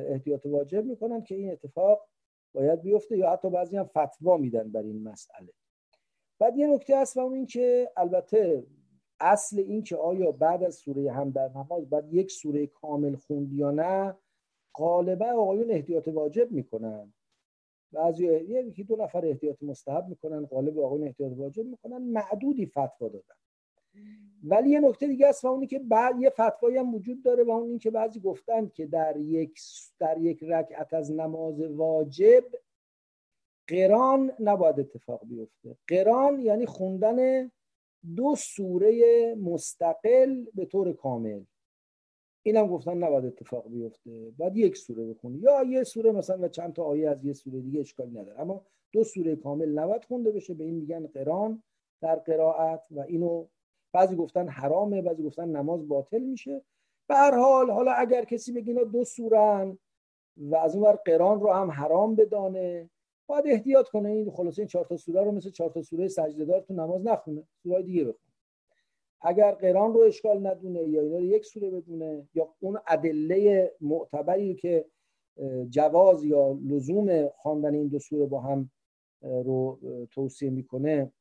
احتیاط 0.08 0.46
واجب 0.46 0.84
می‌کنن 0.84 1.22
که 1.22 1.34
این 1.34 1.52
اتفاق 1.52 2.08
باید 2.54 2.82
بیفته 2.82 3.18
یا 3.18 3.30
حتی 3.30 3.50
بعضی 3.50 3.76
هم 3.76 3.84
فتوا 3.84 4.36
میدن 4.36 4.72
بر 4.72 4.82
این 4.82 5.02
مسئله. 5.02 5.52
بعد 6.40 6.56
یه 6.56 6.66
نکته 6.66 6.98
هست 6.98 7.16
و 7.16 7.20
این 7.20 7.46
که 7.46 7.90
البته 7.96 8.66
اصل 9.20 9.58
این 9.58 9.82
که 9.82 9.96
آیا 9.96 10.32
بعد 10.32 10.62
از 10.64 10.74
سوره 10.74 11.12
هم 11.12 11.30
در 11.30 11.48
نماز 11.48 11.90
بعد 11.90 12.14
یک 12.14 12.32
سوره 12.32 12.66
کامل 12.66 13.16
خوند 13.16 13.52
یا 13.52 13.70
نه 13.70 14.14
غالبا 14.74 15.26
آقایون 15.26 15.70
احتیاط 15.70 16.08
واجب 16.08 16.52
می‌کنن. 16.52 17.12
بعضی 17.92 18.26
یکی 18.26 18.84
دو 18.84 18.96
نفر 18.96 19.26
احتیاط 19.26 19.62
مستحب 19.62 20.08
می‌کنن 20.08 20.46
غالب 20.46 20.78
آقایون 20.78 21.06
احتیاط 21.06 21.32
واجب 21.36 21.66
می‌کنن 21.66 21.98
معدودی 21.98 22.66
فتوا 22.66 23.08
دادن. 23.08 23.34
ولی 24.44 24.70
یه 24.70 24.80
نکته 24.80 25.06
دیگه 25.06 25.26
است 25.26 25.44
و 25.44 25.48
اونی 25.48 25.66
که 25.66 25.78
بعد 25.78 26.20
یه 26.20 26.30
فتوایی 26.30 26.76
هم 26.76 26.94
وجود 26.94 27.22
داره 27.22 27.44
و 27.44 27.50
اون 27.50 27.68
این 27.68 27.78
که 27.78 27.90
بعضی 27.90 28.20
گفتن 28.20 28.68
که 28.68 28.86
در 28.86 29.16
یک 29.16 29.60
در 29.98 30.18
یک 30.18 30.42
رکعت 30.42 30.94
از 30.94 31.12
نماز 31.12 31.60
واجب 31.60 32.44
قران 33.70 34.32
نباید 34.40 34.80
اتفاق 34.80 35.20
بیفته. 35.24 35.76
قران 35.88 36.40
یعنی 36.40 36.66
خوندن 36.66 37.50
دو 38.16 38.34
سوره 38.36 39.34
مستقل 39.34 40.44
به 40.54 40.64
طور 40.64 40.92
کامل. 40.92 41.42
اینم 42.42 42.66
گفتن 42.66 42.96
نباید 42.96 43.24
اتفاق 43.24 43.68
بیفته. 43.68 44.32
باید 44.38 44.56
یک 44.56 44.76
سوره 44.76 45.06
بخونی. 45.06 45.38
یا 45.38 45.62
یه 45.62 45.82
سوره 45.82 46.12
مثلا 46.12 46.38
و 46.38 46.48
چند 46.48 46.72
تا 46.72 46.84
آیه 46.84 47.10
از 47.10 47.24
یه 47.24 47.32
سوره 47.32 47.60
دیگه 47.60 47.80
اشکالی 47.80 48.10
نداره. 48.10 48.40
اما 48.40 48.64
دو 48.92 49.04
سوره 49.04 49.36
کامل 49.36 49.68
نباید 49.68 50.04
خونده 50.04 50.32
بشه. 50.32 50.54
به 50.54 50.64
این 50.64 50.74
میگن 50.74 51.06
قران 51.06 51.62
در 52.02 52.16
قرائت 52.16 52.82
و 52.90 53.00
اینو 53.00 53.46
بعضی 53.92 54.16
گفتن 54.16 54.48
حرامه 54.48 55.02
بعضی 55.02 55.22
گفتن 55.22 55.48
نماز 55.48 55.88
باطل 55.88 56.22
میشه. 56.22 56.62
به 57.08 57.14
هر 57.14 57.34
حال 57.34 57.70
حالا 57.70 57.92
اگر 57.92 58.24
کسی 58.24 58.52
بگینا 58.52 58.84
دو 58.84 59.04
سورن 59.04 59.78
و 60.36 60.56
از 60.56 60.76
اون 60.76 60.92
قران 60.92 61.40
رو 61.40 61.52
هم 61.52 61.70
حرام 61.70 62.14
بدانه 62.14 62.90
باید 63.30 63.44
احتیاط 63.46 63.88
کنه 63.88 64.08
این 64.08 64.30
خلاصه 64.30 64.62
این 64.62 64.68
چهار 64.68 64.84
تا 64.84 64.96
سوره 64.96 65.22
رو 65.22 65.32
مثل 65.32 65.50
چهار 65.50 65.70
تا 65.70 65.82
سوره 65.82 66.08
سجده 66.08 66.44
دار 66.44 66.60
تو 66.60 66.74
نماز 66.74 67.06
نخونه 67.06 67.42
سوره 67.62 67.82
دیگه 67.82 68.04
بخونه. 68.04 68.30
اگر 69.20 69.52
قران 69.52 69.94
رو 69.94 70.00
اشکال 70.00 70.46
ندونه 70.46 70.82
یا 70.82 71.00
اینا 71.00 71.18
رو 71.18 71.24
یک 71.24 71.44
سوره 71.44 71.70
بدونه 71.70 72.28
یا 72.34 72.54
اون 72.60 72.78
ادله 72.86 73.72
معتبری 73.80 74.54
که 74.54 74.84
جواز 75.68 76.24
یا 76.24 76.58
لزوم 76.66 77.28
خواندن 77.28 77.74
این 77.74 77.88
دو 77.88 77.98
سوره 77.98 78.26
با 78.26 78.40
هم 78.40 78.70
رو 79.22 79.78
توصیه 80.10 80.50
می‌کنه 80.50 81.12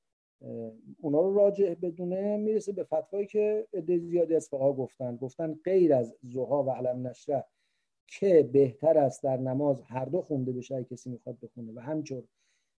اونا 1.02 1.22
رو 1.22 1.36
راجع 1.36 1.74
بدونه 1.74 2.38
می‌رسه 2.38 2.72
به 2.72 2.84
فتوایی 2.84 3.28
که 3.28 3.68
عده 3.74 3.98
زیادی 3.98 4.36
از 4.36 4.50
فقها 4.50 4.74
گفتن. 4.74 5.16
گفتن 5.16 5.60
غیر 5.64 5.94
از 5.94 6.16
زها 6.24 6.64
و 6.64 6.70
علم 6.70 7.08
نشره 7.08 7.46
که 8.12 8.50
بهتر 8.54 8.98
است 8.98 9.24
در 9.24 9.38
نماز 9.38 9.82
هر 9.82 10.06
دو 10.06 10.22
خونده 10.22 10.52
بشه 10.52 10.76
اگه 10.76 10.86
کسی 10.86 11.10
می‌خواد 11.10 11.38
بخونه. 11.42 11.74
و 11.76 11.80
همچون 11.80 12.24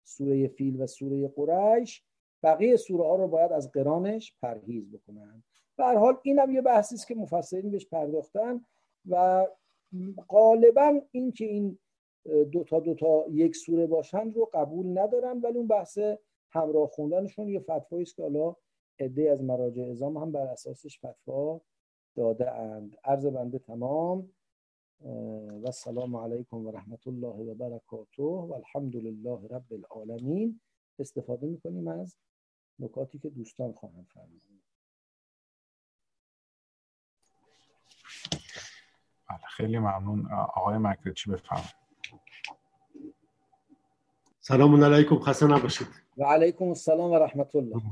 سوره 0.05 0.49
فیل 0.49 0.83
و 0.83 0.87
سوره 0.87 1.29
قریش 1.29 2.05
بقیه 2.43 2.77
سوره 2.77 3.05
ها 3.05 3.17
رو 3.17 3.29
باید 3.29 3.53
از 3.53 3.71
قرانش 3.71 4.35
پرهیز 4.43 4.91
بکنن. 4.91 5.43
به 5.77 5.85
هر 5.85 5.97
حال 5.97 6.17
اینم 6.23 6.51
یه 6.51 6.63
بحثی 6.63 6.95
است 6.95 7.07
که 7.07 7.15
مفسرین 7.15 7.71
بهش 7.71 7.87
پرداختن 7.87 8.65
و 9.09 9.47
غالبا 10.29 11.01
این 11.11 11.33
که 11.33 11.45
این 11.45 11.79
دو 12.53 12.65
تا 12.65 12.81
دو 12.81 12.95
تا 12.95 13.25
یک 13.31 13.57
سوره 13.57 13.87
باشن 13.87 14.33
رو 14.33 14.51
قبول 14.55 14.99
ندارن 14.99 15.41
ولی 15.41 15.59
اون 15.59 15.67
بحث 15.67 15.99
همراه 16.51 16.89
خوندنشون 16.89 17.49
یه 17.49 17.61
فتوایی 17.61 18.03
است 18.03 18.17
که 18.17 18.23
حالا 18.23 18.57
عده 18.99 19.31
از 19.31 19.43
مراجع 19.43 19.83
ازام 19.83 20.17
هم 20.17 20.33
بر 20.33 20.47
اساسش 20.47 20.99
فتوا 20.99 21.61
داده 22.17 22.51
اند. 22.51 22.97
عرض 23.05 23.27
بنده 23.27 23.59
تمام. 23.59 24.31
و 25.01 25.67
السلام 25.67 26.17
علیکم 26.17 26.57
و 26.57 26.71
رحمت 26.71 27.07
الله 27.07 27.27
و 27.27 27.55
برکاته 27.55 28.23
و 28.23 28.53
الحمد 28.53 28.97
لله 28.97 29.49
رب 29.51 29.73
العالمین. 29.73 30.61
استفاده 30.99 31.47
می‌کنیم 31.47 31.89
از 31.89 32.17
نکاتی 32.79 33.19
که 33.19 33.29
دوستان 33.29 33.73
خواهند 33.73 34.07
فرمود 34.15 34.43
بله 39.29 39.47
خیلی 39.49 39.79
ممنون. 39.79 40.27
آقای 40.33 40.79
مکرچی 40.79 41.31
بفرمایید؟ 41.31 41.71
سلام 44.41 44.85
علیکم 44.85 45.19
خسته 45.19 45.47
نباشید. 45.47 45.87
و 46.17 46.25
علیکم 46.25 46.65
السلام 46.65 47.11
و 47.11 47.19
رحمت 47.19 47.57
الله 47.57 47.83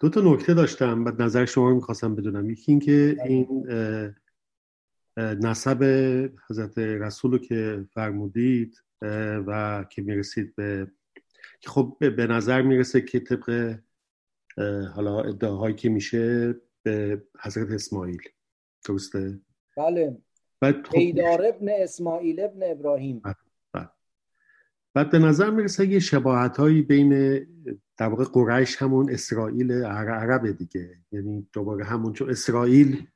دو 0.00 0.08
تا 0.08 0.20
نکته 0.20 0.54
داشتم 0.54 1.04
بعد 1.04 1.22
نظر 1.22 1.44
شما 1.44 1.68
رو 1.68 1.74
می‌خواستم 1.74 2.14
بدونم. 2.14 2.50
یکی 2.50 2.72
اینکه 2.72 3.16
این 3.24 3.64
نسب 5.18 5.84
حضرت 6.50 6.78
رسول 6.78 7.32
رو 7.32 7.38
که 7.38 7.84
فرمودید 7.94 8.82
و 9.46 9.84
که 9.90 10.02
می‌رسید 10.02 10.54
به 10.56 10.90
خب 11.66 11.96
به 12.16 12.26
نظر 12.26 12.62
می‌رسه 12.62 13.00
که 13.00 13.20
طبق 13.20 13.78
حالا 14.94 15.20
ادعاهایی 15.20 15.74
که 15.74 15.88
میشه 15.88 16.54
به 16.82 17.22
حضرت 17.40 17.70
اسماعیل 17.70 18.22
درسته؟ 18.88 19.40
بله 19.76 20.16
بعد 20.60 20.86
خب 20.86 20.96
ابن 21.40 21.68
اسماعیل 21.68 22.40
ابن 22.40 22.70
ابراهیم 22.70 23.22
بله. 23.74 23.88
بعد 24.94 25.10
به 25.10 25.18
نظر 25.18 25.50
می‌رسه 25.50 25.86
یه 25.86 25.98
شباهت 25.98 26.56
هایی 26.56 26.82
بین 26.82 27.10
در 27.96 28.06
واقع 28.06 28.24
قریش 28.24 28.82
همون 28.82 29.10
اسرائیل 29.10 29.72
عرب 29.72 30.50
دیگه 30.50 30.98
یعنی 31.12 31.48
دوباره 31.52 31.84
همون 31.84 32.12
چون 32.12 32.30
اسرائیل 32.30 33.06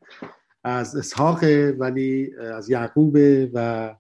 از 0.64 0.96
اسحاق 0.96 1.44
ولی 1.78 2.34
از 2.36 2.70
یعقوب 2.70 3.16
و 3.54 3.94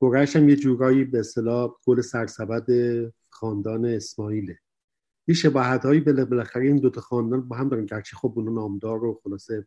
قریش 0.00 0.36
هم 0.36 0.48
یه 0.48 0.56
جورایی 0.56 1.04
به 1.04 1.18
اصطلاح 1.18 1.70
گل 1.86 2.00
سرسبد 2.00 2.66
خاندان 3.30 3.84
اسماعیله. 3.84 4.58
یه 5.26 5.34
شباهت 5.34 5.84
هایی 5.84 6.00
بالاخره 6.00 6.64
این 6.64 6.76
دوتا 6.76 7.00
خاندان 7.00 7.48
با 7.48 7.56
هم 7.56 7.68
دارن 7.68 7.86
گرچه 7.86 8.16
خب 8.16 8.32
اونو 8.36 8.54
نامدار 8.54 9.04
و 9.04 9.20
خلاصه 9.24 9.66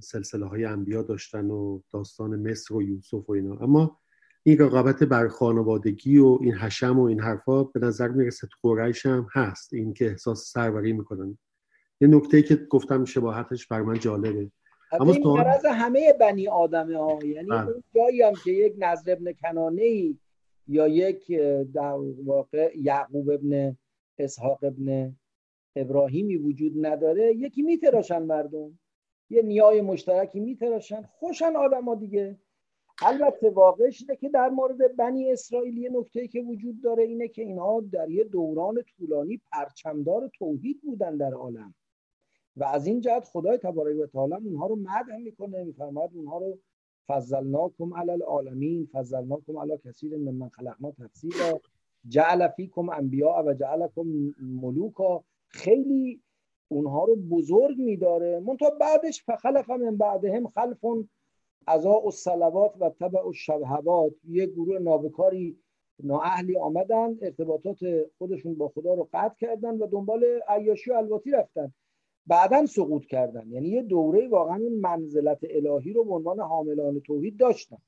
سلسله 0.00 0.46
های 0.46 0.64
انبیا 0.64 1.02
داشتن 1.02 1.50
و 1.50 1.80
داستان 1.92 2.50
مصر 2.50 2.74
و 2.74 2.82
یوسف 2.82 3.28
و 3.30 3.32
اینا. 3.32 3.56
اما 3.56 4.00
این 4.42 4.58
رقابت 4.58 5.02
بر 5.02 5.28
خانوادگی 5.28 6.18
و 6.18 6.38
این 6.40 6.54
حشم 6.54 6.98
و 6.98 7.02
این 7.02 7.20
حرفا 7.20 7.64
به 7.64 7.80
نظر 7.80 8.08
می‌رسه 8.08 8.48
تو 8.52 8.74
قریش 8.74 9.06
هم 9.06 9.26
هست. 9.32 9.74
این 9.74 9.94
که 9.94 10.06
احساس 10.06 10.52
سروری 10.52 10.92
می‌کنن. 10.92 11.38
یه 12.00 12.08
نکته 12.08 12.42
که 12.42 12.56
گفتم 12.56 13.04
شباهتش 13.04 13.66
بر 13.66 13.82
من 13.82 13.98
جالبه. 13.98 14.50
اما 14.92 15.12
این 15.12 15.26
مرز 15.26 15.66
همه 15.66 16.12
بنی 16.12 16.48
آدمه 16.48 16.98
ها. 16.98 17.18
یعنی 17.24 17.48
بله. 17.48 17.68
اون 17.68 17.82
جایی 17.94 18.22
هم 18.22 18.32
که 18.44 18.50
یک 18.50 18.74
نظر 18.78 19.12
ابن 19.12 19.32
کنانه 19.32 19.82
ای 19.82 20.16
یا 20.68 20.88
یک 20.88 21.32
در 21.74 21.96
واقع 22.24 22.72
یعقوب 22.76 23.30
ابن 23.30 23.76
اسحاق 24.18 24.64
ابن 24.64 25.16
ابراهیمی 25.76 26.36
وجود 26.36 26.86
نداره 26.86 27.34
یکی 27.34 27.62
میتراشن 27.62 28.22
مردم. 28.22 28.78
یه 29.30 29.42
نیای 29.42 29.80
مشترکی 29.80 30.40
میتراشن. 30.40 31.02
خوشن 31.02 31.56
آدم 31.56 31.84
ها 31.84 31.94
دیگه. 31.94 32.36
البته 33.02 33.50
واقعش 33.50 34.00
اینه 34.00 34.16
که 34.16 34.28
در 34.28 34.48
مورد 34.48 34.96
بنی 34.96 35.32
اسرائیل 35.32 35.78
یه 35.78 35.90
نکته 35.90 36.28
که 36.28 36.40
وجود 36.40 36.82
داره 36.82 37.02
اینه 37.02 37.28
که 37.28 37.42
اینها 37.42 37.84
در 37.92 38.10
یه 38.10 38.24
دوران 38.24 38.82
طولانی 38.96 39.40
پرچمدار 39.52 40.30
توحید 40.38 40.80
بودن 40.82 41.16
در 41.16 41.34
عالم. 41.34 41.74
و 42.56 42.64
از 42.64 42.86
این 42.86 43.00
جهت 43.00 43.24
خدای 43.24 43.58
تبارک 43.58 43.96
و 44.00 44.06
تعالی 44.06 44.34
اونها 44.34 44.66
رو 44.66 44.76
مدح 44.76 45.16
می‌کنه 45.16 45.64
میفرماد 45.64 46.10
اونها 46.14 46.38
رو 46.38 46.58
فضلناکم 47.08 47.94
علی 47.94 48.10
العالمین 48.10 48.88
فضلناکم 48.92 49.58
علی 49.58 49.78
کثیر 49.84 50.16
ممن 50.16 50.48
خلقنا 50.48 50.90
تفصیلا 50.90 51.58
جعل 52.08 52.48
فیکم 52.48 52.88
انبیاء 52.88 53.42
و 53.42 53.54
جعلکم 53.54 54.06
ملوکا. 54.40 55.24
خیلی 55.48 56.20
اونها 56.68 57.04
رو 57.04 57.16
بزرگ 57.16 57.78
میداره. 57.78 58.40
منتها 58.40 58.70
بعدش 58.70 59.24
فخلف 59.24 59.70
من 59.70 59.96
بعدهم 59.96 60.48
خلفون 60.48 61.08
ازا 61.66 62.00
و 62.00 62.10
صلوات 62.10 62.74
و 62.80 62.90
طبع 62.90 63.28
و 63.28 63.32
شبهوات 63.32 64.12
یه 64.28 64.46
گروه 64.46 64.78
نابکاری 64.78 65.58
نااهلی 66.02 66.58
آمدن 66.58 67.16
ارتباطات 67.20 67.78
خودشون 68.18 68.54
با 68.54 68.68
خدا 68.68 68.94
رو 68.94 69.08
قطع 69.12 69.34
کردن 69.46 69.78
و 69.78 69.86
دنبال 69.86 70.24
عیاشی 70.48 70.90
و 70.90 70.94
الواتی 70.94 71.30
رفتن. 71.30 71.72
بعدا 72.26 72.66
سقوط 72.66 73.06
کردن. 73.06 73.50
یعنی 73.50 73.68
یه 73.68 73.82
دوره 73.82 74.28
واقعا 74.28 74.56
این 74.56 74.80
منزلت 74.80 75.38
الهی 75.42 75.92
رو 75.92 76.04
به 76.04 76.14
عنوان 76.14 76.40
حاملان 76.40 77.00
توحید 77.00 77.36
داشتن. 77.36 77.78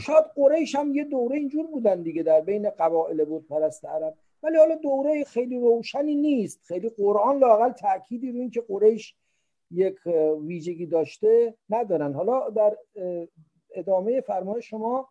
شاید 0.00 0.24
قریش 0.34 0.74
هم 0.74 0.94
یه 0.94 1.04
دوره 1.04 1.36
اینجور 1.36 1.66
بودن 1.66 2.02
دیگه 2.02 2.22
در 2.22 2.40
بین 2.40 2.70
قبایل 2.70 3.24
بود 3.24 3.46
پرست 3.48 3.84
عرب. 3.84 4.14
ولی 4.42 4.56
حالا 4.56 4.74
دوره 4.74 5.24
خیلی 5.24 5.58
روشنی 5.60 6.14
نیست. 6.14 6.64
خیلی 6.64 6.88
قرآن 6.88 7.38
لاقل 7.38 7.72
تأکیدی 7.72 8.32
رو 8.32 8.38
این 8.38 8.50
که 8.50 8.60
قریش 8.60 9.14
یک 9.70 9.96
ویژگی 10.40 10.86
داشته 10.86 11.54
ندارن. 11.70 12.12
حالا 12.12 12.50
در 12.50 12.76
ادامه 13.74 14.20
فرمای 14.20 14.62
شما 14.62 15.08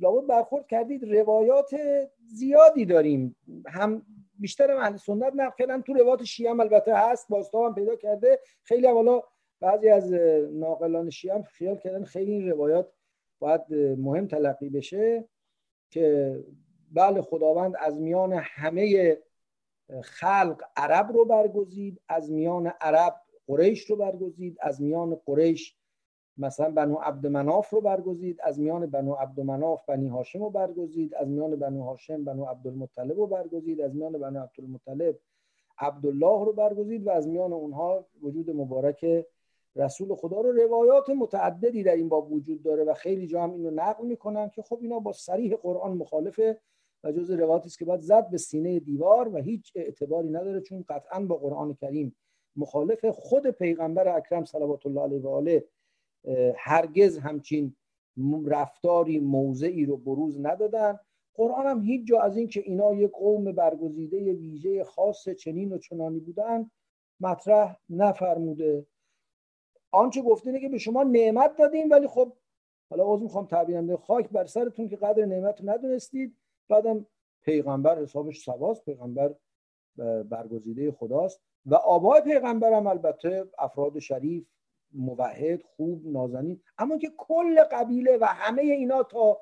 لابد 0.00 0.26
برخورد 0.26 0.66
کردید. 0.66 1.14
روایات 1.14 1.70
زیادی 2.26 2.84
داریم. 2.84 3.36
هم 3.66 4.02
بیشتر 4.38 4.70
اهل 4.70 4.96
سنت 4.96 5.32
نقل 5.36 5.56
کردن 5.58 5.82
تو 5.82 5.92
روایات 5.92 6.24
شیعه 6.24 6.50
هم 6.50 6.60
البته 6.60 6.96
هست. 6.96 7.28
بازتاب 7.28 7.64
هم 7.64 7.74
پیدا 7.74 7.96
کرده. 7.96 8.40
خیلی 8.62 8.86
حالا 8.86 9.22
بعضی 9.60 9.88
از 9.88 10.12
ناقلان 10.52 11.10
شیعه 11.10 11.34
هم 11.34 11.42
خیال 11.42 11.76
کردن 11.76 12.04
خیلی 12.04 12.32
این 12.32 12.50
روایات 12.50 12.92
باید 13.38 13.74
مهم 13.74 14.26
تلقی 14.26 14.68
بشه 14.68 15.28
که 15.90 16.36
بله 16.92 17.22
خداوند 17.22 17.74
از 17.80 18.00
میان 18.00 18.32
همه 18.32 19.16
خلق 20.02 20.62
عرب 20.76 21.12
رو 21.12 21.24
برگزید 21.24 22.00
از 22.08 22.32
میان 22.32 22.66
عرب 22.80 23.14
قریش 23.46 23.90
رو 23.90 23.96
برگزید 23.96 24.58
از 24.60 24.82
میان 24.82 25.14
قریش 25.26 25.76
مثلا 26.38 26.70
بنو 26.70 26.94
عبد 26.94 27.26
مناف 27.26 27.70
رو 27.70 27.80
برگزید 27.80 28.40
از 28.42 28.60
میان 28.60 28.86
بنو 28.86 29.12
عبد 29.12 29.40
مناف 29.40 29.84
بنی 29.84 30.08
هاشم 30.08 30.38
رو 30.38 30.50
برگزید 30.50 31.14
از 31.14 31.28
میان 31.28 31.56
بنو 31.56 31.82
هاشم 31.82 32.24
بنو 32.24 32.44
عبدالمطلب 32.44 33.16
رو 33.16 33.26
برگزید 33.26 33.80
از 33.80 33.94
میان 33.94 34.12
بنو 34.12 34.40
عبدالمطلب 34.40 35.18
عبدالله 35.78 36.44
رو 36.44 36.52
برگزید 36.52 37.06
و 37.06 37.10
از 37.10 37.28
میان 37.28 37.52
اونها 37.52 38.06
وجود 38.22 38.50
مبارک 38.50 39.26
رسول 39.76 40.14
خدا 40.14 40.40
رو 40.40 40.52
روایات 40.52 41.10
متعددی 41.10 41.82
در 41.82 41.94
این 41.94 42.08
باب 42.08 42.32
وجود 42.32 42.62
داره 42.62 42.84
و 42.84 42.94
خیلی 42.94 43.26
جا 43.26 43.42
هم 43.42 43.52
اینو 43.52 43.70
نقل 43.70 44.06
می‌کنن 44.06 44.48
که 44.48 44.62
خب 44.62 44.78
اینا 44.80 44.98
با 44.98 45.12
سریح 45.12 45.56
قرآن 45.56 45.96
مخالفه 45.96 46.60
و 47.04 47.12
جز 47.12 47.30
روایاتی 47.30 47.66
است 47.66 47.78
که 47.78 47.84
باید 47.84 48.00
زد 48.00 48.30
به 48.30 48.38
سینه 48.38 48.80
دیوار 48.80 49.28
و 49.28 49.36
هیچ 49.36 49.72
اعتباری 49.74 50.28
نداره 50.28 50.60
چون 50.60 50.84
قطعا 50.88 51.20
با 51.20 51.36
قرآن 51.36 51.74
کریم 51.74 52.16
مخالف 52.56 53.04
خود 53.04 53.46
پیغمبر 53.46 54.16
اکرم 54.16 54.44
صلوات 54.44 54.86
الله 54.86 55.02
علیه 55.02 55.20
و 55.20 55.28
آله 55.28 55.64
هرگز 56.56 57.18
همچین 57.18 57.76
رفتاری 58.46 59.18
موضعی 59.18 59.84
رو 59.84 59.96
بروز 59.96 60.40
ندادن. 60.40 60.98
قرآن 61.34 61.66
هم 61.66 61.82
هیچ 61.82 62.06
جا 62.06 62.20
از 62.20 62.36
این 62.36 62.48
که 62.48 62.60
اینا 62.60 62.94
یک 62.94 63.10
قوم 63.10 63.52
برگزیده 63.52 64.32
ویژه 64.32 64.84
خاص 64.84 65.28
چنین 65.28 65.72
و 65.72 65.78
چنانی 65.78 66.20
بودن 66.20 66.70
مطرح 67.20 67.76
نفرموده. 67.90 68.86
آنچه 69.90 70.22
گفته 70.22 70.46
اینه 70.46 70.60
که 70.60 70.68
به 70.68 70.78
شما 70.78 71.02
نعمت 71.02 71.56
دادیم 71.56 71.90
ولی 71.90 72.06
خب 72.06 72.32
حالا 72.90 73.04
عذر 73.06 73.22
می‌خوام 73.22 73.46
تعبیرم 73.46 73.96
خاک 73.96 74.28
بر 74.28 74.44
سرتون 74.44 74.88
که 74.88 74.96
قدر 74.96 75.24
نعمت 75.24 75.60
ندونستید. 75.64 76.36
بعدم 76.68 77.06
پیغمبر 77.42 78.02
حسابش 78.02 78.44
سواست 78.44 78.84
پیغمبر 78.84 79.34
برگزیده 80.22 80.92
خداست. 80.92 81.40
و 81.66 81.74
آبای 81.74 82.20
پیغمبر 82.20 82.72
هم 82.72 82.86
البته 82.86 83.44
افراد 83.58 83.98
شریف 83.98 84.46
موحد 84.92 85.62
خوب 85.62 86.06
نازنین. 86.06 86.60
اما 86.78 86.98
که 86.98 87.12
کل 87.16 87.64
قبیله 87.72 88.18
و 88.20 88.24
همه 88.24 88.62
اینا 88.62 89.02
تا 89.02 89.38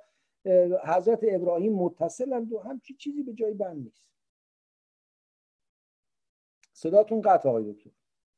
حضرت 0.85 1.21
ابراهیم 1.23 1.73
متصلند 1.75 2.53
و 2.53 2.59
همچی 2.59 2.95
چیزی 2.95 3.23
به 3.23 3.33
جای 3.35 3.55
بند 3.55 3.77
نیست. 3.77 4.05
صداتون 6.73 7.21
قطع 7.21 7.49
آقای 7.49 7.73
دکتر. 7.73 7.91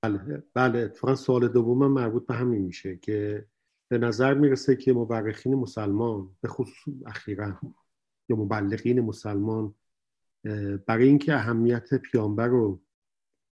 بله 0.03 0.43
بله. 0.55 0.79
اتفاقا 0.79 1.15
سوال 1.15 1.49
دومم 1.49 1.93
مربوط 1.93 2.27
به 2.27 2.35
همین 2.35 2.63
میشه 2.63 2.97
که 2.97 3.47
به 3.89 3.99
نظر 3.99 4.35
می‌رسه 4.35 4.77
که 4.77 4.93
مورخین 4.93 5.55
مسلمان 5.55 6.37
به 6.41 6.49
خصوص 6.49 6.95
اخیرا 7.07 7.59
یا 8.29 8.37
مبلغین 8.37 9.01
مسلمان 9.01 9.75
برای 10.87 11.09
اینکه 11.09 11.35
اهمیت 11.35 11.95
پیامبر 11.95 12.47
رو 12.47 12.81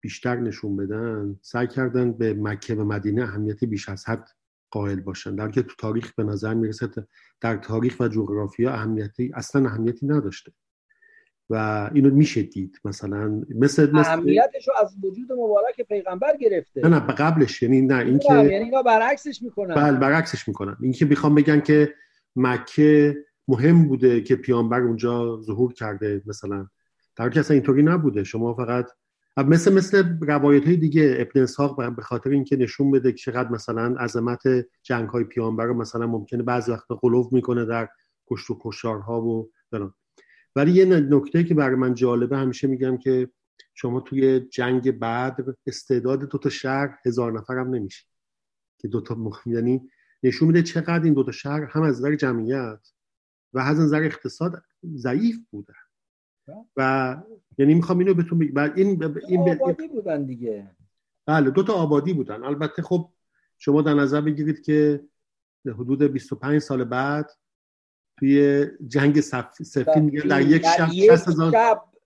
بیشتر 0.02 0.36
نشون 0.36 0.76
بدن 0.76 1.39
سعی 1.41 1.68
کردن 1.68 2.12
به 2.12 2.34
مکه 2.34 2.76
و 2.76 2.84
مدینه 2.84 3.24
اهمیتی 3.24 3.66
بیش 3.66 3.89
از 3.89 4.10
حد 4.10 4.30
قائل 4.72 5.00
باشن. 5.00 5.36
در 5.36 5.52
که 5.52 5.62
تو 5.62 5.76
تاریخ 5.78 6.14
به 6.14 6.24
نظر 6.24 6.54
می‌رسه 6.54 6.88
در 7.41 7.58
تاریخ 7.58 8.00
و 8.00 8.08
جغرافیا 8.08 8.74
اهمیتی 8.74 9.32
اصلا 9.34 9.66
اهمیتی 9.66 10.08
نداشته. 10.08 10.52
و 11.50 11.89
اینو 11.93 12.10
میشه 12.10 12.43
دید 12.43 12.80
مثلا 12.86 13.41
مثل 13.56 13.95
اهمیتش 13.95 14.68
رو 14.68 14.74
از 14.82 14.95
وجود 15.04 15.32
مبارک 15.32 15.82
پیغمبر 15.88 16.38
گرفته. 16.38 16.82
نه 16.82 16.89
نه 16.89 17.00
قبلش 17.00 17.64
یعنی 17.64 17.82
نه 17.82 17.97
اینکه 17.97 18.34
یعنی 18.34 18.56
اینا 18.56 18.82
برعکسش 18.82 19.41
می‌کنن. 19.41 19.76
بله 19.76 19.97
برعکسش 19.97 20.47
می‌کنن. 20.47 20.78
اینکه 20.82 21.06
می‌خوام 21.06 21.36
بگن 21.36 21.60
که 21.60 21.93
مکه 22.36 23.18
مهم 23.47 23.88
بوده 23.88 24.22
که 24.22 24.36
پیامبر 24.36 24.82
اونجا 24.82 25.41
ظهور 25.41 25.74
کرده 25.74 26.22
مثلا. 26.26 26.68
در 27.16 27.30
که 27.30 27.39
اصلا 27.39 27.54
اینطوری 27.54 27.84
نبوده. 27.84 28.24
شما 28.24 28.54
فقط 28.54 28.89
مثل 29.38 29.73
مثل 29.73 30.17
روایت 30.21 30.65
های 30.65 30.77
دیگه 30.77 31.15
ابن 31.19 31.41
اسحاق 31.41 31.95
به 31.95 32.01
خاطر 32.01 32.30
اینکه 32.30 32.55
نشون 32.55 32.91
بده 32.91 33.11
که 33.11 33.17
چقدر 33.17 33.49
مثلا 33.49 33.95
عظمت 33.99 34.41
جنگ 34.84 35.09
های 35.09 35.23
پیامبر 35.23 35.67
مثلا 35.67 36.07
ممکنه 36.07 36.43
بعضی 36.43 36.71
وقت 36.71 36.88
قلوب 37.01 37.34
می‌کنه 37.34 37.65
در 37.65 37.89
کشت 38.27 38.49
و 38.49 38.59
کشارها 38.61 39.21
و 39.21 39.51
دارم. 39.71 39.95
ولی 40.55 40.71
یه 40.71 40.86
نکته 40.86 41.43
که 41.43 41.53
برای 41.53 41.75
من 41.75 41.93
جالبه 41.93 42.38
همیشه 42.38 42.67
میگم 42.67 42.97
که 42.97 43.30
شما 43.73 43.99
توی 43.99 44.39
جنگ 44.39 44.91
بعد 44.91 45.57
استعداد 45.67 46.30
دو 46.30 46.38
تا 46.38 46.49
شهر 46.49 46.97
هزار 47.05 47.32
نفر 47.32 47.57
هم 47.57 47.69
نمیشه 47.69 48.05
که 48.77 48.88
دو 48.88 49.01
تا. 49.01 49.32
یعنی 49.45 49.89
نشون 50.23 50.47
میده 50.47 50.63
چقدر 50.63 51.03
این 51.03 51.13
دو 51.13 51.23
تا 51.23 51.32
شهر 51.32 51.63
هم 51.63 51.82
از 51.82 51.99
نظر 51.99 52.15
جمعیت 52.15 52.88
و 53.53 53.59
از 53.59 53.80
نظر 53.80 54.03
اقتصاد 54.03 54.63
ضعیف 54.95 55.38
بودن 55.51 55.73
و 56.78 57.16
یعنی 57.58 57.74
می‌خوام 57.74 58.00
اینو 58.00 58.14
بهتون 58.14 58.39
بگم 58.39 58.74
این 58.76 59.04
این 59.28 59.50
آبادی 59.50 59.88
بودن 59.88 60.24
دیگه. 60.24 60.72
بله 61.26 61.50
دو 61.50 61.64
تا 61.64 61.74
آبادی 61.74 62.14
بودن. 62.14 62.43
البته 62.43 62.82
خب 62.82 63.10
شما 63.58 63.82
در 63.82 63.93
نظر 63.93 64.22
بگیرید 64.22 64.62
که 64.62 65.04
حدود 65.66 66.04
25 66.04 66.60
سال 66.60 66.84
بعد 66.84 67.32
توی 68.20 68.66
جنگ 68.88 69.20
سفین 69.20 70.04
میگن 70.04 70.28
در 70.28 70.41
یک 70.41 70.66
شب 70.66 70.89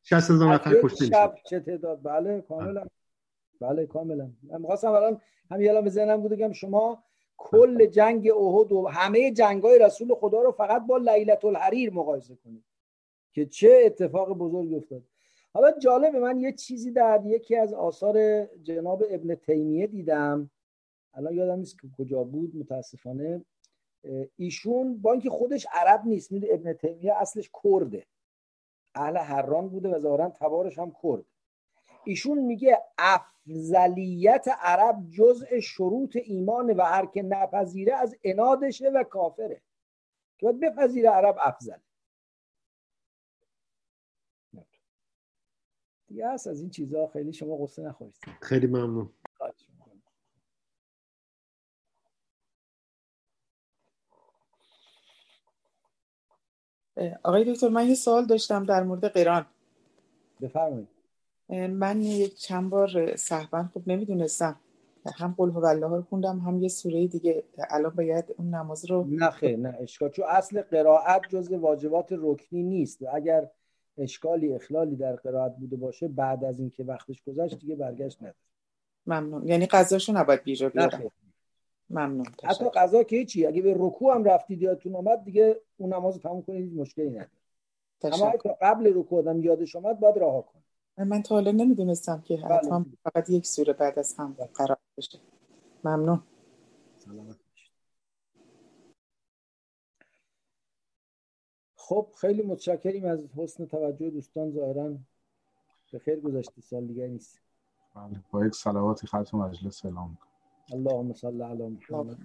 60 0.03 0.31
هزار 0.31 0.53
نفر 0.53 0.81
کشته 0.83 1.05
شب 1.05 1.35
چه 1.45 1.59
تعداد؟ 1.59 1.99
بله 2.03 2.41
کاملا. 2.41 2.85
بله 3.61 3.85
کاملا. 3.85 4.31
من 4.43 4.61
می‌خواستم 4.61 4.91
الان 4.91 5.21
هم 5.51 5.61
یالا 5.61 5.81
به 5.81 5.89
ذهنم 5.89 6.21
بود 6.21 6.31
بگم 6.31 6.51
شما 6.51 7.03
کل 7.37 7.85
جنگ 7.85 8.31
احد 8.31 8.71
و 8.71 8.87
همه 8.87 9.31
جنگای 9.31 9.79
رسول 9.79 10.15
خدا 10.15 10.41
رو 10.41 10.51
فقط 10.51 10.87
با 10.87 10.97
لیلت 10.97 11.45
الحریر 11.45 11.93
مقایسه 11.93 12.35
کنید. 12.35 12.63
که 13.33 13.45
چه 13.45 13.81
اتفاق 13.85 14.37
بزرگی 14.37 14.75
افتاد. 14.75 15.03
حالا 15.53 15.71
جالبه 15.79 16.19
من 16.19 16.39
یه 16.39 16.51
چیزی 16.51 16.91
در 16.91 17.21
یکی 17.25 17.55
از 17.55 17.73
آثار 17.73 18.45
جناب 18.45 19.03
ابن 19.09 19.35
تیمیه 19.35 19.87
دیدم. 19.87 20.49
الان 21.13 21.33
یادم 21.33 21.59
نیست 21.59 21.81
که 21.81 21.87
کجا 21.97 22.23
بود 22.23 22.55
متاسفانه. 22.55 23.45
ایشون 24.35 25.01
با 25.01 25.11
اینکه 25.11 25.29
خودش 25.29 25.67
عرب 25.71 26.05
نیست 26.05 26.31
میده 26.31 26.47
ابن 26.51 26.73
تیمیه 26.73 27.13
اصلش 27.13 27.51
کرده. 27.63 28.05
اهل 28.95 29.17
حران 29.17 29.69
بوده 29.69 29.89
و 29.89 29.99
ظاهرا 29.99 30.29
تبارش 30.29 30.79
هم 30.79 30.95
کرد. 31.03 31.25
ایشون 32.05 32.37
میگه 32.37 32.77
افضلیت 32.97 34.47
عرب 34.61 35.09
جزء 35.11 35.59
شروط 35.59 36.17
ایمان 36.23 36.73
و 36.73 36.81
هر 36.81 37.05
که 37.05 37.21
نپذیره 37.21 37.93
از 37.93 38.15
انادشه 38.23 38.89
و 38.89 39.03
کافره. 39.03 39.61
که 40.37 40.45
باید 40.45 40.59
بپذیره 40.59 41.09
عرب 41.09 41.35
افضل. 41.39 41.77
دیگه 46.13 46.29
هست 46.29 46.47
از 46.47 46.61
این 46.61 46.69
چیزها 46.69 47.07
خیلی 47.07 47.33
شما 47.33 47.57
قصه 47.57 47.81
نخورید. 47.81 48.15
خیلی 48.41 48.67
ممنون. 48.67 49.09
آقای 57.23 57.53
دکتر 57.53 57.69
من 57.69 57.87
یه 57.87 57.95
سوال 57.95 58.25
داشتم 58.25 58.65
در 58.65 58.83
مورد 58.83 59.05
قران 59.05 59.45
بفرمایید. 60.41 60.87
من 61.69 62.01
یک 62.01 62.35
چند 62.35 62.69
بار 62.69 63.15
صحبن 63.15 63.63
خوب 63.73 63.83
نمی‌دونستم. 63.87 64.59
هم 65.15 65.35
قل 65.37 65.49
هو 65.49 65.65
الله 65.65 65.87
رو 65.87 66.01
خوندم 66.01 66.39
هم 66.39 66.59
یه 66.59 66.69
سوره 66.69 67.07
دیگه. 67.07 67.43
الان 67.69 67.95
باید 67.95 68.25
اون 68.37 68.55
نماز 68.55 68.85
رو 68.85 69.05
نه 69.09 69.29
خیر 69.29 69.57
نه 69.57 69.77
اشکال. 69.79 70.09
چون 70.09 70.25
اصل 70.29 70.61
قرائت 70.61 71.21
جز 71.29 71.51
واجبات 71.51 72.07
رکنی 72.11 72.63
نیست. 72.63 73.03
اگر 73.13 73.49
اشکالی 73.97 74.53
اخلالی 74.53 74.95
در 74.95 75.15
قرائت 75.15 75.55
بوده 75.55 75.75
باشه 75.75 76.07
بعد 76.07 76.43
از 76.43 76.59
اینکه 76.59 76.83
وقتش 76.83 77.23
گذشت 77.23 77.59
دیگه 77.59 77.75
برگشت 77.75 78.17
نداره. 78.21 78.35
ممنون. 79.05 79.47
یعنی 79.47 79.65
قضاشو 79.65 80.13
نباید 80.13 80.43
بیجا 80.43 80.69
بیارم. 80.69 81.11
ممنون. 81.89 82.25
حتی 82.43 82.65
قضا 82.69 83.03
که 83.03 83.25
چی 83.25 83.45
اگه 83.45 83.61
به 83.61 83.75
رکوع 83.77 84.15
هم 84.15 84.23
رفتید 84.23 84.61
یادتون 84.61 84.95
اومد 84.95 85.23
دیگه 85.23 85.61
اون 85.77 85.93
نماز 85.93 86.19
تموم 86.19 86.41
کنید 86.41 86.73
مشکلی 86.73 87.09
نداره. 87.09 87.29
اما 88.03 88.33
تا 88.43 88.57
قبل 88.61 88.93
رکوع 88.95 89.19
آدم 89.19 89.43
یادش 89.43 89.75
اومد 89.75 89.99
باید 89.99 90.17
رها 90.17 90.41
کنه. 90.41 90.63
من 91.05 91.21
تا 91.21 91.35
حالا 91.35 91.51
نمی‌دونستم 91.51 92.21
که 92.21 92.37
بله. 92.37 92.55
حتما 92.55 92.85
فقط 93.03 93.29
یک 93.29 93.45
سوره 93.45 93.73
بعد 93.73 93.99
از 93.99 94.15
هم 94.19 94.35
قرار 94.53 94.77
بشه. 94.97 95.19
ممنون. 95.83 96.21
سلامت. 96.97 97.35
خب 101.93 102.07
خیلی 102.21 102.43
متشکریم 102.43 103.05
از 103.05 103.19
حسن 103.37 103.65
توجه 103.65 104.09
دوستان. 104.09 104.51
ظاهرا 104.51 104.97
به 105.91 105.99
خیر 105.99 106.19
گذشته 106.19 106.61
سال 106.61 106.85
دیگه 106.87 107.07
نیست. 107.07 107.41
بله 107.95 108.19
با 108.31 108.45
یک 108.45 108.53
صلواتی 108.55 109.07
ختم 109.07 109.37
مجلس 109.37 109.81
سلام 109.81 110.17
اللهم 110.71 111.13
صل 111.13 111.41
علی 111.41 111.67
محمد. 111.67 112.17